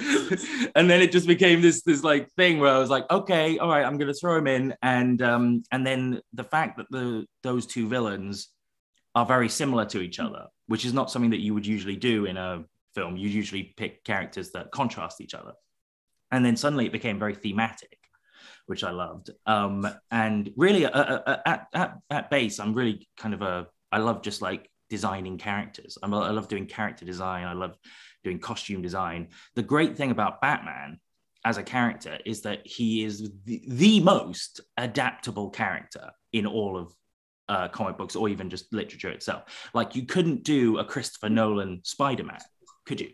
and 0.76 0.90
then 0.90 1.02
it 1.02 1.12
just 1.14 1.26
became 1.26 1.62
this 1.62 1.84
this 1.84 2.04
like 2.04 2.30
thing 2.34 2.60
where 2.60 2.70
I 2.70 2.80
was 2.80 2.90
like, 2.90 3.10
okay, 3.10 3.58
all 3.58 3.70
right, 3.70 3.86
I'm 3.86 3.98
gonna 3.98 4.14
throw 4.14 4.38
him 4.38 4.48
in, 4.48 4.76
and 4.82 5.22
um, 5.22 5.64
and 5.72 5.88
then 5.88 6.20
the 6.34 6.44
fact 6.44 6.78
that 6.78 6.88
the 6.92 7.26
those 7.44 7.66
two 7.66 7.88
villains 7.88 8.50
are 9.16 9.26
very 9.26 9.48
similar 9.48 9.86
to 9.86 10.02
each 10.02 10.20
other, 10.20 10.48
which 10.68 10.84
is 10.84 10.94
not 10.94 11.10
something 11.10 11.32
that 11.32 11.40
you 11.40 11.54
would 11.54 11.66
usually 11.66 11.96
do 11.96 12.26
in 12.26 12.36
a 12.36 12.66
film. 12.94 13.16
You 13.16 13.30
usually 13.30 13.74
pick 13.78 14.04
characters 14.04 14.52
that 14.52 14.72
contrast 14.72 15.22
each 15.22 15.34
other, 15.34 15.54
and 16.36 16.46
then 16.46 16.56
suddenly 16.56 16.86
it 16.86 16.92
became 16.92 17.20
very 17.20 17.36
thematic. 17.36 17.98
Which 18.68 18.84
I 18.84 18.90
loved, 18.90 19.30
um, 19.46 19.88
and 20.10 20.52
really 20.58 20.88
uh, 20.88 20.90
uh, 20.90 21.38
at, 21.46 21.68
at 21.74 21.98
at 22.10 22.30
base, 22.32 22.60
I'm 22.60 22.74
really 22.74 23.08
kind 23.16 23.36
of 23.36 23.44
a 23.44 23.68
I 23.92 24.00
love 24.00 24.24
just 24.24 24.42
like 24.42 24.70
designing 24.90 25.38
characters. 25.38 25.98
I'm, 26.02 26.14
I 26.14 26.32
love 26.32 26.48
doing 26.48 26.66
character 26.66 27.06
design. 27.06 27.46
I 27.46 27.54
love 27.54 27.78
doing 28.24 28.40
costume 28.40 28.82
design. 28.82 29.28
The 29.56 29.62
great 29.62 29.96
thing 29.96 30.12
about 30.12 30.42
Batman 30.42 31.00
as 31.44 31.58
a 31.58 31.64
character 31.64 32.18
is 32.26 32.42
that 32.42 32.66
he 32.66 33.04
is 33.04 33.32
the, 33.46 33.62
the 33.68 34.00
most 34.00 34.62
adaptable 34.78 35.52
character 35.52 36.10
in 36.34 36.48
all 36.48 36.76
of 36.76 36.94
uh, 37.48 37.68
comic 37.68 37.98
books 37.98 38.16
or 38.16 38.30
even 38.30 38.50
just 38.50 38.74
literature 38.74 39.10
itself. 39.10 39.70
Like 39.76 39.96
you 39.96 40.08
couldn't 40.08 40.44
do 40.44 40.80
a 40.80 40.86
Christopher 40.86 41.30
Nolan 41.30 41.82
Spider-Man, 41.84 42.40
could 42.88 43.00
you? 43.00 43.12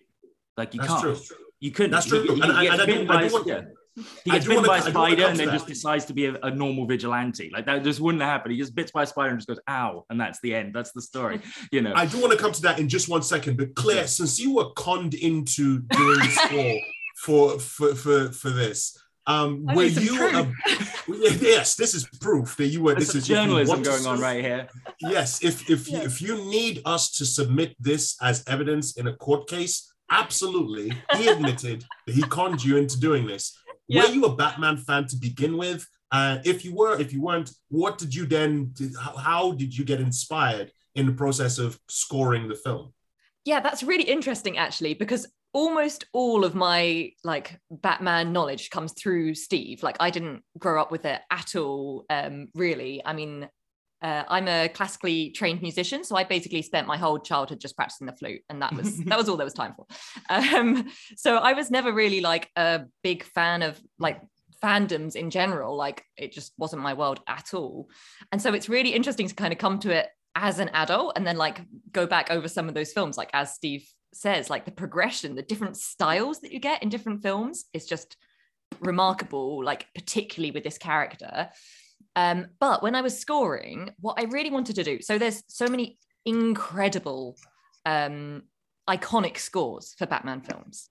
Like 0.55 0.73
you 0.73 0.79
That's 0.79 0.93
can't. 0.93 1.03
true. 1.03 1.37
You 1.61 1.71
couldn't. 1.71 1.91
That's 1.91 2.05
He- 2.05 2.11
true. 2.11 2.35
he 2.35 2.41
And 2.41 2.51
I- 2.51 2.63
gets 2.63 2.73
and 2.73 2.81
I 2.81 2.85
do- 2.85 2.91
bitten 2.91 3.09
I 3.09 3.13
by 3.13 3.21
do 3.21 3.27
a- 3.27 3.31
want- 3.31 3.47
yeah. 3.47 3.61
He 4.23 4.31
gets 4.31 4.47
bitten 4.47 4.63
by 4.63 4.77
a 4.77 4.83
I 4.83 4.89
spider 4.89 5.25
and 5.25 5.37
to 5.37 5.45
then 5.45 5.53
just 5.53 5.67
decides 5.67 6.05
to 6.05 6.13
be 6.13 6.25
a, 6.25 6.35
a 6.43 6.49
normal 6.49 6.87
vigilante. 6.87 7.49
Like 7.53 7.65
that 7.65 7.83
just 7.83 7.99
wouldn't 7.99 8.23
happen. 8.23 8.51
He 8.51 8.57
just 8.57 8.73
bits 8.73 8.89
by 8.91 9.03
a 9.03 9.05
spider 9.05 9.29
and 9.31 9.37
just 9.39 9.49
goes, 9.49 9.59
ow. 9.69 10.05
And 10.09 10.19
that's 10.19 10.39
the 10.41 10.55
end. 10.55 10.73
That's 10.73 10.91
the 10.93 11.01
story. 11.01 11.41
You 11.71 11.81
know. 11.81 11.93
I 11.95 12.05
do 12.05 12.19
want 12.19 12.31
to 12.31 12.37
come 12.39 12.53
to 12.53 12.61
that 12.63 12.79
in 12.79 12.87
just 12.89 13.09
one 13.09 13.21
second, 13.21 13.57
but 13.57 13.75
Claire, 13.75 14.07
since 14.07 14.39
you 14.39 14.55
were 14.55 14.69
conned 14.75 15.13
into 15.13 15.79
doing 15.79 16.19
the 16.19 16.29
score 16.29 16.79
for 17.17 17.59
for 17.59 17.93
for 17.95 18.31
for 18.31 18.49
this, 18.49 18.97
um, 19.27 19.65
I 19.67 19.75
were 19.75 19.83
you? 19.83 20.15
A, 20.25 20.51
yes, 21.41 21.75
this 21.75 21.93
is 21.93 22.07
proof 22.21 22.55
that 22.57 22.67
you 22.67 22.81
were. 22.81 22.93
There's 22.95 23.07
This 23.07 23.15
is 23.23 23.27
journalism 23.27 23.83
going 23.83 24.05
on 24.07 24.19
right 24.21 24.41
here. 24.43 24.67
Yes, 25.01 25.43
if 25.43 25.69
if 25.69 25.89
you 25.91 25.97
Yeah. 25.97 26.05
if 26.05 26.21
you 26.21 26.37
need 26.49 26.81
us 26.85 27.11
to 27.17 27.25
submit 27.25 27.75
this 27.79 28.15
as 28.21 28.43
evidence 28.47 28.97
in 28.97 29.07
a 29.07 29.15
court 29.15 29.47
case, 29.49 29.90
absolutely. 30.11 30.93
He 31.17 31.27
admitted 31.27 31.85
that 32.05 32.15
he 32.15 32.21
conned 32.23 32.63
you 32.63 32.77
into 32.77 32.99
doing 32.99 33.25
this. 33.25 33.57
Yeah. 33.87 34.03
Were 34.03 34.13
you 34.13 34.25
a 34.25 34.35
Batman 34.35 34.77
fan 34.77 35.07
to 35.07 35.15
begin 35.15 35.57
with? 35.57 35.87
Uh, 36.11 36.39
if 36.43 36.65
you 36.65 36.75
were, 36.75 36.99
if 36.99 37.13
you 37.13 37.21
weren't, 37.21 37.51
what 37.69 37.97
did 37.97 38.13
you 38.13 38.25
then? 38.25 38.73
How, 39.01 39.15
how 39.15 39.51
did 39.53 39.75
you 39.75 39.85
get 39.85 40.01
inspired 40.01 40.71
in 40.95 41.05
the 41.05 41.13
process 41.13 41.57
of 41.57 41.79
scoring 41.87 42.47
the 42.49 42.55
film? 42.55 42.93
Yeah, 43.45 43.61
that's 43.61 43.81
really 43.81 44.03
interesting 44.03 44.57
actually, 44.57 44.93
because 44.93 45.25
almost 45.53 46.05
all 46.13 46.45
of 46.45 46.55
my 46.55 47.11
like 47.23 47.59
Batman 47.69 48.31
knowledge 48.31 48.69
comes 48.69 48.93
through 48.93 49.35
Steve. 49.35 49.83
Like 49.83 49.97
I 49.99 50.09
didn't 50.09 50.43
grow 50.57 50.81
up 50.81 50.91
with 50.91 51.05
it 51.05 51.21
at 51.29 51.55
all, 51.55 52.05
um, 52.09 52.49
really. 52.55 53.01
I 53.05 53.13
mean, 53.13 53.47
uh, 54.01 54.23
I'm 54.27 54.47
a 54.47 54.67
classically 54.69 55.29
trained 55.31 55.61
musician, 55.61 56.03
so 56.03 56.15
I 56.15 56.23
basically 56.23 56.61
spent 56.61 56.87
my 56.87 56.97
whole 56.97 57.19
childhood 57.19 57.59
just 57.59 57.75
practicing 57.75 58.07
the 58.07 58.13
flute, 58.13 58.41
and 58.49 58.61
that 58.61 58.73
was 58.75 58.97
that 59.05 59.17
was 59.17 59.29
all 59.29 59.37
there 59.37 59.45
was 59.45 59.53
time 59.53 59.75
for. 59.75 59.85
Um, 60.29 60.89
so 61.15 61.37
I 61.37 61.53
was 61.53 61.71
never 61.71 61.93
really 61.93 62.21
like 62.21 62.49
a 62.55 62.81
big 63.03 63.23
fan 63.23 63.61
of 63.61 63.79
like 63.99 64.21
fandoms 64.63 65.15
in 65.15 65.29
general. 65.29 65.75
Like 65.75 66.03
it 66.17 66.31
just 66.31 66.53
wasn't 66.57 66.81
my 66.81 66.93
world 66.93 67.19
at 67.27 67.53
all. 67.53 67.89
And 68.31 68.41
so 68.41 68.53
it's 68.53 68.69
really 68.69 68.93
interesting 68.93 69.27
to 69.27 69.35
kind 69.35 69.53
of 69.53 69.59
come 69.59 69.79
to 69.79 69.91
it 69.91 70.09
as 70.35 70.59
an 70.59 70.69
adult 70.69 71.13
and 71.17 71.27
then 71.27 71.37
like 71.37 71.61
go 71.91 72.07
back 72.07 72.31
over 72.31 72.47
some 72.47 72.67
of 72.67 72.73
those 72.73 72.93
films, 72.93 73.17
like 73.17 73.29
as 73.33 73.53
Steve 73.53 73.85
says, 74.13 74.49
like 74.49 74.65
the 74.65 74.71
progression, 74.71 75.35
the 75.35 75.41
different 75.41 75.77
styles 75.77 76.41
that 76.41 76.51
you 76.51 76.59
get 76.59 76.83
in 76.83 76.89
different 76.89 77.21
films 77.21 77.65
is 77.73 77.85
just 77.85 78.17
remarkable, 78.79 79.63
like 79.63 79.87
particularly 79.93 80.51
with 80.51 80.63
this 80.63 80.77
character. 80.77 81.49
Um, 82.15 82.47
but 82.59 82.83
when 82.83 82.95
I 82.95 83.01
was 83.01 83.17
scoring, 83.17 83.91
what 83.99 84.19
I 84.19 84.23
really 84.25 84.51
wanted 84.51 84.75
to 84.75 84.83
do, 84.83 85.01
so 85.01 85.17
there's 85.17 85.43
so 85.47 85.67
many 85.67 85.97
incredible, 86.25 87.37
um, 87.85 88.43
iconic 88.89 89.37
scores 89.37 89.93
for 89.97 90.05
Batman 90.05 90.41
films. 90.41 90.89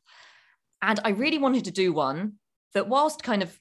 And 0.83 0.99
I 1.05 1.11
really 1.11 1.39
wanted 1.39 1.65
to 1.67 1.71
do 1.71 1.93
one 1.93 2.35
that, 2.75 2.89
whilst 2.89 3.23
kind 3.23 3.43
of, 3.43 3.57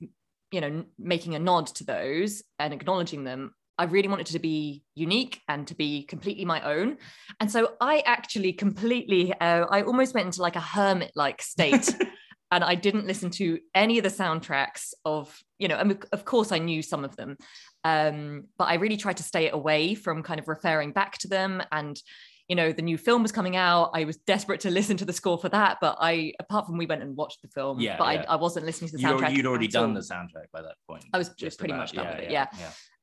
you 0.51 0.61
know, 0.61 0.85
making 0.97 1.35
a 1.35 1.39
nod 1.39 1.67
to 1.67 1.83
those 1.83 2.43
and 2.57 2.73
acknowledging 2.73 3.23
them, 3.23 3.53
I 3.77 3.85
really 3.85 4.09
wanted 4.09 4.27
to 4.27 4.39
be 4.39 4.83
unique 4.95 5.41
and 5.47 5.65
to 5.67 5.75
be 5.75 6.03
completely 6.03 6.43
my 6.45 6.61
own. 6.61 6.97
And 7.39 7.49
so 7.49 7.75
I 7.79 8.03
actually 8.05 8.53
completely, 8.53 9.33
uh, 9.33 9.65
I 9.69 9.83
almost 9.83 10.13
went 10.13 10.25
into 10.25 10.41
like 10.41 10.57
a 10.57 10.61
hermit 10.61 11.11
like 11.15 11.41
state. 11.41 11.89
and 12.51 12.63
I 12.63 12.75
didn't 12.75 13.05
listen 13.05 13.29
to 13.31 13.59
any 13.75 13.97
of 13.99 14.03
the 14.03 14.09
soundtracks 14.09 14.93
of, 15.05 15.37
you 15.59 15.67
know, 15.67 15.77
and 15.77 16.03
of 16.11 16.25
course 16.25 16.51
I 16.51 16.57
knew 16.57 16.81
some 16.81 17.03
of 17.05 17.15
them. 17.15 17.37
Um, 17.83 18.45
but 18.57 18.65
I 18.65 18.75
really 18.75 18.97
tried 18.97 19.17
to 19.17 19.23
stay 19.23 19.49
away 19.49 19.95
from 19.95 20.23
kind 20.23 20.39
of 20.39 20.47
referring 20.47 20.91
back 20.91 21.17
to 21.19 21.27
them. 21.27 21.61
And, 21.71 22.01
you 22.47 22.55
know, 22.55 22.71
the 22.71 22.81
new 22.81 22.97
film 22.97 23.21
was 23.21 23.31
coming 23.31 23.55
out. 23.55 23.91
I 23.93 24.03
was 24.05 24.17
desperate 24.17 24.61
to 24.61 24.71
listen 24.71 24.97
to 24.97 25.05
the 25.05 25.13
score 25.13 25.37
for 25.37 25.49
that. 25.49 25.77
But 25.79 25.97
I, 26.01 26.33
apart 26.39 26.65
from 26.65 26.77
we 26.77 26.87
went 26.87 27.03
and 27.03 27.15
watched 27.15 27.41
the 27.43 27.47
film, 27.49 27.79
Yeah, 27.79 27.97
but 27.97 28.13
yeah. 28.15 28.25
I, 28.27 28.33
I 28.33 28.35
wasn't 28.37 28.65
listening 28.65 28.89
to 28.91 28.97
the 28.97 29.03
soundtrack. 29.03 29.35
you'd 29.35 29.45
already 29.45 29.67
done 29.67 29.89
all. 29.89 29.93
the 29.93 30.01
soundtrack 30.01 30.47
by 30.51 30.61
that 30.63 30.75
point. 30.89 31.05
I 31.13 31.19
was 31.19 31.29
Just 31.29 31.59
pretty 31.59 31.73
about. 31.73 31.81
much 31.81 31.91
done 31.93 32.05
Yeah, 32.05 32.15
with 32.15 32.25
it. 32.25 32.31
yeah. 32.31 32.47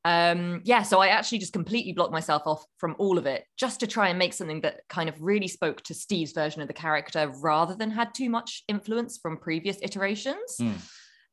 Um, 0.06 0.60
yeah. 0.62 0.82
So 0.82 1.00
I 1.00 1.08
actually 1.08 1.38
just 1.38 1.52
completely 1.52 1.92
blocked 1.92 2.12
myself 2.12 2.42
off 2.46 2.64
from 2.78 2.94
all 3.00 3.18
of 3.18 3.26
it 3.26 3.44
just 3.58 3.80
to 3.80 3.88
try 3.88 4.08
and 4.08 4.16
make 4.16 4.34
something 4.34 4.60
that 4.60 4.82
kind 4.88 5.08
of 5.08 5.20
really 5.20 5.48
spoke 5.48 5.82
to 5.82 5.94
Steve's 5.94 6.30
version 6.30 6.62
of 6.62 6.68
the 6.68 6.74
character 6.74 7.32
rather 7.42 7.74
than 7.74 7.90
had 7.90 8.14
too 8.14 8.30
much 8.30 8.62
influence 8.68 9.18
from 9.18 9.36
previous 9.36 9.78
iterations. 9.82 10.58
Mm. 10.60 10.74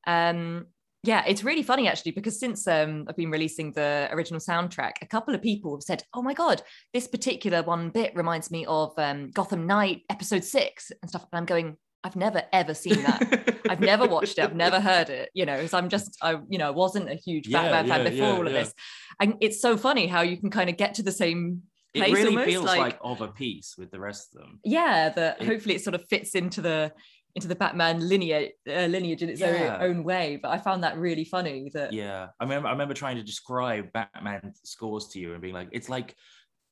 Um, 0.07 0.65
yeah, 1.03 1.23
it's 1.27 1.43
really 1.43 1.61
funny 1.61 1.87
actually 1.87 2.13
because 2.13 2.39
since 2.39 2.67
um, 2.67 3.05
I've 3.07 3.15
been 3.15 3.29
releasing 3.29 3.73
the 3.73 4.09
original 4.11 4.39
soundtrack, 4.39 4.93
a 5.03 5.07
couple 5.07 5.35
of 5.35 5.41
people 5.43 5.75
have 5.75 5.83
said, 5.83 6.01
"Oh 6.15 6.23
my 6.23 6.33
god, 6.33 6.63
this 6.93 7.07
particular 7.07 7.61
one 7.61 7.89
bit 7.89 8.15
reminds 8.15 8.49
me 8.49 8.65
of 8.65 8.93
um, 8.97 9.29
Gotham 9.29 9.67
Knight 9.67 10.01
episode 10.09 10.43
six 10.43 10.91
and 10.99 11.09
stuff." 11.09 11.27
And 11.31 11.37
I'm 11.37 11.45
going, 11.45 11.77
"I've 12.03 12.15
never 12.15 12.43
ever 12.51 12.73
seen 12.73 13.01
that. 13.03 13.61
I've 13.69 13.79
never 13.79 14.05
watched 14.07 14.37
it. 14.37 14.43
I've 14.43 14.55
never 14.55 14.79
heard 14.79 15.09
it. 15.09 15.29
You 15.33 15.45
know, 15.45 15.65
so 15.67 15.77
I'm 15.77 15.89
just, 15.89 16.17
I, 16.21 16.37
you 16.49 16.57
know, 16.57 16.71
wasn't 16.71 17.09
a 17.09 17.15
huge 17.15 17.47
Yeah, 17.47 17.61
Batman 17.63 17.87
fan 17.87 18.03
before 18.11 18.27
yeah, 18.29 18.33
all 18.37 18.47
of 18.47 18.53
yeah. 18.53 18.59
this. 18.63 18.73
And 19.19 19.35
it's 19.41 19.61
so 19.61 19.77
funny 19.77 20.07
how 20.07 20.21
you 20.21 20.37
can 20.37 20.49
kind 20.49 20.69
of 20.69 20.77
get 20.77 20.95
to 20.95 21.03
the 21.03 21.11
same 21.11 21.63
It 21.93 22.11
really 22.11 22.29
almost, 22.29 22.45
feels 22.47 22.65
like- 22.65 22.79
like, 22.79 22.99
of 23.03 23.21
a 23.21 23.27
piece 23.29 23.75
with 23.77 23.91
the 23.91 23.99
rest 23.99 24.33
of 24.35 24.41
them. 24.41 24.59
yeah 24.63 25.09
that 25.09 25.41
It- 25.41 25.47
hopefully 25.47 25.75
it 25.75 25.83
sort 25.83 25.93
of 25.95 26.03
fits 26.09 26.33
into 26.35 26.61
the 26.61 26.91
into 27.35 27.47
the 27.47 27.55
batman 27.55 27.97
lineage 28.07 28.51
uh, 28.67 28.85
lineage 28.95 29.23
in 29.23 29.29
its 29.29 29.39
Yeah. 29.41 29.77
own, 29.81 29.89
own 29.89 30.03
way 30.03 30.37
but 30.41 30.49
i 30.49 30.57
found 30.59 30.83
that 30.83 30.97
really 30.97 31.25
funny 31.25 31.71
that 31.73 31.91
Yeah, 31.93 32.27
I 32.39 32.43
remember. 32.43 32.67
I 32.67 32.71
remember 32.71 32.93
trying 32.93 33.17
to 33.17 33.23
describe 33.23 33.91
Batman 33.93 34.53
scores 34.63 35.07
to 35.09 35.19
you 35.19 35.33
and 35.33 35.41
being 35.41 35.53
like, 35.55 35.69
it's 35.71 35.89
like 35.89 36.15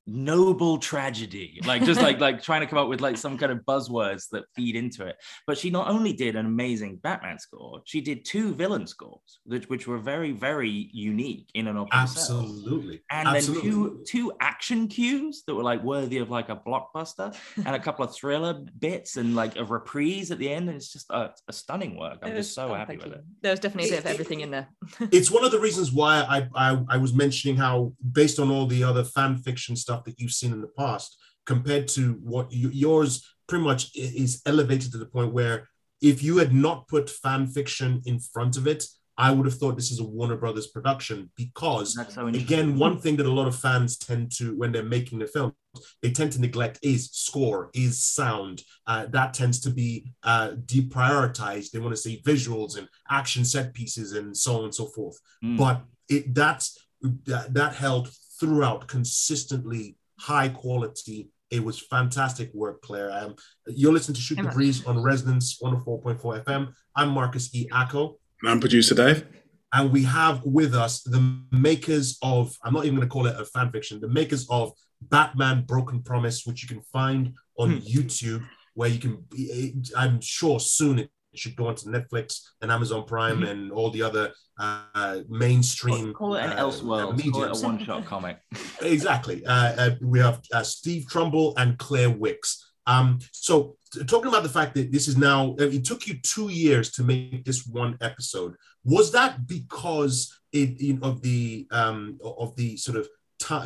noble 0.07 0.77
tragedy, 0.77 1.59
like 1.65 1.83
just 1.83 2.01
like 2.01 2.19
like 2.19 2.41
trying 2.41 2.61
to 2.61 2.67
come 2.67 2.79
up 2.79 2.87
with 2.87 3.01
like 3.01 3.17
some 3.17 3.37
kind 3.37 3.51
of 3.51 3.59
buzzwords 3.59 4.29
that 4.31 4.43
feed 4.55 4.75
into 4.75 5.05
it. 5.05 5.15
But 5.47 5.57
she 5.57 5.69
not 5.69 5.87
only 5.89 6.13
did 6.13 6.35
an 6.35 6.45
amazing 6.45 6.97
Batman 6.97 7.39
score, 7.39 7.81
she 7.85 8.01
did 8.01 8.25
two 8.25 8.53
villain 8.53 8.87
scores, 8.87 9.39
which 9.45 9.69
which 9.69 9.87
were 9.87 9.99
very 9.99 10.31
very 10.31 10.89
unique 10.93 11.49
in 11.53 11.67
and 11.67 11.77
of 11.77 11.89
themselves. 11.89 12.17
Absolutely. 12.29 13.01
And 13.09 13.27
Absolutely. 13.27 13.69
then 13.69 13.79
two 13.79 14.03
two 14.07 14.33
action 14.39 14.87
cues 14.87 15.43
that 15.47 15.55
were 15.55 15.63
like 15.63 15.83
worthy 15.83 16.17
of 16.17 16.29
like 16.29 16.49
a 16.49 16.55
blockbuster, 16.55 17.35
and 17.65 17.75
a 17.75 17.79
couple 17.79 18.05
of 18.05 18.13
thriller 18.13 18.63
bits, 18.79 19.17
and 19.17 19.35
like 19.35 19.57
a 19.57 19.63
reprise 19.65 20.31
at 20.31 20.37
the 20.39 20.49
end. 20.49 20.67
And 20.69 20.77
it's 20.77 20.91
just 20.91 21.09
a, 21.09 21.31
a 21.47 21.53
stunning 21.53 21.97
work. 21.97 22.19
I'm 22.21 22.33
was- 22.33 22.45
just 22.47 22.55
so 22.55 22.69
oh, 22.71 22.75
happy 22.75 22.97
with 22.97 23.05
you. 23.07 23.13
it. 23.13 23.23
there 23.41 23.51
was 23.51 23.59
definitely 23.59 23.89
a 23.89 23.93
bit 23.93 23.99
of 23.99 24.05
It- 24.05 24.09
it- 24.09 24.13
everything 24.13 24.41
in 24.41 24.51
there 24.51 24.67
it's 25.11 25.29
one 25.31 25.43
of 25.43 25.51
the 25.51 25.59
reasons 25.59 25.91
why 25.91 26.21
I, 26.21 26.47
I 26.55 26.83
I 26.89 26.97
was 26.97 27.13
mentioning 27.13 27.57
how 27.57 27.93
based 28.11 28.39
on 28.39 28.49
all 28.51 28.65
the 28.65 28.83
other 28.83 29.03
fan 29.03 29.37
fiction 29.37 29.75
stuff 29.75 29.90
that 30.05 30.19
you've 30.19 30.31
seen 30.31 30.51
in 30.51 30.61
the 30.61 30.67
past, 30.67 31.17
compared 31.45 31.87
to 31.89 32.19
what 32.23 32.51
you, 32.51 32.69
yours 32.69 33.25
pretty 33.47 33.63
much 33.63 33.91
is 33.95 34.41
elevated 34.45 34.91
to 34.91 34.97
the 34.97 35.05
point 35.05 35.33
where 35.33 35.67
if 36.01 36.23
you 36.23 36.37
had 36.37 36.53
not 36.53 36.87
put 36.87 37.09
fan 37.09 37.47
fiction 37.47 38.01
in 38.05 38.19
front 38.19 38.57
of 38.57 38.67
it, 38.67 38.85
I 39.17 39.31
would 39.31 39.45
have 39.45 39.55
thought 39.55 39.75
this 39.75 39.91
is 39.91 39.99
a 39.99 40.03
Warner 40.03 40.37
Brothers 40.37 40.67
production 40.67 41.29
because 41.35 41.95
so 42.13 42.27
again, 42.27 42.79
one 42.79 42.97
thing 42.97 43.17
that 43.17 43.25
a 43.25 43.31
lot 43.31 43.47
of 43.47 43.55
fans 43.55 43.97
tend 43.97 44.31
to, 44.37 44.57
when 44.57 44.71
they're 44.71 44.83
making 44.83 45.19
the 45.19 45.27
film, 45.27 45.53
they 46.01 46.11
tend 46.11 46.31
to 46.31 46.41
neglect 46.41 46.79
is 46.81 47.11
score, 47.11 47.69
is 47.73 48.03
sound. 48.03 48.63
Uh, 48.87 49.05
that 49.07 49.33
tends 49.33 49.59
to 49.61 49.69
be 49.69 50.11
uh, 50.23 50.51
deprioritized. 50.65 51.71
They 51.71 51.79
want 51.79 51.93
to 51.93 52.01
see 52.01 52.21
visuals 52.25 52.77
and 52.77 52.87
action 53.09 53.45
set 53.45 53.73
pieces 53.73 54.13
and 54.13 54.35
so 54.35 54.57
on 54.57 54.63
and 54.63 54.73
so 54.73 54.87
forth. 54.87 55.19
Mm. 55.43 55.57
But 55.57 55.83
it 56.09 56.33
that's 56.33 56.79
that, 57.25 57.53
that 57.53 57.75
held 57.75 58.09
throughout 58.41 58.87
consistently 58.87 59.95
high 60.19 60.49
quality. 60.49 61.29
It 61.51 61.63
was 61.63 61.79
fantastic 61.79 62.49
work, 62.55 62.81
Claire. 62.81 63.11
Um, 63.11 63.35
you're 63.67 63.93
listening 63.93 64.15
to 64.15 64.21
Shoot 64.21 64.37
the 64.41 64.49
Breeze 64.49 64.83
on 64.85 65.01
Resonance 65.03 65.59
104.4 65.61 66.43
FM. 66.43 66.73
I'm 66.95 67.09
Marcus 67.09 67.53
E. 67.53 67.67
Acko. 67.71 68.15
I'm 68.43 68.59
producer 68.59 68.95
Dave. 68.95 69.27
And 69.73 69.91
we 69.91 70.03
have 70.05 70.41
with 70.43 70.73
us 70.73 71.03
the 71.03 71.21
makers 71.51 72.17
of, 72.23 72.57
I'm 72.63 72.73
not 72.73 72.85
even 72.85 72.95
going 72.97 73.07
to 73.07 73.13
call 73.13 73.27
it 73.27 73.39
a 73.39 73.45
fan 73.45 73.71
fiction, 73.71 74.01
the 74.01 74.07
makers 74.09 74.47
of 74.49 74.71
Batman 75.03 75.63
Broken 75.65 76.01
Promise, 76.01 76.45
which 76.47 76.63
you 76.63 76.67
can 76.67 76.81
find 76.91 77.33
on 77.59 77.69
Hmm. 77.73 77.77
YouTube, 77.77 78.43
where 78.73 78.89
you 78.89 78.97
can, 78.99 79.23
be, 79.29 79.75
I'm 79.95 80.19
sure 80.19 80.59
soon 80.59 80.97
it 80.99 81.11
should 81.33 81.55
go 81.55 81.67
onto 81.67 81.89
Netflix 81.89 82.41
and 82.61 82.71
Amazon 82.71 83.05
Prime 83.05 83.43
and 83.43 83.71
all 83.71 83.89
the 83.89 84.01
other 84.01 84.31
uh, 84.59 85.19
mainstream. 85.29 86.13
Call 86.13 86.35
it 86.35 86.43
an 86.43 86.51
uh. 86.51 86.71
Call 86.71 87.43
it 87.43 87.57
a 87.57 87.61
one-shot 87.61 88.05
comic. 88.13 88.39
Exactly. 88.81 89.45
Uh, 89.45 89.53
uh, 89.53 89.95
we 90.01 90.19
have 90.19 90.41
uh, 90.53 90.63
Steve 90.63 91.07
Trumbull 91.07 91.53
and 91.57 91.77
Claire 91.77 92.09
Wicks. 92.09 92.71
Um, 92.87 93.19
so, 93.31 93.77
talking 94.07 94.27
about 94.27 94.43
the 94.43 94.49
fact 94.49 94.75
that 94.75 94.91
this 94.91 95.07
is 95.07 95.17
now, 95.17 95.51
uh, 95.59 95.63
it 95.63 95.85
took 95.85 96.07
you 96.07 96.15
two 96.21 96.49
years 96.49 96.91
to 96.93 97.03
make 97.03 97.45
this 97.45 97.65
one 97.65 97.97
episode. 98.01 98.55
Was 98.83 99.11
that 99.11 99.47
because 99.47 100.35
it 100.51 100.81
you 100.81 100.93
know, 100.93 101.09
of 101.09 101.21
the 101.21 101.67
um, 101.71 102.19
of 102.23 102.55
the 102.55 102.77
sort 102.77 102.97
of 102.97 103.07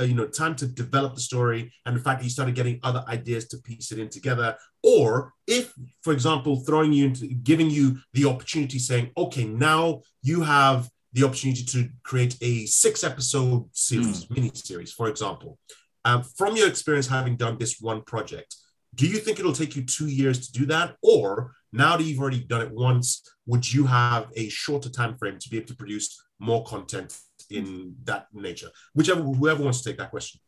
you 0.02 0.14
know 0.14 0.28
time 0.28 0.56
to 0.56 0.68
develop 0.68 1.16
the 1.16 1.22
story 1.22 1.72
and 1.86 1.96
the 1.96 2.00
fact 2.00 2.20
that 2.20 2.24
you 2.24 2.30
started 2.30 2.56
getting 2.56 2.80
other 2.84 3.04
ideas 3.08 3.48
to 3.50 3.58
piece 3.58 3.92
it 3.92 4.00
in 4.00 4.10
together, 4.10 4.56
or 4.84 5.34
if, 5.48 5.74
for 6.04 6.14
example, 6.14 6.62
throwing 6.62 6.94
you 6.94 7.06
into 7.06 7.28
giving 7.28 7.70
you 7.70 7.98
the 8.14 8.26
opportunity, 8.26 8.80
saying, 8.80 9.12
okay, 9.18 9.46
now 9.46 10.02
you 10.22 10.42
have 10.42 10.90
the 11.14 11.24
opportunity 11.24 11.64
to 11.64 11.90
create 12.04 12.38
a 12.42 12.66
six 12.66 13.04
episode 13.04 13.66
series, 13.72 14.30
mini 14.30 14.52
series, 14.54 14.92
for 14.92 15.08
example. 15.08 15.58
Um, 16.04 16.24
from 16.24 16.56
your 16.56 16.68
experience 16.68 17.08
having 17.08 17.36
done 17.36 17.58
this 17.58 17.80
one 17.80 18.02
project, 18.04 18.56
do 18.94 19.08
you 19.08 19.18
think 19.18 19.40
it'll 19.40 19.54
take 19.54 19.76
you 19.76 19.84
two 19.84 20.08
years 20.08 20.48
to 20.48 20.52
do 20.52 20.66
that? 20.68 20.96
Or 21.02 21.54
now 21.74 21.98
that 21.98 22.04
you've 22.04 22.20
already 22.20 22.44
done 22.44 22.62
it 22.62 22.72
once, 22.72 23.24
would 23.46 23.72
you 23.72 23.86
have 23.86 24.28
a 24.36 24.50
shorter 24.50 24.90
time 24.90 25.18
frame 25.18 25.40
to 25.40 25.50
be 25.50 25.58
able 25.58 25.68
to 25.68 25.76
produce 25.76 26.22
more 26.40 26.64
content 26.64 27.18
in 27.50 27.96
that 28.04 28.28
nature? 28.34 28.70
Whichever, 28.94 29.22
whoever 29.22 29.64
wants 29.64 29.82
to 29.82 29.90
take 29.90 29.98
that 29.98 30.12
question. 30.12 30.40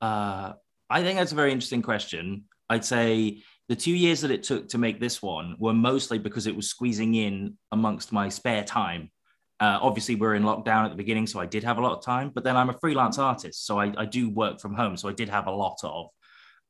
Uh, 0.00 0.52
I 0.90 1.02
think 1.02 1.18
that's 1.18 1.32
a 1.32 1.36
very 1.36 1.52
interesting 1.52 1.82
question. 1.82 2.44
I'd 2.68 2.84
say 2.84 3.42
the 3.68 3.76
two 3.76 3.92
years 3.92 4.20
that 4.22 4.30
it 4.30 4.42
took 4.42 4.68
to 4.68 4.78
make 4.78 5.00
this 5.00 5.22
one 5.22 5.56
were 5.58 5.72
mostly 5.72 6.18
because 6.18 6.46
it 6.46 6.54
was 6.54 6.68
squeezing 6.68 7.14
in 7.14 7.56
amongst 7.70 8.12
my 8.12 8.28
spare 8.28 8.64
time. 8.64 9.10
Uh, 9.60 9.78
obviously, 9.80 10.16
we're 10.16 10.34
in 10.34 10.42
lockdown 10.42 10.84
at 10.84 10.90
the 10.90 10.96
beginning, 10.96 11.26
so 11.26 11.38
I 11.38 11.46
did 11.46 11.62
have 11.62 11.78
a 11.78 11.80
lot 11.80 11.96
of 11.96 12.04
time. 12.04 12.32
But 12.34 12.42
then 12.42 12.56
I'm 12.56 12.68
a 12.68 12.78
freelance 12.80 13.18
artist, 13.18 13.64
so 13.64 13.78
I, 13.78 13.92
I 13.96 14.04
do 14.06 14.28
work 14.28 14.60
from 14.60 14.74
home, 14.74 14.96
so 14.96 15.08
I 15.08 15.12
did 15.12 15.28
have 15.28 15.46
a 15.46 15.52
lot 15.52 15.78
of 15.84 16.08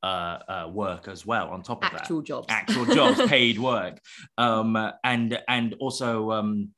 uh, 0.02 0.38
uh, 0.48 0.70
work 0.70 1.08
as 1.08 1.24
well 1.24 1.48
on 1.50 1.62
top 1.62 1.84
of 1.84 1.90
that 1.92 2.00
actual 2.02 2.22
jobs 2.22 2.46
actual 2.48 2.84
jobs, 2.84 3.24
paid 3.28 3.58
work, 3.58 3.98
um, 4.36 4.76
and 5.04 5.40
and 5.48 5.74
also 5.80 6.32
um, 6.32 6.70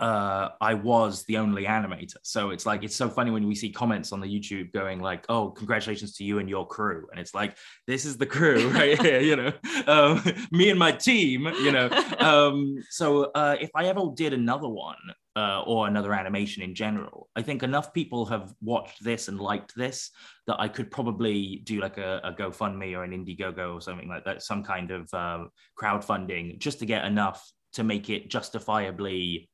uh, 0.00 0.50
I 0.60 0.74
was 0.74 1.24
the 1.24 1.38
only 1.38 1.64
animator. 1.64 2.16
So 2.22 2.50
it's 2.50 2.66
like 2.66 2.84
it's 2.84 2.94
so 2.94 3.08
funny 3.08 3.30
when 3.30 3.46
we 3.46 3.54
see 3.54 3.70
comments 3.70 4.12
on 4.12 4.20
the 4.20 4.28
YouTube 4.28 4.72
going 4.72 5.00
like, 5.00 5.24
"Oh, 5.28 5.50
congratulations 5.50 6.14
to 6.16 6.24
you 6.24 6.38
and 6.38 6.48
your 6.48 6.66
crew," 6.66 7.08
and 7.10 7.18
it's 7.18 7.34
like 7.34 7.56
this 7.86 8.04
is 8.04 8.16
the 8.16 8.26
crew 8.26 8.68
right 8.74 9.00
here, 9.00 9.20
you 9.20 9.36
know, 9.36 9.52
um, 9.86 10.22
me 10.52 10.70
and 10.70 10.78
my 10.78 10.92
team, 10.92 11.46
you 11.62 11.72
know. 11.72 11.88
Um, 12.18 12.76
so 12.90 13.24
uh, 13.34 13.56
if 13.60 13.70
I 13.74 13.86
ever 13.86 14.02
did 14.14 14.32
another 14.32 14.68
one. 14.68 14.96
Uh, 15.36 15.62
or 15.68 15.86
another 15.86 16.12
animation 16.12 16.64
in 16.64 16.74
general. 16.74 17.28
I 17.36 17.42
think 17.42 17.62
enough 17.62 17.92
people 17.92 18.26
have 18.26 18.52
watched 18.60 19.04
this 19.04 19.28
and 19.28 19.38
liked 19.38 19.72
this 19.76 20.10
that 20.48 20.58
I 20.58 20.66
could 20.66 20.90
probably 20.90 21.62
do 21.62 21.80
like 21.80 21.96
a, 21.96 22.20
a 22.24 22.32
GoFundMe 22.32 22.96
or 22.96 23.04
an 23.04 23.12
Indiegogo 23.12 23.72
or 23.72 23.80
something 23.80 24.08
like 24.08 24.24
that, 24.24 24.42
some 24.42 24.64
kind 24.64 24.90
of 24.90 25.08
uh, 25.14 25.44
crowdfunding, 25.80 26.58
just 26.58 26.80
to 26.80 26.86
get 26.86 27.04
enough 27.04 27.48
to 27.74 27.84
make 27.84 28.10
it 28.10 28.28
justifiably. 28.28 29.48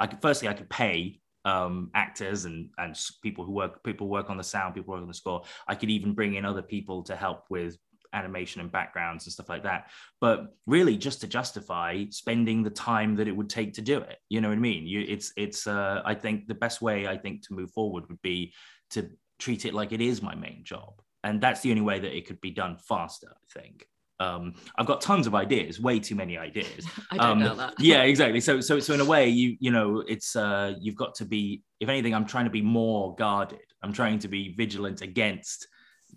I 0.00 0.06
could 0.06 0.20
firstly 0.20 0.48
I 0.48 0.54
could 0.54 0.70
pay 0.70 1.20
um, 1.44 1.90
actors 1.94 2.44
and 2.44 2.70
and 2.78 2.98
people 3.22 3.44
who 3.44 3.52
work 3.52 3.84
people 3.84 4.08
work 4.08 4.30
on 4.30 4.36
the 4.36 4.44
sound, 4.44 4.74
people 4.74 4.92
work 4.92 5.02
on 5.02 5.08
the 5.08 5.14
score. 5.14 5.42
I 5.68 5.74
could 5.74 5.90
even 5.90 6.14
bring 6.14 6.34
in 6.34 6.44
other 6.44 6.62
people 6.62 7.02
to 7.04 7.14
help 7.14 7.44
with 7.50 7.76
animation 8.12 8.60
and 8.60 8.72
backgrounds 8.72 9.26
and 9.26 9.32
stuff 9.32 9.48
like 9.48 9.62
that. 9.62 9.90
But 10.20 10.54
really, 10.66 10.96
just 10.96 11.20
to 11.20 11.28
justify 11.28 12.06
spending 12.10 12.62
the 12.62 12.70
time 12.70 13.14
that 13.16 13.28
it 13.28 13.36
would 13.36 13.48
take 13.48 13.74
to 13.74 13.82
do 13.82 13.98
it, 13.98 14.16
you 14.28 14.40
know 14.40 14.48
what 14.48 14.58
I 14.58 14.60
mean? 14.60 14.86
You, 14.86 15.04
it's 15.06 15.32
it's. 15.36 15.66
Uh, 15.66 16.02
I 16.04 16.14
think 16.14 16.46
the 16.46 16.54
best 16.54 16.82
way 16.82 17.06
I 17.06 17.16
think 17.16 17.46
to 17.46 17.54
move 17.54 17.70
forward 17.70 18.04
would 18.08 18.22
be 18.22 18.52
to 18.90 19.10
treat 19.38 19.64
it 19.64 19.74
like 19.74 19.92
it 19.92 20.00
is 20.00 20.22
my 20.22 20.34
main 20.34 20.62
job, 20.64 21.00
and 21.24 21.40
that's 21.40 21.60
the 21.60 21.70
only 21.70 21.82
way 21.82 21.98
that 22.00 22.16
it 22.16 22.26
could 22.26 22.40
be 22.40 22.50
done 22.50 22.76
faster. 22.76 23.28
I 23.30 23.60
think. 23.60 23.86
Um, 24.20 24.54
I've 24.76 24.86
got 24.86 25.00
tons 25.00 25.26
of 25.26 25.34
ideas, 25.34 25.80
way 25.80 25.98
too 25.98 26.14
many 26.14 26.36
ideas. 26.36 26.86
i 27.10 27.16
don't 27.16 27.26
um, 27.30 27.38
know 27.40 27.54
that 27.56 27.72
yeah 27.80 28.02
exactly 28.12 28.40
so 28.40 28.60
so 28.60 28.78
so 28.78 28.92
in 28.94 29.00
a 29.00 29.04
way 29.14 29.28
you 29.28 29.56
you 29.60 29.70
know 29.70 30.04
it's 30.14 30.36
uh 30.36 30.74
you've 30.78 30.94
got 31.04 31.14
to 31.20 31.24
be 31.24 31.62
if 31.80 31.88
anything, 31.88 32.14
I'm 32.14 32.26
trying 32.26 32.44
to 32.44 32.50
be 32.50 32.60
more 32.60 33.14
guarded. 33.16 33.66
I'm 33.82 33.92
trying 34.00 34.18
to 34.18 34.28
be 34.28 34.54
vigilant 34.54 35.00
against 35.00 35.66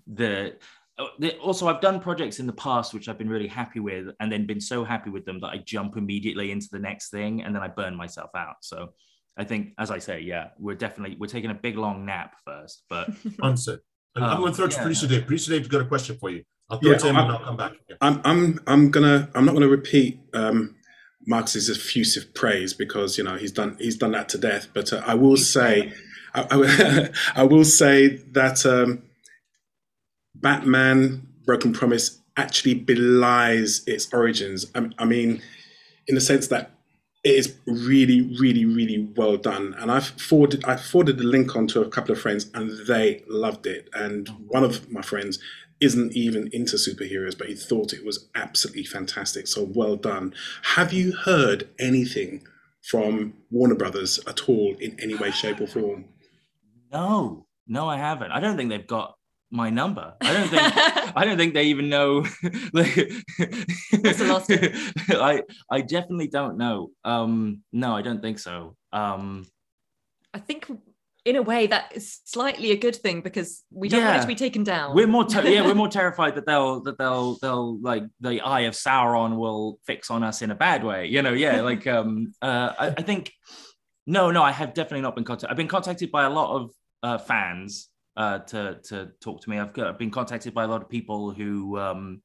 the. 0.05 0.55
uh, 0.99 1.07
the- 1.19 1.37
Also, 1.37 1.67
I've 1.69 1.79
done 1.79 2.01
projects 2.01 2.39
in 2.41 2.47
the 2.47 2.53
past 2.67 2.93
which 2.93 3.07
I've 3.07 3.17
been 3.17 3.29
really 3.29 3.47
happy 3.47 3.79
with, 3.79 4.07
and 4.19 4.29
then 4.31 4.45
been 4.45 4.59
so 4.59 4.83
happy 4.83 5.09
with 5.09 5.23
them 5.25 5.39
that 5.39 5.47
I 5.55 5.57
jump 5.65 5.95
immediately 5.95 6.51
into 6.51 6.67
the 6.71 6.79
next 6.79 7.09
thing, 7.11 7.43
and 7.43 7.55
then 7.55 7.63
I 7.63 7.69
burn 7.69 7.95
myself 7.95 8.31
out. 8.35 8.57
So, 8.61 8.89
I 9.37 9.45
think, 9.45 9.73
as 9.79 9.89
I 9.89 9.99
say, 9.99 10.19
yeah, 10.19 10.49
we're 10.59 10.75
definitely 10.75 11.15
we're 11.19 11.27
taking 11.27 11.51
a 11.51 11.55
big 11.67 11.77
long 11.77 12.05
nap 12.05 12.35
first, 12.45 12.83
but 12.89 13.09
Answer. 13.43 13.79
And 14.15 14.25
I'm 14.25 14.31
Um, 14.31 14.39
going 14.41 14.51
to 14.51 14.55
throw 14.57 14.65
it 14.65 14.71
to 14.71 14.77
yeah. 14.77 14.83
producer 14.83 15.07
Dave. 15.07 15.25
Producer 15.25 15.51
Dave's 15.53 15.67
got 15.69 15.81
a 15.81 15.85
question 15.85 16.17
for 16.17 16.29
you. 16.29 16.43
I'll 16.73 16.79
throw 16.79 16.89
Yeah, 16.91 16.95
it 16.97 16.99
to 17.01 17.07
him 17.07 17.17
and 17.17 17.31
I- 17.31 17.33
I'll 17.35 17.43
come 17.45 17.57
back. 17.57 17.73
Yeah. 17.89 17.95
I'm 18.01 18.21
I'm 18.25 18.59
I'm 18.67 18.91
gonna 18.91 19.29
I'm 19.35 19.45
not 19.45 19.53
gonna 19.53 19.67
repeat 19.67 20.19
um, 20.33 20.75
Marcus's 21.27 21.69
effusive 21.69 22.33
praise 22.33 22.73
because 22.73 23.17
you 23.17 23.23
know 23.23 23.35
he's 23.35 23.51
done 23.51 23.77
he's 23.79 23.97
done 23.97 24.11
that 24.13 24.29
to 24.29 24.37
death. 24.37 24.67
But 24.73 24.91
uh, 24.93 25.01
I 25.05 25.15
will 25.15 25.37
say 25.37 25.93
I, 26.33 26.47
I, 26.51 27.09
I 27.41 27.43
will 27.43 27.65
say 27.65 28.17
that 28.31 28.65
um, 28.65 29.03
Batman 30.35 31.27
Broken 31.45 31.73
Promise 31.73 32.19
actually 32.37 32.73
belies 32.75 33.83
its 33.87 34.11
origins. 34.13 34.65
I, 34.75 34.89
I 34.97 35.05
mean, 35.05 35.41
in 36.07 36.15
the 36.15 36.21
sense 36.21 36.47
that 36.47 36.71
it 37.23 37.35
is 37.35 37.55
really, 37.65 38.35
really, 38.39 38.65
really 38.65 39.07
well 39.15 39.37
done. 39.37 39.75
And 39.77 39.89
I've 39.91 40.07
forwarded 40.07 40.65
I 40.65 40.75
forwarded 40.75 41.17
the 41.19 41.23
link 41.23 41.55
on 41.55 41.67
to 41.67 41.81
a 41.81 41.87
couple 41.89 42.11
of 42.11 42.19
friends, 42.19 42.49
and 42.53 42.71
they 42.87 43.23
loved 43.29 43.65
it. 43.65 43.89
And 43.93 44.27
one 44.47 44.63
of 44.63 44.91
my 44.91 45.01
friends 45.01 45.39
isn't 45.83 46.13
even 46.13 46.49
into 46.53 46.77
superheroes, 46.77 47.37
but 47.37 47.49
he 47.49 47.55
thought 47.55 47.93
it 47.93 48.05
was 48.05 48.27
absolutely 48.35 48.85
fantastic. 48.85 49.47
So 49.47 49.63
well 49.63 49.95
done. 49.97 50.33
Have 50.63 50.93
you 50.93 51.11
heard 51.11 51.69
anything 51.77 52.47
from 52.81 53.33
Warner 53.51 53.75
Brothers 53.75 54.19
at 54.27 54.47
all 54.47 54.75
in 54.79 54.97
any 54.99 55.15
way, 55.15 55.31
shape, 55.31 55.61
or 55.61 55.67
form? 55.67 56.05
no, 56.91 57.45
no, 57.67 57.89
I 57.89 57.97
haven't. 57.97 58.31
I 58.31 58.39
don't 58.39 58.55
think 58.55 58.69
they've 58.69 58.85
got 58.85 59.15
my 59.49 59.69
number. 59.69 60.13
I 60.21 60.33
don't 60.33 60.49
think 60.49 60.61
I 61.17 61.25
don't 61.25 61.37
think 61.37 61.53
they 61.53 61.65
even 61.65 61.89
know. 61.89 62.25
like, 62.73 62.95
What's 64.01 64.19
the 64.19 64.27
last 64.27 64.51
I 65.09 65.43
I 65.69 65.81
definitely 65.81 66.27
don't 66.27 66.57
know. 66.57 66.89
Um, 67.03 67.63
no, 67.71 67.95
I 67.95 68.01
don't 68.01 68.21
think 68.21 68.39
so. 68.39 68.75
Um, 68.91 69.45
I 70.33 70.39
think 70.39 70.65
in 71.25 71.37
a 71.37 71.41
way 71.41 71.67
that 71.67 71.91
is 71.95 72.19
slightly 72.25 72.71
a 72.71 72.77
good 72.77 72.95
thing 72.95 73.21
because 73.21 73.63
we 73.71 73.87
don't 73.87 74.03
want 74.03 74.17
it 74.17 74.21
to 74.21 74.27
be 74.27 74.35
taken 74.35 74.63
down. 74.63 74.93
we're 74.93 75.07
more 75.07 75.25
ter- 75.25 75.47
yeah, 75.47 75.65
we're 75.65 75.73
more 75.83 75.87
terrified 75.87 76.35
that 76.35 76.45
they'll 76.45 76.81
that 76.81 76.97
they'll 76.97 77.37
they'll 77.37 77.79
like 77.81 78.03
the 78.19 78.41
eye 78.41 78.61
of 78.61 78.73
Sauron 78.73 79.37
will 79.37 79.79
fix 79.85 80.11
on 80.11 80.23
us 80.23 80.41
in 80.41 80.51
a 80.51 80.55
bad 80.55 80.83
way. 80.83 81.07
You 81.07 81.21
know, 81.21 81.33
yeah, 81.33 81.61
like 81.61 81.87
um, 81.87 82.33
uh, 82.41 82.73
I, 82.77 82.87
I 82.89 83.01
think 83.01 83.31
no, 84.05 84.31
no, 84.31 84.43
I 84.43 84.51
have 84.51 84.73
definitely 84.73 85.01
not 85.01 85.15
been 85.15 85.23
contacted. 85.23 85.49
I've 85.49 85.57
been 85.57 85.67
contacted 85.67 86.11
by 86.11 86.25
a 86.25 86.29
lot 86.29 86.55
of 86.55 86.71
uh, 87.01 87.17
fans 87.17 87.89
uh, 88.17 88.39
to 88.39 88.79
to 88.85 89.11
talk 89.21 89.41
to 89.41 89.49
me. 89.49 89.59
I've, 89.59 89.73
got, 89.73 89.87
I've 89.87 89.99
been 89.99 90.11
contacted 90.11 90.53
by 90.53 90.65
a 90.65 90.67
lot 90.67 90.81
of 90.81 90.89
people 90.89 91.31
who 91.31 91.77
um, 91.79 92.21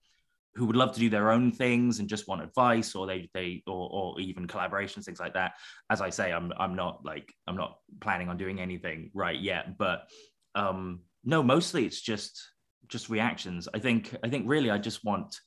who 0.55 0.67
would 0.67 0.77
love 0.77 0.93
to 0.93 1.01
do 1.01 1.11
their 1.11 1.31
own 1.31 1.53
things 1.53 2.01
and 2.01 2.09
just 2.09 2.29
want 2.29 2.43
advice, 2.43 2.95
or 2.95 3.07
they 3.07 3.31
they 3.35 3.63
or, 3.67 3.89
or 3.91 4.21
even 4.21 4.47
collaborations, 4.47 5.05
things 5.05 5.21
like 5.21 5.35
that. 5.35 5.53
As 5.91 6.01
I 6.01 6.11
say, 6.11 6.33
I'm 6.33 6.53
I'm 6.59 6.75
not 6.75 7.05
like 7.05 7.33
I'm 7.47 7.57
not 7.57 7.79
planning 8.01 8.29
on 8.29 8.37
doing 8.37 8.61
anything 8.61 9.11
right 9.15 9.39
yet, 9.39 9.79
but 9.79 10.09
um, 10.55 11.01
no, 11.25 11.43
mostly 11.43 11.87
it's 11.87 12.01
just 12.01 12.41
just 12.89 13.09
reactions. 13.09 13.69
I 13.73 13.79
think 13.79 14.15
I 14.25 14.29
think 14.29 14.45
really 14.49 14.71
I 14.71 14.79
just 14.79 15.05
want. 15.05 15.39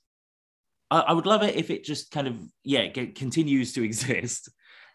I, 0.90 1.00
I 1.00 1.14
would 1.14 1.26
love 1.26 1.44
it 1.44 1.56
if 1.56 1.70
it 1.70 1.84
just 1.84 2.12
kind 2.12 2.28
of 2.28 2.38
yeah 2.64 2.88
get, 2.88 3.16
continues 3.16 3.74
to 3.74 3.84
exist, 3.84 4.50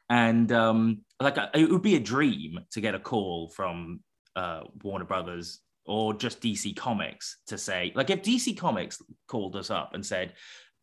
and 0.08 0.50
um, 0.52 1.02
like 1.20 1.36
it 1.54 1.70
would 1.70 1.82
be 1.82 1.96
a 1.96 2.00
dream 2.00 2.60
to 2.72 2.80
get 2.80 2.94
a 2.94 3.00
call 3.00 3.50
from 3.50 4.00
uh, 4.34 4.62
Warner 4.82 5.04
Brothers 5.04 5.60
or 5.86 6.14
just 6.14 6.40
DC 6.40 6.76
Comics 6.76 7.38
to 7.46 7.58
say 7.58 7.92
like 7.94 8.10
if 8.10 8.22
DC 8.22 8.56
Comics 8.56 9.00
called 9.28 9.56
us 9.56 9.70
up 9.70 9.94
and 9.94 10.04
said, 10.04 10.34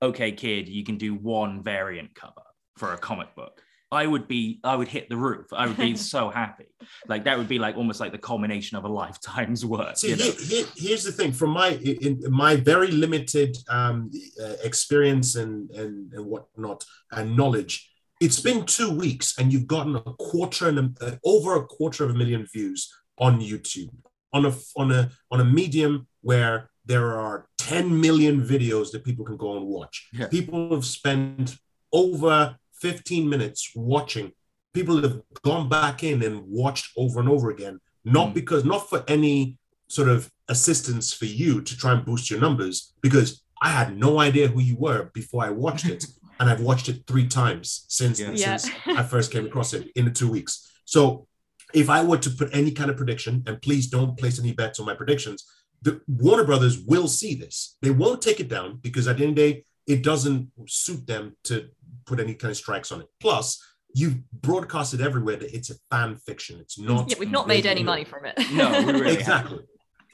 "Okay, 0.01 0.32
kid, 0.32 0.68
you 0.70 0.84
can 0.84 0.97
do 0.97 1.14
one 1.16 1.64
variant 1.64 2.16
cover 2.16 2.43
for 2.78 2.93
a 2.93 2.97
comic 2.97 3.36
book." 3.36 3.62
I 3.93 4.08
would 4.08 4.28
be, 4.28 4.60
I 4.64 4.76
would 4.76 4.88
hit 4.88 5.08
the 5.08 5.18
roof. 5.18 5.45
I 5.54 5.68
would 5.68 5.78
be 5.78 5.95
so 6.14 6.30
happy. 6.30 6.66
Like 7.08 7.26
that 7.26 7.38
would 7.38 7.47
be 7.47 7.60
like 7.60 7.78
almost 7.78 7.99
like 7.99 8.12
the 8.12 8.18
culmination 8.18 8.76
of 8.76 8.86
a 8.86 8.88
lifetime's 8.88 9.66
work. 9.76 9.97
See, 9.97 10.10
you 10.10 10.16
know? 10.16 10.24
here, 10.24 10.34
here- 10.34 10.66
here's 10.76 11.04
the 11.04 11.12
thing. 11.12 11.32
From 11.32 11.51
my 11.51 11.70
in, 11.70 12.24
in 12.26 12.32
my 12.32 12.56
very 12.56 12.89
limited 12.89 13.56
um, 13.70 14.10
uh, 14.43 14.56
experience 14.64 15.36
and, 15.36 15.70
and 15.72 16.12
and 16.14 16.26
whatnot 16.26 16.84
and 17.12 17.38
knowledge, 17.38 17.88
it's 18.20 18.39
been 18.39 18.66
two 18.66 18.91
weeks, 18.91 19.38
and 19.38 19.54
you've 19.54 19.68
gotten 19.68 19.95
a 19.95 20.01
quarter 20.01 20.70
and 20.70 20.80
a, 20.80 21.06
uh, 21.06 21.16
over 21.24 21.56
a 21.56 21.66
quarter 21.66 22.04
of 22.04 22.10
a 22.10 22.14
million 22.16 22.47
views 22.51 22.91
on 23.20 23.39
YouTube 23.39 23.93
on 24.34 24.46
a 24.46 24.54
on 24.76 24.92
a 24.92 25.10
on 25.32 25.40
a 25.40 25.46
medium 25.46 26.08
where 26.22 26.70
there 26.86 27.18
are 27.20 27.48
10 27.60 28.00
million 28.02 28.42
videos 28.42 28.92
that 28.92 29.06
people 29.06 29.24
can 29.24 29.38
go 29.38 29.56
and 29.58 29.66
watch. 29.66 30.10
Yeah. 30.12 30.28
People 30.28 30.74
have 30.74 30.84
spent 30.86 31.56
over 31.94 32.58
15 32.82 33.30
minutes 33.30 33.72
watching. 33.76 34.32
People 34.74 35.02
have 35.02 35.22
gone 35.44 35.70
back 35.70 36.04
in 36.04 36.22
and 36.24 36.42
watched 36.48 36.92
over 36.98 37.20
and 37.20 37.30
over 37.30 37.50
again, 37.52 37.80
not 38.04 38.30
Mm. 38.30 38.34
because 38.34 38.66
not 38.66 38.90
for 38.90 39.04
any 39.08 39.58
sort 39.88 40.10
of 40.10 40.30
assistance 40.50 41.14
for 41.14 41.26
you 41.26 41.62
to 41.62 41.78
try 41.78 41.94
and 41.94 42.04
boost 42.06 42.30
your 42.30 42.40
numbers, 42.42 42.94
because 43.02 43.44
I 43.62 43.70
had 43.70 43.98
no 43.98 44.20
idea 44.20 44.48
who 44.50 44.60
you 44.60 44.76
were 44.76 45.10
before 45.14 45.46
I 45.46 45.52
watched 45.52 45.86
it, 45.86 46.06
and 46.40 46.50
I've 46.50 46.60
watched 46.62 46.90
it 46.90 47.04
three 47.08 47.28
times 47.28 47.86
since 47.88 48.20
Yeah. 48.20 48.32
Yeah. 48.32 48.58
since 48.58 48.74
I 48.88 49.04
first 49.04 49.32
came 49.32 49.46
across 49.46 49.74
it 49.74 49.90
in 49.96 50.04
the 50.06 50.12
two 50.12 50.30
weeks. 50.30 50.70
So 50.84 51.28
if 51.74 51.90
I 51.90 52.04
were 52.04 52.18
to 52.18 52.30
put 52.30 52.50
any 52.54 52.72
kind 52.72 52.90
of 52.90 52.98
prediction, 52.98 53.44
and 53.48 53.62
please 53.62 53.88
don't 53.88 54.18
place 54.18 54.40
any 54.40 54.54
bets 54.54 54.80
on 54.80 54.86
my 54.86 54.94
predictions, 54.94 55.46
the 55.82 56.02
Warner 56.08 56.46
Brothers 56.46 56.80
will 56.80 57.08
see 57.08 57.36
this. 57.36 57.78
They 57.82 57.92
won't 57.92 58.22
take 58.22 58.40
it 58.40 58.48
down 58.48 58.80
because 58.82 59.08
at 59.08 59.18
the 59.18 59.24
end 59.24 59.32
of 59.32 59.36
the 59.36 59.54
day, 59.54 59.66
it 59.86 60.04
doesn't 60.04 60.50
suit 60.68 61.06
them 61.06 61.36
to 61.46 61.68
put 62.06 62.20
any 62.20 62.36
kind 62.36 62.52
of 62.52 62.58
strikes 62.58 62.92
on 62.92 63.02
it. 63.02 63.08
Plus, 63.20 63.62
you've 63.94 64.18
broadcasted 64.32 65.02
everywhere 65.02 65.36
that 65.36 65.54
it's 65.54 65.70
a 65.70 65.76
fan 65.92 66.18
fiction. 66.18 66.60
It's 66.60 66.80
not. 66.80 67.10
yeah, 67.10 67.18
we've 67.20 67.32
not 67.32 67.48
made 67.48 67.66
any 67.66 67.84
money 67.84 68.06
from 68.06 68.26
it. 68.26 68.38
No, 68.52 68.82
we 68.84 68.94
really 68.94 69.14
exactly. 69.14 69.60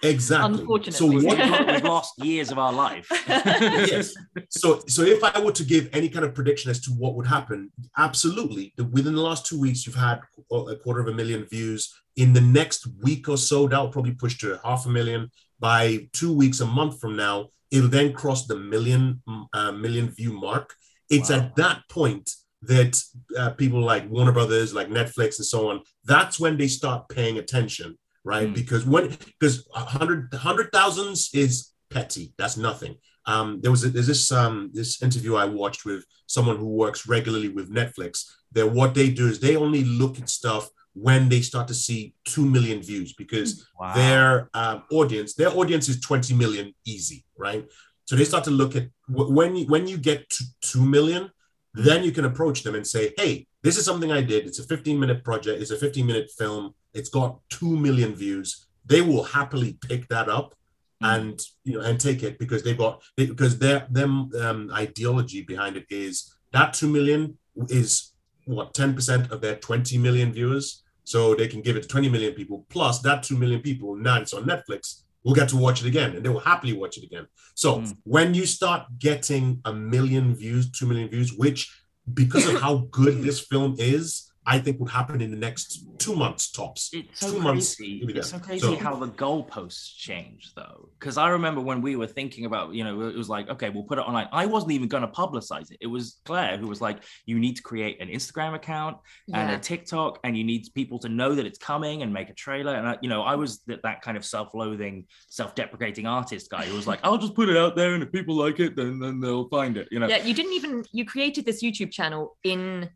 Exactly. 0.02 0.62
Unfortunately. 0.62 0.94
So 0.94 1.06
We've, 1.08 1.24
what? 1.26 1.68
we've 1.68 1.84
lost 1.84 2.24
years 2.24 2.52
of 2.52 2.58
our 2.58 2.72
life. 2.72 3.08
yes. 3.28 4.14
So, 4.50 4.82
so 4.88 5.02
if 5.04 5.24
I 5.24 5.40
were 5.42 5.52
to 5.52 5.64
give 5.64 5.90
any 5.94 6.10
kind 6.10 6.24
of 6.26 6.34
prediction 6.34 6.72
as 6.72 6.80
to 6.82 6.92
what 6.92 7.16
would 7.16 7.28
happen, 7.28 7.72
absolutely, 7.98 8.74
the, 8.78 8.86
within 8.86 9.14
the 9.14 9.22
last 9.22 9.46
two 9.46 9.60
weeks, 9.60 9.86
you've 9.86 9.96
had 9.96 10.22
a 10.52 10.76
quarter 10.78 11.02
of 11.02 11.08
a 11.08 11.14
million 11.14 11.44
views. 11.46 11.94
In 12.16 12.34
the 12.34 12.42
next 12.42 12.88
week 13.02 13.28
or 13.30 13.38
so, 13.38 13.68
that 13.68 13.80
will 13.80 13.90
probably 13.90 14.14
push 14.14 14.38
to 14.40 14.60
half 14.64 14.86
a 14.86 14.90
million. 14.90 15.30
By 15.60 16.08
two 16.14 16.34
weeks, 16.34 16.62
a 16.62 16.66
month 16.66 17.00
from 17.02 17.16
now, 17.18 17.48
it'll 17.72 17.90
then 17.90 18.14
cross 18.14 18.48
the 18.48 18.56
million 18.56 19.22
uh, 19.54 19.72
million 19.74 20.10
view 20.12 20.34
mark. 20.34 20.74
It's 21.10 21.30
Wow. 21.30 21.38
at 21.38 21.56
that 21.58 21.82
point 21.90 22.32
that 22.62 23.02
uh, 23.38 23.52
people 23.52 23.82
like 23.82 24.10
Warner 24.10 24.32
Brothers, 24.32 24.74
like 24.74 24.90
Netflix, 24.90 25.38
and 25.38 25.46
so 25.46 25.70
on. 25.70 25.82
That's 26.06 26.40
when 26.40 26.58
they 26.58 26.68
start 26.68 27.08
paying 27.10 27.38
attention, 27.38 27.98
right? 28.24 28.48
Mm. 28.50 28.56
Because 28.56 28.86
when 28.86 29.10
because 29.40 29.68
hundred 29.74 30.34
hundred 30.34 30.72
thousands 30.72 31.30
is 31.34 31.72
petty. 31.90 32.34
That's 32.38 32.58
nothing. 32.58 32.96
Um, 33.26 33.60
there 33.62 33.72
was 33.72 33.84
a, 33.84 33.90
there's 33.90 34.08
this 34.08 34.32
um, 34.32 34.72
this 34.74 35.02
interview 35.02 35.36
I 35.36 35.46
watched 35.46 35.86
with 35.86 36.04
someone 36.28 36.58
who 36.58 36.68
works 36.68 37.08
regularly 37.08 37.50
with 37.50 37.74
Netflix. 37.74 38.26
That 38.54 38.72
what 38.72 38.94
they 38.96 39.10
do 39.10 39.28
is 39.28 39.40
they 39.40 39.56
only 39.56 39.84
look 39.84 40.20
at 40.20 40.30
stuff 40.30 40.70
when 40.94 41.30
they 41.30 41.42
start 41.42 41.68
to 41.68 41.74
see 41.74 42.14
two 42.26 42.46
million 42.46 42.82
views 42.82 43.14
because 43.14 43.66
Wow. 43.80 43.94
their 43.96 44.50
um, 44.54 44.84
audience 44.92 45.34
their 45.36 45.50
audience 45.50 45.88
is 45.88 46.02
20 46.02 46.34
million 46.34 46.74
easy 46.86 47.24
right 47.38 47.66
so 48.06 48.16
they 48.16 48.26
start 48.26 48.44
to 48.46 48.52
look 48.52 48.76
at 48.76 48.88
when 49.08 49.56
you 49.56 49.66
when 49.68 49.88
you 49.88 49.98
get 49.98 50.30
to 50.32 50.44
2 50.62 50.84
million 50.86 51.32
then 51.74 52.04
you 52.04 52.12
can 52.12 52.26
approach 52.26 52.64
them 52.64 52.76
and 52.76 52.86
say 52.86 53.14
hey 53.18 53.48
this 53.64 53.78
is 53.78 53.86
something 53.86 54.12
i 54.12 54.22
did 54.22 54.46
it's 54.46 54.60
a 54.60 54.64
15 54.64 55.00
minute 55.00 55.24
project 55.24 55.62
it's 55.62 55.72
a 55.72 55.78
15 55.78 56.06
minute 56.06 56.30
film 56.38 56.74
it's 56.94 57.10
got 57.10 57.40
2 57.50 57.78
million 57.78 58.16
views. 58.16 58.68
They 58.86 59.02
will 59.02 59.24
happily 59.24 59.78
pick 59.88 60.08
that 60.10 60.30
up 60.30 60.56
and 61.02 61.40
you 61.64 61.74
know 61.76 61.82
and 61.82 61.98
take 62.00 62.24
it 62.24 62.38
because 62.40 62.62
they've 62.64 62.78
got 62.78 63.02
they, 63.16 63.26
because 63.28 63.58
their 63.58 63.88
them 63.90 64.30
um, 64.42 64.70
ideology 64.74 65.42
behind 65.44 65.78
it 65.78 65.86
is 65.90 66.36
that 66.52 66.74
2 66.74 66.90
million 66.90 67.38
is 67.70 68.14
what 68.46 68.74
10% 68.74 69.30
of 69.32 69.42
their 69.42 69.56
20 69.56 69.98
million 69.98 70.34
viewers? 70.34 70.84
So 71.04 71.36
they 71.36 71.48
can 71.48 71.62
give 71.62 71.76
it 71.76 71.84
to 71.84 71.88
20 71.88 72.10
million 72.10 72.34
people 72.34 72.66
plus 72.70 73.00
that 73.02 73.24
2 73.24 73.38
million 73.38 73.62
people 73.62 73.96
now 73.96 74.20
it's 74.20 74.34
on 74.34 74.44
netflix 74.46 75.04
will 75.24 75.34
get 75.34 75.50
to 75.50 75.58
watch 75.58 75.82
it 75.82 75.88
again 75.88 76.16
and 76.16 76.24
they 76.26 76.30
will 76.30 76.40
happily 76.40 76.74
watch 76.74 76.98
it 76.98 77.04
again. 77.04 77.28
So 77.56 77.80
Mm. 77.80 77.98
when 78.04 78.34
you 78.34 78.46
start 78.46 78.88
getting 79.00 79.62
a 79.66 79.74
million 79.74 80.34
views 80.36 80.70
2 80.72 80.86
million 80.88 81.10
views 81.10 81.34
which 81.34 81.72
because 82.14 82.48
of 82.48 82.60
how 82.62 82.88
good 82.92 83.22
this 83.22 83.40
film 83.40 83.76
is 83.78 84.29
I 84.54 84.58
think 84.60 84.80
would 84.80 84.90
happen 84.90 85.22
in 85.22 85.30
the 85.30 85.38
next 85.38 85.86
two 86.00 86.16
months 86.16 86.52
tops. 86.52 86.90
It's 86.92 87.20
so 87.20 87.32
two 87.34 87.40
months. 87.40 87.76
crazy. 87.76 87.92
you'll 88.02 88.18
It's 88.18 88.30
so 88.32 88.38
there. 88.38 88.46
crazy 88.48 88.76
how 88.76 88.96
the 88.96 89.10
goalposts 89.10 89.96
change, 89.96 90.52
though. 90.56 90.90
Because 91.00 91.18
I 91.18 91.28
remember 91.30 91.62
when 91.62 91.82
we 91.82 91.96
were 91.96 92.08
thinking 92.08 92.46
about, 92.46 92.74
you 92.74 92.84
know, 92.84 92.94
it 93.08 93.16
was 93.16 93.30
like, 93.30 93.48
okay, 93.50 93.70
we'll 93.70 93.84
put 93.92 93.98
it 94.00 94.06
online. 94.10 94.28
I 94.32 94.46
wasn't 94.48 94.72
even 94.72 94.88
going 94.88 95.04
to 95.04 95.14
publicize 95.24 95.70
it. 95.72 95.78
It 95.82 95.88
was 95.88 96.20
Claire 96.26 96.58
who 96.58 96.68
was 96.68 96.82
like, 96.82 96.98
you 97.26 97.38
need 97.38 97.56
to 97.58 97.62
create 97.72 98.02
an 98.02 98.08
Instagram 98.08 98.56
account 98.56 98.98
and 99.34 99.50
Yeah. 99.52 99.58
a 99.58 99.60
TikTok, 99.60 100.20
and 100.24 100.38
you 100.38 100.44
need 100.44 100.68
people 100.74 100.98
to 101.00 101.10
know 101.10 101.36
that 101.36 101.46
it's 101.46 101.60
coming 101.60 102.02
and 102.04 102.12
make 102.12 102.30
a 102.30 102.34
trailer. 102.34 102.74
And 102.76 102.88
I, 102.88 102.98
you 103.04 103.10
know, 103.10 103.22
I 103.22 103.36
was 103.36 103.60
that, 103.68 103.84
that 103.84 104.02
kind 104.02 104.18
of 104.18 104.26
self-loathing, 104.26 105.06
self-deprecating 105.30 106.06
artist 106.08 106.50
guy 106.50 106.66
who 106.66 106.76
was 106.76 106.88
like, 106.88 107.00
I'll 107.04 107.18
just 107.18 107.36
put 107.36 107.50
it 107.50 107.58
out 107.58 107.76
there, 107.76 107.94
and 107.94 108.02
if 108.04 108.12
people 108.12 108.36
like 108.36 108.60
it, 108.60 108.76
then 108.76 109.00
then 109.00 109.20
they'll 109.20 109.48
find 109.50 109.78
it. 109.78 109.88
You 109.92 110.00
know. 110.00 110.08
Yeah, 110.08 110.24
you 110.24 110.34
didn't 110.34 110.54
even 110.54 110.86
you 110.92 111.06
created 111.06 111.46
this 111.46 111.62
YouTube 111.64 111.92
channel 111.92 112.38
in 112.44 112.90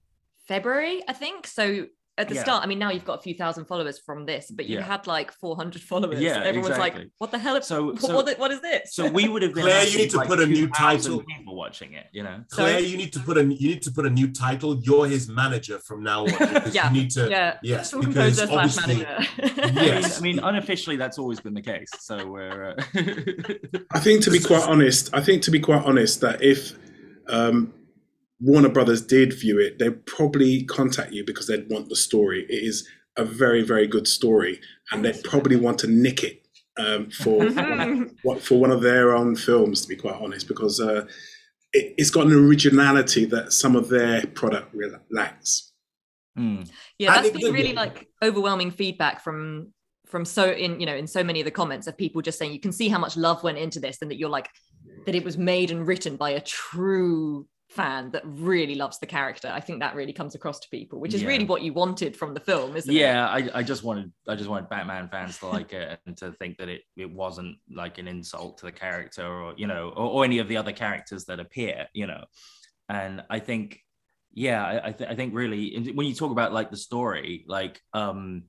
February, 0.47 1.03
I 1.07 1.13
think. 1.13 1.47
So 1.47 1.87
at 2.15 2.29
the 2.29 2.35
Yeah. 2.35 2.43
start, 2.43 2.63
I 2.63 2.67
mean, 2.67 2.77
now 2.77 2.91
you've 2.91 3.05
got 3.05 3.17
a 3.17 3.21
few 3.23 3.33
thousand 3.33 3.65
followers 3.65 3.97
from 3.97 4.27
this, 4.27 4.51
but 4.51 4.67
you 4.67 4.77
Yeah. 4.77 4.83
had 4.83 5.07
like 5.07 5.31
400 5.31 5.81
followers. 5.81 6.21
Yeah, 6.21 6.43
everyone's 6.43 6.77
like, 6.77 6.95
"What 7.17 7.31
the 7.31 7.39
hell? 7.39 7.59
So- 7.63 7.85
what, 7.85 7.99
so- 8.01 8.13
what, 8.15 8.37
what 8.37 8.51
is 8.51 8.61
this?" 8.61 8.93
So 8.93 9.09
we 9.09 9.27
would 9.27 9.41
have 9.41 9.55
been. 9.55 9.63
Claire, 9.63 9.87
you 9.87 9.97
need 9.97 10.11
to 10.11 10.17
like, 10.17 10.27
put 10.27 10.39
a 10.39 10.45
new 10.45 10.67
title. 10.69 11.23
People 11.23 11.55
watching 11.55 11.93
it, 11.93 12.05
you 12.11 12.21
know. 12.21 12.43
Claire, 12.51 12.81
you 12.81 12.97
need 12.97 13.13
to 13.13 13.19
put 13.19 13.37
a 13.39 13.43
you 13.43 13.67
need 13.69 13.81
to 13.81 13.91
put 13.91 14.05
a 14.05 14.11
new 14.11 14.31
title. 14.31 14.79
You're 14.83 15.07
his 15.07 15.27
manager 15.27 15.79
from 15.79 16.03
now 16.03 16.25
on. 16.25 16.25
because 16.53 16.75
Yeah, 16.75 16.93
You 16.93 17.01
need 17.01 17.09
to 17.11 17.27
yeah, 17.31 17.57
yes, 17.63 17.89
Film 17.89 18.05
because 18.05 18.39
obviously. 18.39 18.97
Yes. 18.99 20.19
I 20.19 20.21
mean, 20.21 20.37
I 20.37 20.37
mean, 20.37 20.39
unofficially, 20.39 20.97
that's 20.97 21.17
always 21.17 21.39
been 21.39 21.55
the 21.55 21.63
case. 21.63 21.89
So 21.99 22.27
we're. 22.27 22.75
Uh... 22.77 23.83
I 23.89 23.99
think 23.99 24.21
to 24.25 24.29
be 24.29 24.39
quite 24.39 24.67
honest, 24.69 25.09
I 25.13 25.21
think 25.21 25.41
to 25.43 25.51
be 25.51 25.59
quite 25.59 25.83
honest 25.83 26.21
that 26.21 26.43
if 26.43 26.77
um, 27.27 27.73
Warner 28.43 28.69
Brothers 28.69 29.01
did 29.01 29.33
view 29.39 29.57
it, 29.57 29.79
they'd 29.79 30.05
probably 30.05 30.63
contact 30.63 31.13
you 31.13 31.23
because 31.23 31.47
they'd 31.47 31.69
want 31.69 31.87
the 31.87 31.95
story. 31.95 32.45
It 32.49 32.63
is 32.63 32.87
a 33.15 33.23
very, 33.23 33.63
very 33.63 33.87
good 33.87 34.05
story, 34.07 34.59
and 34.91 35.03
they'd 35.03 35.23
probably 35.23 35.55
want 35.55 35.79
to 35.79 35.87
nick 35.87 36.23
it 36.23 36.45
um, 36.77 37.09
for 37.09 37.49
what 38.23 38.41
for 38.41 38.59
one 38.59 38.71
of 38.71 38.81
their 38.81 39.15
own 39.15 39.37
films. 39.37 39.81
To 39.81 39.87
be 39.87 39.95
quite 39.95 40.21
honest, 40.21 40.49
because 40.49 40.81
uh, 40.81 41.05
it, 41.71 41.93
it's 41.97 42.09
got 42.09 42.25
an 42.25 42.33
originality 42.33 43.23
that 43.25 43.53
some 43.53 43.77
of 43.77 43.87
their 43.87 44.25
product 44.27 44.73
re- 44.73 44.91
lacks. 45.09 45.71
Hmm. 46.35 46.63
yeah 46.97 47.13
that's 47.13 47.29
been 47.29 47.53
really 47.53 47.73
like 47.73 48.07
overwhelming 48.23 48.71
feedback 48.71 49.23
from 49.23 49.71
from 50.07 50.25
so 50.25 50.49
in 50.49 50.79
you 50.79 50.87
know 50.87 50.95
in 50.95 51.05
so 51.05 51.23
many 51.23 51.41
of 51.41 51.45
the 51.45 51.51
comments 51.51 51.85
of 51.85 51.95
people 51.95 52.23
just 52.23 52.39
saying 52.39 52.51
you 52.51 52.59
can 52.59 52.71
see 52.71 52.89
how 52.89 52.97
much 52.97 53.15
love 53.15 53.43
went 53.43 53.59
into 53.59 53.79
this 53.79 54.01
and 54.01 54.09
that 54.09 54.17
you're 54.17 54.31
like 54.31 54.49
that 55.05 55.13
it 55.13 55.23
was 55.23 55.37
made 55.37 55.69
and 55.69 55.85
written 55.85 56.15
by 56.15 56.31
a 56.31 56.41
true 56.41 57.45
fan 57.73 58.11
that 58.11 58.23
really 58.25 58.75
loves 58.75 58.97
the 58.99 59.05
character 59.17 59.49
i 59.53 59.59
think 59.65 59.79
that 59.79 59.95
really 59.95 60.13
comes 60.13 60.33
across 60.35 60.59
to 60.59 60.69
people 60.69 60.99
which 60.99 61.13
is 61.13 61.21
Yeah. 61.21 61.29
really 61.31 61.45
what 61.45 61.61
you 61.61 61.73
wanted 61.73 62.15
from 62.15 62.33
the 62.33 62.39
film 62.39 62.75
isn't 62.77 62.93
it 62.93 62.99
yeah, 62.99 63.27
I, 63.27 63.39
I 63.59 63.63
just 63.63 63.83
wanted 63.83 64.11
I 64.27 64.35
just 64.35 64.49
wanted 64.49 64.69
Batman 64.69 65.09
fans 65.09 65.39
to 65.39 65.47
like 65.47 65.71
it 65.73 65.99
and 66.05 66.15
to 66.17 66.31
think 66.39 66.57
that 66.59 66.69
it 66.69 66.81
it 66.95 67.09
wasn't 67.23 67.57
like 67.83 67.97
an 67.97 68.07
insult 68.07 68.51
to 68.59 68.65
the 68.67 68.71
character 68.85 69.25
or 69.25 69.53
you 69.57 69.67
know 69.67 69.83
or, 69.99 70.07
or 70.13 70.25
any 70.25 70.39
of 70.39 70.47
the 70.47 70.57
other 70.57 70.71
characters 70.83 71.25
that 71.25 71.39
appear, 71.39 71.87
you 71.93 72.07
know. 72.07 72.23
And 72.89 73.23
I 73.29 73.39
think, 73.39 73.79
yeah, 74.33 74.61
I 74.71 74.87
I, 74.87 74.91
th- 74.91 75.09
I 75.09 75.15
think 75.15 75.33
really 75.33 75.91
when 75.97 76.05
you 76.09 76.13
talk 76.15 76.31
about 76.31 76.53
like 76.53 76.69
the 76.71 76.77
story, 76.89 77.45
like 77.47 77.81
um. 77.93 78.43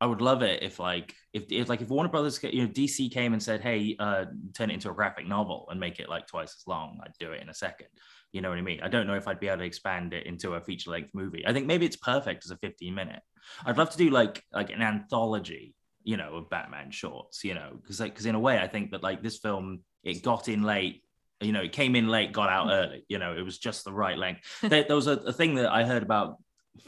I 0.00 0.06
would 0.06 0.20
love 0.20 0.42
it 0.42 0.62
if 0.62 0.78
like 0.80 1.14
if, 1.32 1.44
if 1.50 1.68
like 1.70 1.80
if 1.80 1.88
Warner 1.88 2.10
Brothers 2.10 2.38
you 2.42 2.62
know 2.62 2.68
DC 2.68 3.10
came 3.10 3.32
and 3.32 3.42
said 3.42 3.60
hey 3.62 3.96
uh 3.98 4.24
turn 4.52 4.68
it 4.70 4.74
into 4.74 4.90
a 4.90 4.92
graphic 4.94 5.26
novel 5.26 5.66
and 5.70 5.80
make 5.80 5.98
it 5.98 6.08
like 6.10 6.26
twice 6.26 6.52
as 6.60 6.64
long 6.66 7.00
I'd 7.02 7.12
do 7.18 7.32
it 7.32 7.40
in 7.40 7.48
a 7.48 7.54
second 7.54 7.86
you 8.34 8.42
know 8.42 8.50
what 8.50 8.58
I 8.58 8.62
mean 8.62 8.80
I 8.82 8.88
don't 8.88 9.06
know 9.06 9.14
if 9.14 9.26
I'd 9.26 9.40
be 9.40 9.48
able 9.48 9.58
to 9.58 9.64
expand 9.64 10.12
it 10.12 10.26
into 10.26 10.54
a 10.54 10.60
feature 10.60 10.90
length 10.90 11.10
movie 11.14 11.46
I 11.46 11.52
think 11.52 11.66
maybe 11.66 11.86
it's 11.86 11.96
perfect 11.96 12.44
as 12.44 12.50
a 12.50 12.56
15 12.56 12.94
minute 12.94 13.20
I'd 13.64 13.78
love 13.78 13.90
to 13.90 13.98
do 13.98 14.10
like 14.10 14.42
like 14.52 14.70
an 14.70 14.82
anthology, 14.82 15.74
you 16.02 16.16
know, 16.16 16.36
of 16.36 16.50
Batman 16.50 16.90
shorts, 16.90 17.44
you 17.44 17.54
know, 17.54 17.70
because 17.80 18.00
like 18.00 18.12
because 18.12 18.26
in 18.26 18.34
a 18.34 18.40
way 18.40 18.58
I 18.58 18.68
think 18.68 18.90
that 18.90 19.02
like 19.02 19.22
this 19.22 19.38
film 19.38 19.80
it 20.02 20.22
got 20.22 20.48
in 20.48 20.62
late, 20.62 21.02
you 21.40 21.52
know, 21.52 21.62
it 21.62 21.72
came 21.72 21.96
in 21.96 22.08
late, 22.08 22.32
got 22.32 22.50
out 22.50 22.68
mm. 22.68 22.72
early, 22.72 23.04
you 23.08 23.18
know, 23.18 23.36
it 23.36 23.42
was 23.42 23.58
just 23.58 23.84
the 23.84 23.92
right 23.92 24.18
length. 24.18 24.42
there, 24.62 24.84
there 24.84 24.96
was 24.96 25.06
a, 25.06 25.12
a 25.12 25.32
thing 25.32 25.54
that 25.56 25.72
I 25.72 25.84
heard 25.84 26.02
about 26.02 26.36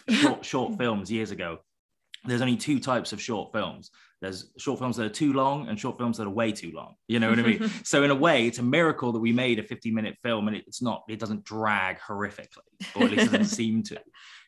short 0.09 0.44
short 0.44 0.74
films 0.78 1.11
years 1.11 1.30
ago. 1.30 1.59
There's 2.24 2.42
only 2.42 2.57
two 2.57 2.80
types 2.80 3.12
of 3.12 3.22
short 3.22 3.53
films. 3.53 3.90
There's 4.23 4.51
short 4.57 4.79
films 4.79 4.97
that 4.97 5.05
are 5.05 5.11
too 5.11 5.33
long 5.35 5.69
and 5.69 5.79
short 5.79 5.99
films 5.99 6.17
that 6.17 6.27
are 6.27 6.31
way 6.31 6.51
too 6.51 6.73
long. 6.73 6.95
You 7.07 7.21
know 7.21 7.29
what 7.29 7.39
I 7.39 7.43
mean? 7.43 7.71
so 7.85 8.03
in 8.03 8.11
a 8.11 8.14
way, 8.14 8.47
it's 8.47 8.59
a 8.59 8.62
miracle 8.62 9.12
that 9.12 9.19
we 9.19 9.33
made 9.33 9.59
a 9.59 9.62
50 9.62 9.91
minute 9.91 10.17
film 10.23 10.49
and 10.49 10.57
it's 10.57 10.81
not, 10.81 11.05
it 11.09 11.19
doesn't 11.19 11.45
drag 11.45 11.99
horrifically, 12.01 12.71
or 12.95 13.05
at 13.05 13.11
least 13.11 13.27
it 13.27 13.33
doesn't 13.33 13.45
seem 13.57 13.83
to. 13.85 14.01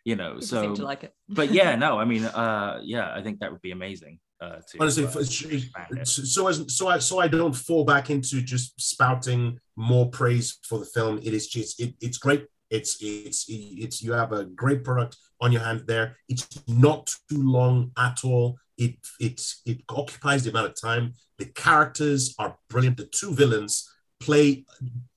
You 0.05 0.17
know, 0.17 0.35
People 0.35 0.47
so 0.47 0.63
seem 0.63 0.75
to 0.77 0.85
like 0.85 1.05
it 1.05 1.13
but 1.29 1.51
yeah, 1.51 1.75
no, 1.85 1.99
I 1.99 2.05
mean, 2.07 2.25
uh, 2.25 2.81
yeah, 2.83 3.13
I 3.15 3.23
think 3.23 3.41
that 3.41 3.53
would 3.53 3.61
be 3.61 3.73
amazing. 3.73 4.21
Uh, 4.41 4.61
to, 4.69 4.79
honestly, 4.81 5.05
uh, 5.05 5.09
for- 5.09 5.21
it's- 5.21 5.39
to 5.41 5.55
expand 5.55 5.87
it. 5.91 5.95
it's- 5.95 6.33
so 6.33 6.47
as 6.47 6.65
so 6.75 6.89
I 6.89 6.99
so 7.01 7.19
I 7.19 7.29
don't 7.29 7.55
fall 7.55 7.85
back 7.85 8.09
into 8.09 8.41
just 8.41 8.81
spouting 8.81 9.59
more 9.77 10.09
praise 10.09 10.59
for 10.63 10.79
the 10.79 10.87
film. 10.87 11.19
It 11.19 11.35
is 11.35 11.49
just 11.49 11.81
it, 11.81 11.95
it's 12.01 12.19
great. 12.19 12.47
It's 12.71 12.97
it's 13.03 13.45
it's 13.49 14.03
you 14.03 14.13
have 14.13 14.33
a 14.33 14.45
great 14.45 14.85
product 14.85 15.17
on 15.41 15.53
your 15.53 15.63
hand 15.63 15.83
there. 15.87 16.17
It's 16.29 16.47
not 16.69 17.13
too 17.29 17.43
long 17.43 17.91
at 17.99 18.19
all. 18.25 18.57
It 18.79 18.95
it's 19.21 19.61
it 19.67 19.79
occupies 19.89 20.45
the 20.45 20.51
amount 20.51 20.69
of 20.69 20.81
time. 20.81 21.13
The 21.39 21.47
characters 21.47 22.35
are 22.39 22.57
brilliant. 22.71 22.97
The 22.97 23.07
two 23.07 23.33
villains 23.35 23.89
play 24.21 24.65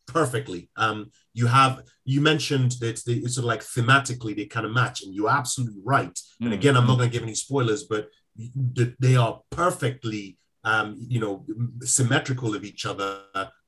perfectly. 0.08 0.70
Um, 0.76 1.12
you 1.34 1.48
have 1.48 1.84
you 2.04 2.20
mentioned 2.22 2.72
that 2.82 3.02
they, 3.06 3.14
it's 3.14 3.36
sort 3.36 3.44
of 3.46 3.48
like 3.54 3.62
thematically 3.64 4.36
they 4.36 4.46
kind 4.46 4.66
of 4.66 4.72
match, 4.74 5.04
and 5.04 5.14
you're 5.16 5.30
absolutely 5.30 5.82
right. 5.84 6.18
And 6.42 6.50
Mm. 6.52 6.54
again, 6.60 6.76
I'm 6.76 6.88
not 6.88 6.98
going 6.98 7.10
to 7.10 7.14
give 7.14 7.24
any 7.24 7.36
spoilers, 7.36 7.84
but 7.84 8.10
they 9.00 9.16
are 9.16 9.42
perfectly 9.52 10.38
um, 10.64 10.96
you 11.14 11.20
know 11.20 11.46
symmetrical 11.82 12.56
of 12.56 12.64
each 12.64 12.86
other 12.86 13.20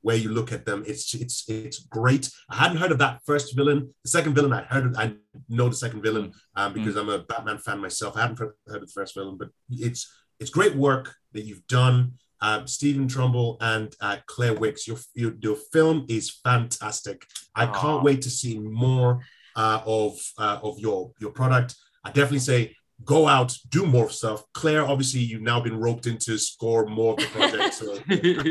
where 0.03 0.15
you 0.15 0.29
look 0.29 0.51
at 0.51 0.65
them 0.65 0.83
it's 0.85 1.13
it's 1.15 1.49
it's 1.49 1.79
great 1.79 2.29
i 2.49 2.55
hadn't 2.55 2.77
heard 2.77 2.91
of 2.91 2.99
that 2.99 3.19
first 3.25 3.55
villain 3.55 3.89
the 4.03 4.09
second 4.09 4.35
villain 4.35 4.53
i 4.53 4.61
heard 4.63 4.85
of, 4.85 4.97
i 4.97 5.11
know 5.49 5.67
the 5.67 5.75
second 5.75 6.01
villain 6.01 6.31
um, 6.55 6.71
because 6.73 6.95
i'm 6.95 7.09
a 7.09 7.19
batman 7.19 7.57
fan 7.57 7.79
myself 7.79 8.15
i 8.15 8.21
hadn't 8.21 8.37
heard 8.37 8.53
of 8.67 8.81
the 8.81 8.93
first 8.93 9.15
villain 9.15 9.37
but 9.37 9.49
it's 9.69 10.13
it's 10.39 10.51
great 10.51 10.75
work 10.75 11.15
that 11.31 11.45
you've 11.45 11.65
done 11.67 12.13
uh, 12.41 12.65
Stephen 12.65 13.07
Trumbull 13.07 13.55
and 13.61 13.95
uh, 14.01 14.17
Claire 14.25 14.53
Wicks, 14.55 14.85
your, 14.85 14.97
your 15.13 15.33
your 15.39 15.55
film 15.71 16.05
is 16.09 16.29
fantastic. 16.43 17.25
I 17.55 17.67
Aw. 17.67 17.81
can't 17.81 18.03
wait 18.03 18.21
to 18.23 18.29
see 18.29 18.59
more 18.59 19.21
uh, 19.55 19.81
of 19.85 20.19
uh, 20.37 20.59
of 20.61 20.77
your 20.77 21.13
your 21.21 21.31
product. 21.31 21.75
I 22.03 22.09
definitely 22.09 22.39
say 22.39 22.75
go 23.05 23.27
out, 23.27 23.55
do 23.69 23.85
more 23.85 24.09
stuff. 24.09 24.43
Claire, 24.53 24.85
obviously, 24.85 25.21
you've 25.21 25.41
now 25.41 25.59
been 25.59 25.79
roped 25.79 26.07
into 26.07 26.37
score 26.37 26.85
more 26.85 27.13
of 27.13 27.19
the 27.19 27.25
project. 27.27 27.73
So, 27.73 27.97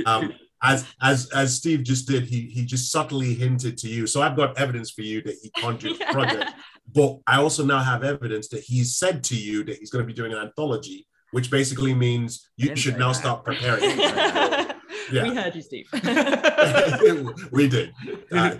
um, 0.11 0.33
as 0.63 0.87
as 1.01 1.31
as 1.31 1.57
Steve 1.57 1.83
just 1.83 2.07
did, 2.07 2.25
he 2.25 2.43
he 2.43 2.65
just 2.65 2.91
subtly 2.91 3.35
hinted 3.35 3.77
to 3.79 3.89
you. 3.89 4.07
So 4.07 4.23
I've 4.23 4.37
got 4.37 4.59
evidence 4.59 4.91
for 4.91 5.03
you 5.03 5.23
that 5.23 5.37
he 5.43 5.51
conjured 5.51 5.99
the 5.99 6.05
project. 6.13 6.53
But 6.95 7.19
I 7.27 7.39
also 7.39 7.65
now 7.65 7.81
have 7.81 8.05
evidence 8.05 8.49
that 8.49 8.61
he's 8.61 8.97
said 8.97 9.25
to 9.25 9.37
you 9.37 9.65
that 9.65 9.79
he's 9.79 9.91
going 9.91 10.03
to 10.03 10.07
be 10.07 10.13
doing 10.13 10.33
an 10.33 10.39
anthology, 10.39 11.07
which 11.33 11.51
basically 11.51 11.95
means 11.95 12.49
you 12.57 12.77
should 12.77 12.99
now 12.99 13.09
that. 13.09 13.15
start 13.15 13.45
preparing. 13.45 14.73
Yeah. 15.11 15.25
we 15.25 15.35
heard 15.35 15.55
you 15.55 15.63
steve 15.63 15.89
we 17.53 17.69
did. 17.69 17.93
Uh, 18.31 18.55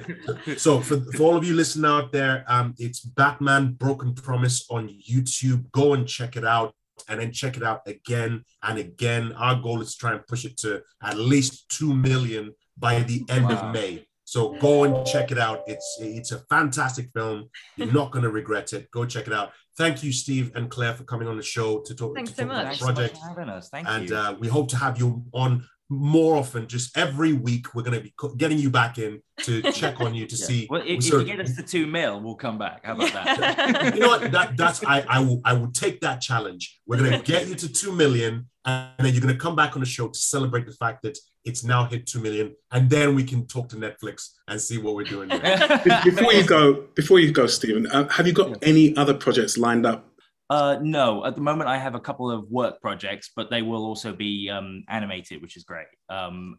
so 0.57 0.81
for, 0.81 1.01
for 1.13 1.23
all 1.23 1.37
of 1.37 1.45
you 1.45 1.55
listening 1.55 1.91
out 1.91 2.13
there, 2.13 2.45
um, 2.47 2.75
it's 2.79 3.01
Batman 3.01 3.73
Broken 3.73 4.13
Promise 4.13 4.67
on 4.69 4.89
YouTube. 4.89 5.71
Go 5.71 5.95
and 5.95 6.07
check 6.07 6.37
it 6.37 6.45
out 6.45 6.75
and 7.09 7.21
then 7.21 7.33
check 7.33 7.57
it 7.57 7.63
out 7.63 7.81
again 7.87 8.45
and 8.63 8.79
again. 8.79 9.33
Our 9.33 9.57
goal 9.61 9.81
is 9.81 9.93
to 9.93 9.99
try 9.99 10.13
and 10.13 10.27
push 10.27 10.45
it 10.45 10.57
to 10.59 10.83
at 11.03 11.17
least 11.19 11.69
2 11.71 11.95
million 11.95 12.53
by 12.79 13.01
the 13.01 13.25
end 13.29 13.47
Wow. 13.47 13.69
of 13.69 13.73
May. 13.75 14.07
So 14.25 14.57
go 14.61 14.85
and 14.85 15.07
check 15.07 15.31
it 15.31 15.39
out. 15.39 15.61
It's 15.67 15.99
it's 16.01 16.33
a 16.33 16.39
fantastic 16.49 17.11
film. 17.15 17.51
You're 17.77 17.93
not 17.93 18.13
going 18.13 18.23
to 18.23 18.31
regret 18.31 18.73
it. 18.73 18.91
Go 18.91 19.05
check 19.05 19.27
it 19.27 19.33
out. 19.33 19.51
Thank 19.77 20.03
you, 20.03 20.13
Steve 20.13 20.53
and 20.55 20.71
Claire, 20.71 20.95
for 20.95 21.05
coming 21.05 21.29
on 21.29 21.37
the 21.37 21.43
show 21.43 21.81
to 21.81 21.95
talk, 21.95 22.15
Thanks 22.15 22.31
to 22.33 22.37
so 22.37 22.43
talk 22.45 22.53
about 22.53 22.67
much. 22.67 22.79
the 22.79 22.85
Thanks 22.87 22.97
so 22.97 23.03
much 23.03 23.21
for 23.35 23.41
having 23.41 23.49
us. 23.55 23.69
Thank 23.69 23.89
and 23.89 24.09
you. 24.09 24.17
uh, 24.17 24.33
we 24.39 24.49
hope 24.49 24.69
to 24.69 24.77
have 24.77 24.99
you 24.99 25.25
on 25.33 25.67
more 25.93 26.37
often. 26.37 26.67
Just 26.67 26.97
every 26.97 27.33
week, 27.33 27.75
we're 27.75 27.83
going 27.83 27.97
to 27.97 28.01
be 28.01 28.15
getting 28.39 28.59
you 28.59 28.71
back 28.71 28.99
in 28.99 29.21
to 29.41 29.63
check 29.73 30.01
on 30.01 30.15
you 30.15 30.27
to 30.27 30.37
Yeah. 30.37 30.47
see. 30.47 30.67
Well, 30.71 30.83
if, 30.83 30.99
if 30.99 31.13
you 31.13 31.25
get 31.25 31.41
us 31.41 31.55
to 31.57 31.63
two 31.63 31.87
mil, 31.87 32.21
we'll 32.21 32.35
come 32.35 32.59
back. 32.59 32.85
How 32.85 32.95
about 32.95 33.13
that? 33.13 33.95
you 33.95 34.01
know 34.01 34.09
what? 34.09 34.33
That 34.33 34.57
that's 34.57 34.83
I 34.85 35.05
I 35.09 35.21
will 35.21 35.41
I 35.45 35.53
will 35.53 35.71
take 35.71 36.01
that 36.01 36.21
challenge. 36.21 36.81
We're 36.87 36.99
going 36.99 37.13
to 37.13 37.23
get 37.25 37.49
you 37.49 37.55
to 37.57 37.69
two 37.73 37.93
million, 37.93 38.49
and 38.65 38.91
then 38.99 39.13
you're 39.13 39.23
going 39.23 39.35
to 39.35 39.41
come 39.41 39.55
back 39.55 39.75
on 39.77 39.81
the 39.81 39.87
show 39.87 40.09
to 40.09 40.19
celebrate 40.19 40.67
the 40.67 40.73
fact 40.73 41.03
that 41.03 41.19
it's 41.45 41.65
now 41.65 41.85
hit 41.85 42.07
two 42.07 42.21
million, 42.21 42.55
and 42.71 42.89
then 42.89 43.15
we 43.15 43.25
can 43.25 43.47
talk 43.47 43.69
to 43.71 43.77
Netflix 43.77 44.31
and 44.49 44.61
see 44.61 44.79
what 44.79 44.95
we're 44.95 45.05
doing. 45.05 45.29
There. 45.29 45.81
Before 46.05 46.33
you 46.33 46.45
go, 46.47 46.85
before 46.95 47.19
you 47.21 47.33
go, 47.33 47.47
Stephen, 47.47 47.87
uh, 47.89 48.09
have 48.09 48.27
you 48.27 48.33
got 48.33 48.59
any 48.63 48.97
other 48.97 49.15
projects 49.15 49.59
lined 49.59 49.85
up? 49.87 50.09
Uh, 50.53 50.79
no, 50.83 51.25
at 51.25 51.35
the 51.35 51.41
moment 51.41 51.71
I 51.71 51.79
have 51.79 51.95
a 51.95 52.01
couple 52.01 52.31
of 52.31 52.47
work 52.51 52.79
projects, 52.83 53.31
but 53.35 53.49
they 53.49 53.63
will 53.63 53.87
also 53.87 54.13
be 54.13 54.51
um, 54.51 54.85
animated, 54.87 55.41
which 55.41 55.57
is 55.57 55.65
great. 55.65 55.87
Um, 56.11 56.57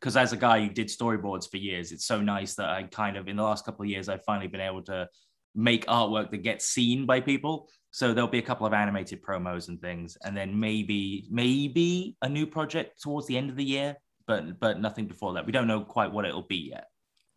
because 0.00 0.16
as 0.16 0.32
a 0.32 0.36
guy 0.36 0.60
who 0.60 0.68
did 0.68 0.88
storyboards 0.88 1.48
for 1.48 1.58
years, 1.58 1.92
it's 1.92 2.04
so 2.04 2.20
nice 2.20 2.56
that 2.56 2.68
I 2.68 2.82
kind 2.82 3.16
of 3.16 3.28
in 3.28 3.36
the 3.36 3.44
last 3.44 3.64
couple 3.64 3.84
of 3.84 3.88
years 3.88 4.08
I've 4.08 4.24
finally 4.24 4.48
been 4.48 4.60
able 4.60 4.82
to 4.86 5.08
make 5.54 5.86
artwork 5.86 6.32
that 6.32 6.38
gets 6.38 6.64
seen 6.66 7.06
by 7.06 7.20
people. 7.20 7.68
So 7.92 8.12
there'll 8.12 8.26
be 8.26 8.40
a 8.40 8.48
couple 8.50 8.66
of 8.66 8.72
animated 8.72 9.22
promos 9.22 9.68
and 9.68 9.80
things, 9.80 10.18
and 10.24 10.36
then 10.36 10.58
maybe 10.58 11.28
maybe 11.30 12.16
a 12.22 12.28
new 12.28 12.44
project 12.44 13.00
towards 13.02 13.28
the 13.28 13.38
end 13.38 13.50
of 13.50 13.56
the 13.56 13.64
year, 13.76 13.94
but 14.26 14.58
but 14.58 14.80
nothing 14.80 15.06
before 15.06 15.34
that. 15.34 15.46
We 15.46 15.52
don't 15.52 15.68
know 15.68 15.82
quite 15.82 16.10
what 16.10 16.24
it'll 16.24 16.48
be 16.48 16.70
yet. 16.74 16.86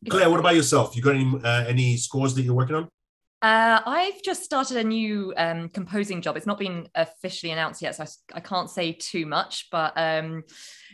Claire, 0.09 0.31
what 0.31 0.39
about 0.39 0.55
yourself? 0.55 0.95
You 0.95 1.03
got 1.03 1.13
any 1.13 1.31
uh, 1.43 1.65
any 1.67 1.95
scores 1.97 2.33
that 2.33 2.41
you're 2.41 2.55
working 2.55 2.75
on? 2.75 2.89
Uh, 3.41 3.79
I've 3.86 4.23
just 4.23 4.43
started 4.43 4.77
a 4.77 4.83
new 4.83 5.33
um, 5.38 5.69
composing 5.69 6.21
job. 6.21 6.36
It's 6.38 6.47
not 6.47 6.57
been 6.57 6.88
officially 6.95 7.51
announced 7.51 7.81
yet, 7.81 7.95
so 7.95 8.03
I, 8.03 8.38
I 8.38 8.39
can't 8.39 8.69
say 8.69 8.93
too 8.93 9.25
much. 9.27 9.67
But 9.71 9.93
um, 9.97 10.43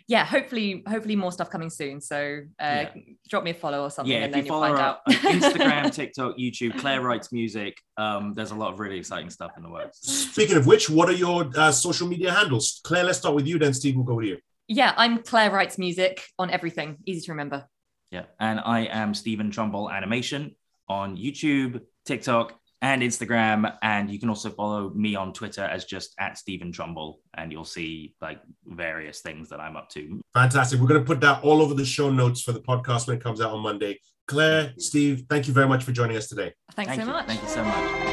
yeah, 0.07 0.25
hopefully, 0.25 0.83
hopefully 0.87 1.15
more 1.15 1.31
stuff 1.31 1.49
coming 1.49 1.69
soon. 1.69 2.01
So 2.01 2.41
uh, 2.59 2.63
Yeah. 2.63 2.89
drop 3.29 3.43
me 3.45 3.51
a 3.51 3.53
follow 3.53 3.83
or 3.83 3.89
something, 3.89 4.11
Yeah, 4.11 4.25
and 4.25 4.25
if 4.25 4.31
then 4.33 4.45
you'll 4.45 4.59
follow 4.59 4.75
find 4.75 4.79
out. 4.79 4.99
Instagram, 5.07 5.91
TikTok, 5.93 6.37
YouTube, 6.37 6.77
Claire 6.77 7.01
writes 7.01 7.31
music. 7.31 7.77
Um, 7.95 8.33
there's 8.33 8.51
a 8.51 8.55
lot 8.55 8.73
of 8.73 8.79
really 8.79 8.97
exciting 8.97 9.29
stuff 9.29 9.51
in 9.55 9.63
the 9.63 9.69
works. 9.69 9.99
Speaking 10.01 10.57
of 10.57 10.65
which, 10.67 10.89
what 10.89 11.07
are 11.07 11.13
your 11.13 11.49
uh, 11.55 11.71
social 11.71 12.07
media 12.07 12.33
handles? 12.33 12.81
Claire, 12.83 13.05
let's 13.05 13.19
start 13.19 13.35
with 13.35 13.47
you, 13.47 13.59
then 13.59 13.73
Steve 13.73 13.95
will 13.95 14.03
go 14.03 14.15
with 14.15 14.25
you. 14.25 14.37
yeah, 14.67 14.93
I'm 14.97 15.23
Claire 15.23 15.51
writes 15.51 15.77
music 15.77 16.21
on 16.37 16.49
everything. 16.49 16.97
Easy 17.05 17.21
to 17.27 17.31
remember. 17.31 17.65
Yeah, 18.09 18.23
and 18.41 18.59
I 18.59 18.81
am 18.87 19.13
Stephen 19.13 19.51
Trumbull 19.51 19.89
Animation 19.89 20.55
on 20.91 21.17
YouTube, 21.17 21.81
TikTok, 22.05 22.53
and 22.81 23.01
Instagram. 23.01 23.77
And 23.81 24.11
you 24.11 24.19
can 24.19 24.29
also 24.29 24.49
follow 24.49 24.89
me 24.91 25.15
on 25.15 25.33
Twitter 25.33 25.63
as 25.63 25.85
just 25.85 26.13
at 26.19 26.37
Stephen 26.37 26.71
Trumbull, 26.71 27.21
and 27.35 27.51
you'll 27.51 27.63
see 27.63 28.15
like 28.21 28.41
various 28.65 29.21
things 29.21 29.49
that 29.49 29.59
I'm 29.59 29.75
up 29.75 29.89
to. 29.89 30.21
Fantastic. 30.33 30.79
We're 30.79 30.87
going 30.87 31.01
to 31.01 31.07
put 31.07 31.21
that 31.21 31.43
all 31.43 31.61
over 31.61 31.73
the 31.73 31.85
show 31.85 32.11
notes 32.11 32.41
for 32.41 32.51
the 32.51 32.61
podcast 32.61 33.07
when 33.07 33.17
it 33.17 33.23
comes 33.23 33.41
out 33.41 33.51
on 33.51 33.61
Monday. 33.61 33.99
Claire, 34.27 34.73
Steve, 34.77 35.25
thank 35.29 35.47
you 35.47 35.53
very 35.53 35.67
much 35.67 35.83
for 35.83 35.91
joining 35.91 36.17
us 36.17 36.27
today. 36.27 36.53
Thanks 36.73 36.89
Thank 36.89 37.01
so 37.01 37.07
you. 37.07 37.13
much. 37.13 37.27
Thank 37.27 37.41
you 37.41 37.49
so 37.49 37.63
much. 37.63 38.11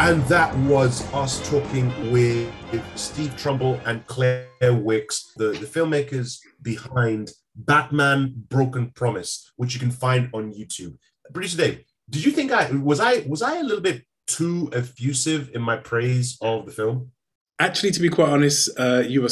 And 0.00 0.22
that 0.24 0.54
was 0.58 1.10
us 1.14 1.48
talking 1.48 1.88
with 2.10 2.52
Steve 2.96 3.36
Trumbull 3.36 3.80
and 3.86 4.04
Claire 4.06 4.48
Wicks, 4.60 5.32
the, 5.36 5.50
the 5.52 5.66
filmmakers 5.66 6.40
behind 6.62 7.30
Batman 7.56 8.34
Broken 8.48 8.90
Promise, 8.90 9.52
which 9.56 9.74
you 9.74 9.80
can 9.80 9.90
find 9.90 10.28
on 10.32 10.52
YouTube. 10.52 10.96
Producer 11.32 11.56
Dave, 11.56 11.84
did 12.10 12.24
you 12.24 12.32
think 12.32 12.52
I 12.52 12.70
was 12.70 13.00
I 13.00 13.24
was 13.28 13.42
I 13.42 13.58
a 13.58 13.62
little 13.62 13.80
bit 13.80 14.04
too 14.26 14.70
effusive 14.72 15.50
in 15.54 15.62
my 15.62 15.76
praise 15.76 16.36
of 16.40 16.66
the 16.66 16.72
film? 16.72 17.10
Actually, 17.58 17.92
to 17.92 18.00
be 18.00 18.08
quite 18.08 18.28
honest, 18.28 18.68
uh, 18.78 19.02
you 19.06 19.22
were 19.22 19.30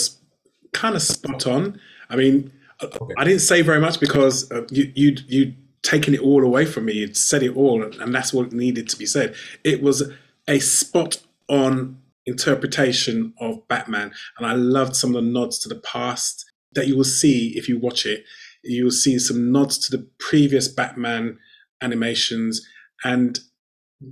kind 0.72 0.94
of 0.94 1.02
spot 1.02 1.46
on. 1.46 1.80
I 2.08 2.16
mean, 2.16 2.52
I- 2.80 2.86
Okay. 2.86 3.14
I 3.16 3.24
didn't 3.24 3.42
say 3.42 3.62
very 3.62 3.80
much 3.80 4.00
because 4.00 4.50
uh, 4.50 4.62
you 4.70 4.90
you 4.94 5.16
you 5.28 5.54
taken 5.82 6.14
it 6.14 6.20
all 6.20 6.44
away 6.44 6.64
from 6.64 6.84
me. 6.86 6.94
You'd 6.94 7.16
said 7.16 7.42
it 7.42 7.54
all, 7.56 7.82
and 7.82 8.14
that's 8.14 8.32
what 8.32 8.52
needed 8.52 8.88
to 8.88 8.96
be 8.96 9.06
said. 9.06 9.34
It 9.64 9.82
was 9.82 10.10
a 10.48 10.58
spot 10.60 11.20
on 11.48 11.98
interpretation 12.26 13.34
of 13.40 13.66
Batman, 13.68 14.12
and 14.38 14.46
I 14.46 14.54
loved 14.54 14.96
some 14.96 15.14
of 15.14 15.22
the 15.24 15.30
nods 15.30 15.58
to 15.60 15.68
the 15.68 15.80
past 15.80 16.44
that 16.74 16.88
you 16.88 16.96
will 16.96 17.04
see 17.04 17.56
if 17.56 17.68
you 17.68 17.78
watch 17.78 18.06
it. 18.06 18.24
You 18.62 18.84
will 18.84 18.90
see 18.90 19.18
some 19.18 19.50
nods 19.50 19.78
to 19.78 19.96
the 19.96 20.08
previous 20.18 20.68
Batman 20.68 21.38
animations, 21.80 22.66
and 23.04 23.38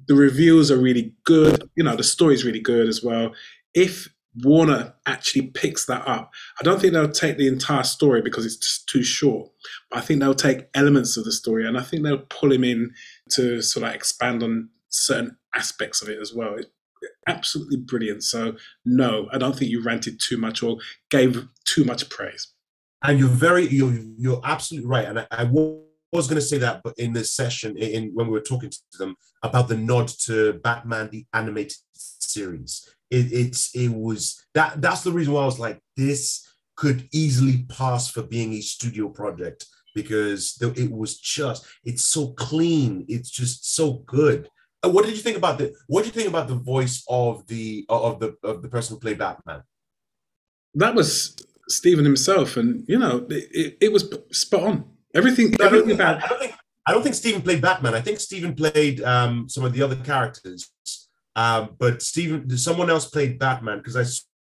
the 0.06 0.14
reviews 0.14 0.70
are 0.70 0.78
really 0.78 1.14
good. 1.24 1.68
You 1.76 1.84
know, 1.84 1.96
the 1.96 2.04
story's 2.04 2.44
really 2.44 2.60
good 2.60 2.88
as 2.88 3.02
well. 3.02 3.32
If 3.74 4.08
Warner 4.42 4.94
actually 5.06 5.48
picks 5.48 5.86
that 5.86 6.06
up, 6.06 6.32
I 6.60 6.62
don't 6.62 6.80
think 6.80 6.92
they'll 6.92 7.10
take 7.10 7.36
the 7.36 7.48
entire 7.48 7.82
story 7.82 8.22
because 8.22 8.46
it's 8.46 8.84
too 8.84 9.02
short. 9.02 9.50
But 9.90 9.98
I 9.98 10.00
think 10.02 10.20
they'll 10.20 10.34
take 10.34 10.68
elements 10.74 11.16
of 11.16 11.24
the 11.24 11.32
story 11.32 11.66
and 11.66 11.76
I 11.76 11.82
think 11.82 12.02
they'll 12.02 12.18
pull 12.18 12.52
him 12.52 12.64
in 12.64 12.92
to 13.32 13.60
sort 13.62 13.86
of 13.86 13.94
expand 13.94 14.42
on 14.42 14.68
certain 14.88 15.36
aspects 15.54 16.02
of 16.02 16.08
it 16.08 16.20
as 16.20 16.32
well. 16.32 16.58
Absolutely 17.26 17.78
brilliant. 17.78 18.24
So 18.24 18.56
no, 18.84 19.28
I 19.32 19.38
don't 19.38 19.56
think 19.56 19.70
you 19.70 19.82
ranted 19.82 20.20
too 20.20 20.36
much 20.36 20.62
or 20.62 20.78
gave 21.10 21.46
too 21.64 21.84
much 21.84 22.08
praise. 22.08 22.52
And 23.02 23.18
you're 23.18 23.28
very 23.28 23.66
you're 23.68 23.96
you're 24.18 24.40
absolutely 24.44 24.88
right. 24.88 25.06
And 25.06 25.20
I, 25.20 25.26
I 25.30 25.44
was 25.44 26.26
going 26.26 26.40
to 26.40 26.46
say 26.46 26.58
that, 26.58 26.82
but 26.82 26.94
in 26.98 27.12
this 27.12 27.32
session, 27.32 27.76
in, 27.76 28.10
when 28.14 28.26
we 28.26 28.32
were 28.32 28.40
talking 28.40 28.70
to 28.70 28.98
them 28.98 29.16
about 29.42 29.68
the 29.68 29.76
nod 29.76 30.08
to 30.08 30.54
Batman 30.54 31.08
the 31.10 31.24
animated 31.32 31.78
series, 31.94 32.88
it, 33.10 33.32
it's 33.32 33.74
it 33.74 33.88
was 33.88 34.44
that 34.54 34.82
that's 34.82 35.02
the 35.02 35.12
reason 35.12 35.32
why 35.32 35.42
I 35.42 35.46
was 35.46 35.58
like, 35.58 35.80
this 35.96 36.46
could 36.76 37.08
easily 37.12 37.64
pass 37.68 38.10
for 38.10 38.22
being 38.22 38.54
a 38.54 38.60
studio 38.60 39.08
project 39.08 39.66
because 39.94 40.56
it 40.60 40.90
was 40.90 41.18
just 41.18 41.66
it's 41.84 42.04
so 42.04 42.28
clean, 42.32 43.04
it's 43.08 43.30
just 43.30 43.74
so 43.74 44.02
good. 44.06 44.48
Uh, 44.84 44.90
What 44.90 45.04
did 45.04 45.16
you 45.16 45.22
think 45.22 45.36
about 45.36 45.58
the 45.58 45.74
What 45.86 46.04
did 46.04 46.14
you 46.14 46.20
think 46.20 46.28
about 46.28 46.48
the 46.48 46.54
voice 46.54 47.04
of 47.08 47.46
the 47.46 47.84
of 47.88 48.20
the 48.20 48.36
of 48.42 48.62
the 48.62 48.68
person 48.68 48.94
who 48.94 49.00
played 49.00 49.18
Batman? 49.18 49.62
That 50.74 50.94
was 50.94 51.36
Stephen 51.68 52.04
himself, 52.04 52.56
and 52.56 52.84
you 52.88 52.98
know, 52.98 53.26
it, 53.28 53.48
it, 53.52 53.76
it 53.80 53.92
was 53.92 54.08
spot 54.32 54.62
on. 54.62 54.84
Everything, 55.14 55.50
No, 55.50 55.54
I 55.54 55.56
don't, 55.56 55.66
everything 55.66 55.88
think, 55.88 56.00
about 56.00 56.24
I 56.24 56.28
don't 56.28 56.38
think 56.38 56.54
I 56.86 56.92
don't 56.92 57.02
think 57.02 57.14
Stephen 57.14 57.42
played 57.42 57.60
Batman. 57.60 57.94
I 57.94 58.00
think 58.00 58.20
Stephen 58.20 58.54
played 58.54 59.02
um, 59.02 59.48
some 59.48 59.64
of 59.64 59.72
the 59.72 59.82
other 59.82 59.96
characters. 59.96 60.70
Um, 61.36 61.76
but 61.78 62.02
Stephen, 62.02 62.56
someone 62.56 62.90
else 62.90 63.08
played 63.08 63.38
Batman 63.38 63.78
because 63.78 63.96
I 63.96 64.04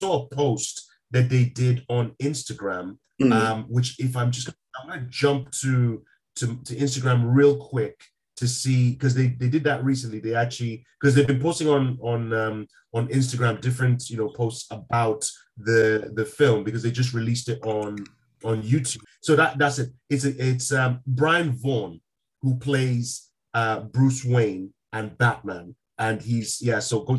saw 0.01 0.23
a 0.23 0.27
post 0.29 0.89
that 1.11 1.29
they 1.29 1.45
did 1.45 1.85
on 1.89 2.15
Instagram. 2.21 2.97
Mm. 3.21 3.31
Um, 3.31 3.63
which, 3.69 3.99
if 3.99 4.17
I'm 4.17 4.31
just, 4.31 4.49
I'm 4.49 4.89
going 4.89 4.99
to 5.01 5.05
jump 5.07 5.51
to, 5.51 6.03
to 6.37 6.47
to 6.65 6.75
Instagram 6.75 7.23
real 7.25 7.55
quick 7.55 8.03
to 8.35 8.47
see 8.47 8.91
because 8.91 9.13
they 9.13 9.27
they 9.27 9.49
did 9.49 9.63
that 9.65 9.83
recently. 9.83 10.19
They 10.19 10.35
actually 10.35 10.85
because 10.99 11.15
they've 11.15 11.27
been 11.27 11.41
posting 11.41 11.69
on 11.69 11.97
on 12.01 12.33
um, 12.33 12.67
on 12.93 13.07
Instagram 13.09 13.61
different 13.61 14.09
you 14.09 14.17
know 14.17 14.29
posts 14.29 14.67
about 14.71 15.29
the 15.57 16.11
the 16.15 16.25
film 16.25 16.63
because 16.63 16.83
they 16.83 16.91
just 16.91 17.13
released 17.13 17.49
it 17.49 17.63
on 17.63 17.97
on 18.43 18.61
YouTube. 18.63 19.01
So 19.21 19.35
that 19.35 19.57
that's 19.57 19.79
it. 19.79 19.91
It's 20.09 20.25
it's 20.25 20.71
um, 20.71 21.01
Brian 21.05 21.51
Vaughn 21.51 22.01
who 22.41 22.57
plays 22.57 23.29
uh, 23.53 23.81
Bruce 23.81 24.25
Wayne 24.25 24.73
and 24.91 25.17
Batman, 25.17 25.75
and 25.97 26.21
he's 26.21 26.61
yeah. 26.61 26.79
So 26.79 27.01
go 27.01 27.17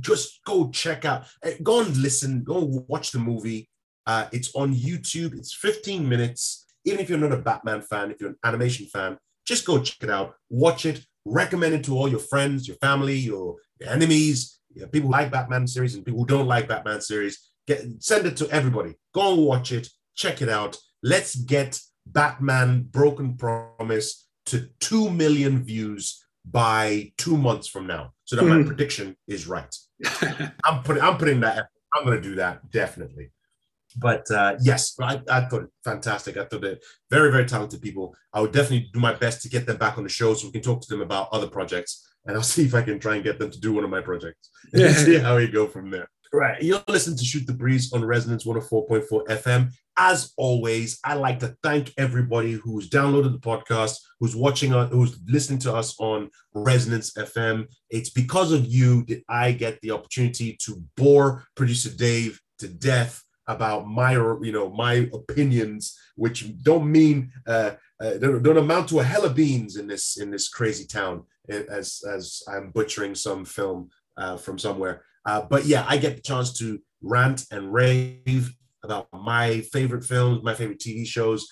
just 0.00 0.40
go 0.44 0.70
check 0.70 1.04
out, 1.04 1.26
eh, 1.42 1.54
go 1.62 1.80
and 1.80 1.96
listen, 1.96 2.42
go 2.42 2.84
watch 2.88 3.12
the 3.12 3.18
movie. 3.18 3.68
Uh, 4.06 4.26
it's 4.32 4.54
on 4.54 4.74
YouTube. 4.74 5.36
It's 5.36 5.54
15 5.54 6.08
minutes. 6.08 6.66
Even 6.84 7.00
if 7.00 7.08
you're 7.08 7.18
not 7.18 7.32
a 7.32 7.38
Batman 7.38 7.82
fan, 7.82 8.12
if 8.12 8.20
you're 8.20 8.30
an 8.30 8.38
animation 8.44 8.86
fan, 8.86 9.18
just 9.46 9.64
go 9.64 9.80
check 9.80 10.02
it 10.02 10.10
out. 10.10 10.34
Watch 10.50 10.84
it. 10.86 11.04
Recommend 11.24 11.74
it 11.74 11.84
to 11.84 11.96
all 11.96 12.08
your 12.08 12.20
friends, 12.20 12.68
your 12.68 12.76
family, 12.78 13.16
your, 13.16 13.56
your 13.80 13.90
enemies, 13.90 14.58
you 14.74 14.82
know, 14.82 14.88
people 14.88 15.08
who 15.08 15.12
like 15.12 15.30
Batman 15.30 15.66
series 15.66 15.94
and 15.94 16.04
people 16.04 16.20
who 16.20 16.26
don't 16.26 16.46
like 16.46 16.68
Batman 16.68 17.00
series. 17.00 17.50
Get 17.66 17.84
send 18.00 18.26
it 18.26 18.36
to 18.38 18.48
everybody. 18.50 18.94
Go 19.14 19.32
and 19.34 19.42
watch 19.44 19.72
it. 19.72 19.88
Check 20.14 20.42
it 20.42 20.48
out. 20.48 20.76
Let's 21.02 21.34
get 21.34 21.80
Batman 22.06 22.82
Broken 22.82 23.36
Promise 23.36 24.26
to 24.46 24.68
2 24.80 25.10
million 25.10 25.64
views 25.64 26.22
by 26.48 27.12
two 27.18 27.36
months 27.36 27.66
from 27.66 27.86
now. 27.88 28.12
So 28.24 28.36
that 28.36 28.44
my 28.44 28.56
Mhm. 28.58 28.66
prediction 28.66 29.16
is 29.26 29.48
right. 29.48 29.74
I'm 30.64 30.82
putting 30.84 31.02
I'm 31.02 31.16
putting 31.18 31.40
that. 31.40 31.66
I'm 31.94 32.04
gonna 32.04 32.20
do 32.20 32.36
that 32.36 32.70
definitely. 32.70 33.30
But 33.96 34.30
uh, 34.30 34.56
yes, 34.60 34.94
I, 35.00 35.20
I 35.30 35.42
thought 35.42 35.62
it 35.64 35.70
fantastic. 35.84 36.36
I 36.36 36.44
thought 36.44 36.60
they're 36.60 36.78
very, 37.10 37.30
very 37.30 37.46
talented 37.46 37.80
people. 37.80 38.14
I 38.32 38.40
would 38.40 38.52
definitely 38.52 38.90
do 38.92 39.00
my 39.00 39.14
best 39.14 39.42
to 39.42 39.48
get 39.48 39.66
them 39.66 39.76
back 39.78 39.96
on 39.96 40.04
the 40.04 40.10
show 40.10 40.34
so 40.34 40.46
we 40.48 40.52
can 40.52 40.62
talk 40.62 40.82
to 40.82 40.88
them 40.88 41.00
about 41.02 41.28
other 41.32 41.46
projects. 41.48 42.06
And 42.26 42.36
I'll 42.36 42.42
see 42.54 42.64
if 42.64 42.74
I 42.74 42.82
can 42.82 42.98
try 42.98 43.14
and 43.14 43.24
get 43.24 43.38
them 43.38 43.50
to 43.50 43.60
do 43.60 43.72
one 43.72 43.84
of 43.84 43.90
my 43.90 44.00
projects 44.00 44.50
and 44.72 44.82
Yeah. 44.82 44.92
see 44.92 45.18
how 45.18 45.36
we 45.36 45.46
go 45.48 45.66
from 45.66 45.90
there. 45.90 46.08
Right. 46.32 46.60
You're 46.60 46.82
listening 46.88 47.16
to 47.18 47.24
Shoot 47.24 47.46
the 47.46 47.54
Breeze 47.54 47.92
on 47.92 48.04
Resonance 48.04 48.44
104.4 48.44 49.26
FM. 49.28 49.70
As 49.96 50.34
always, 50.36 50.98
I 51.04 51.14
like 51.14 51.38
to 51.38 51.56
thank 51.62 51.94
everybody 51.96 52.52
who's 52.52 52.90
downloaded 52.90 53.32
the 53.32 53.38
podcast, 53.38 53.96
who's 54.20 54.36
watching 54.36 54.74
us, 54.74 54.90
who's 54.92 55.18
listening 55.26 55.60
to 55.60 55.74
us 55.74 55.94
on 55.98 56.28
Resonance 56.52 57.12
FM. 57.14 57.66
It's 57.90 58.10
because 58.10 58.52
of 58.52 58.66
you 58.66 59.04
that 59.04 59.22
I 59.28 59.52
get 59.52 59.80
the 59.80 59.92
opportunity 59.92 60.58
to 60.64 60.82
bore 60.96 61.44
producer 61.54 61.90
Dave 61.90 62.40
to 62.58 62.68
death 62.68 63.22
about 63.46 63.86
my, 63.86 64.12
you 64.12 64.52
know, 64.52 64.70
my 64.70 65.08
opinions, 65.12 65.96
which 66.16 66.62
don't 66.62 66.90
mean 66.90 67.30
uh, 67.46 67.72
uh, 68.00 68.14
don't, 68.18 68.56
amount 68.58 68.88
to 68.88 69.00
a 69.00 69.04
hell 69.04 69.24
of 69.24 69.34
beans 69.34 69.76
in 69.76 69.86
this 69.86 70.18
in 70.18 70.30
this 70.30 70.48
crazy 70.48 70.86
town. 70.86 71.24
eh, 71.50 71.62
As 71.70 72.02
as 72.16 72.42
I'm 72.48 72.70
butchering 72.70 73.14
some 73.14 73.44
film 73.44 73.90
uh, 74.16 74.36
from 74.36 74.58
somewhere. 74.58 75.04
Uh, 75.24 75.42
but 75.42 75.64
yeah, 75.64 75.84
I 75.88 75.96
get 75.96 76.16
the 76.16 76.22
chance 76.22 76.52
to 76.58 76.78
rant 77.02 77.44
and 77.50 77.72
rave 77.72 78.54
about 78.84 79.08
my 79.12 79.60
favorite 79.72 80.04
films, 80.04 80.42
my 80.42 80.54
favorite 80.54 80.78
TV 80.78 81.06
shows, 81.06 81.46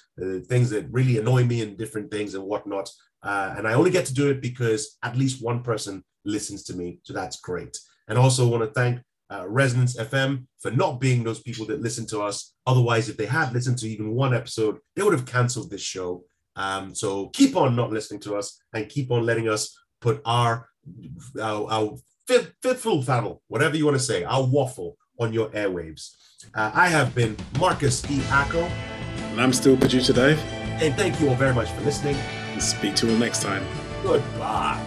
things 0.49 0.71
that 0.71 0.87
really 0.91 1.19
annoy 1.19 1.45
me, 1.45 1.63
and 1.63 1.77
different 1.77 2.11
things 2.11 2.35
and 2.35 2.45
whatnot. 2.45 2.89
Uh, 3.23 3.55
and 3.57 3.67
I 3.67 3.73
only 3.75 3.91
get 3.91 4.07
to 4.07 4.15
do 4.15 4.31
it 4.31 4.41
because 4.41 4.99
at 5.03 5.17
least 5.17 5.43
one 5.43 5.63
person 5.63 6.05
listens 6.25 6.63
to 6.65 6.75
me, 6.75 7.01
so 7.03 7.13
that's 7.13 7.41
great. 7.41 7.77
And 8.07 8.19
also 8.19 8.47
want 8.47 8.63
to 8.63 8.71
thank 8.71 9.01
uh, 9.31 9.45
Resonance 9.49 9.97
FM 9.97 10.47
for 10.61 10.71
not 10.71 11.01
being 11.01 11.25
those 11.25 11.41
people 11.41 11.67
that 11.67 11.81
listen 11.81 12.07
to 12.09 12.21
us. 12.21 12.55
Otherwise, 12.67 13.09
if 13.09 13.17
they 13.17 13.27
had 13.27 13.53
listened 13.53 13.79
to 13.79 13.89
even 13.89 14.15
one 14.15 14.35
episode, 14.35 14.79
they 14.97 15.03
would 15.03 15.13
have 15.15 15.27
canceled 15.27 15.71
this 15.71 15.81
show. 15.83 16.25
Um, 16.57 16.95
so 16.95 17.29
keep 17.31 17.57
on 17.57 17.75
not 17.75 17.91
listening 17.91 18.21
to 18.21 18.37
us 18.37 18.61
and 18.73 18.89
keep 18.89 19.11
on 19.11 19.25
letting 19.25 19.49
us 19.49 19.77
put 20.01 20.21
our 20.25 20.69
our, 21.41 21.71
our 21.73 21.97
fifth, 22.29 22.53
fitful 22.63 23.03
faddle, 23.03 23.41
whatever 23.49 23.77
you 23.77 23.87
want 23.87 23.97
to 23.97 24.03
say, 24.03 24.23
our 24.25 24.45
waffle 24.47 24.97
on 25.19 25.33
your 25.33 25.49
airwaves. 25.51 26.11
Uh, 26.55 26.71
I 26.75 26.89
have 26.89 27.15
been 27.15 27.37
Marcus 27.59 28.05
E. 28.11 28.21
Acko, 28.29 28.63
And 29.31 29.41
I'm 29.41 29.53
still 29.55 29.77
producer 29.79 30.13
Dave. 30.13 30.39
and 30.83 30.95
thank 30.95 31.21
you 31.21 31.29
all 31.31 31.37
very 31.37 31.55
much 31.55 31.71
for 31.71 31.81
listening. 31.83 32.17
Speak 32.61 32.95
to 32.97 33.07
you 33.07 33.13
all 33.15 33.19
next 33.19 33.43
time. 33.43 33.65
Goodbye. 34.03 34.85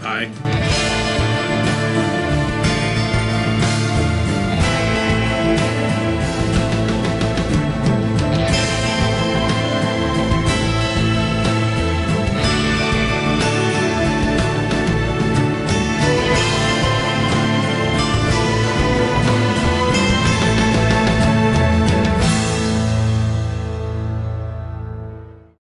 Bye. 0.00 0.99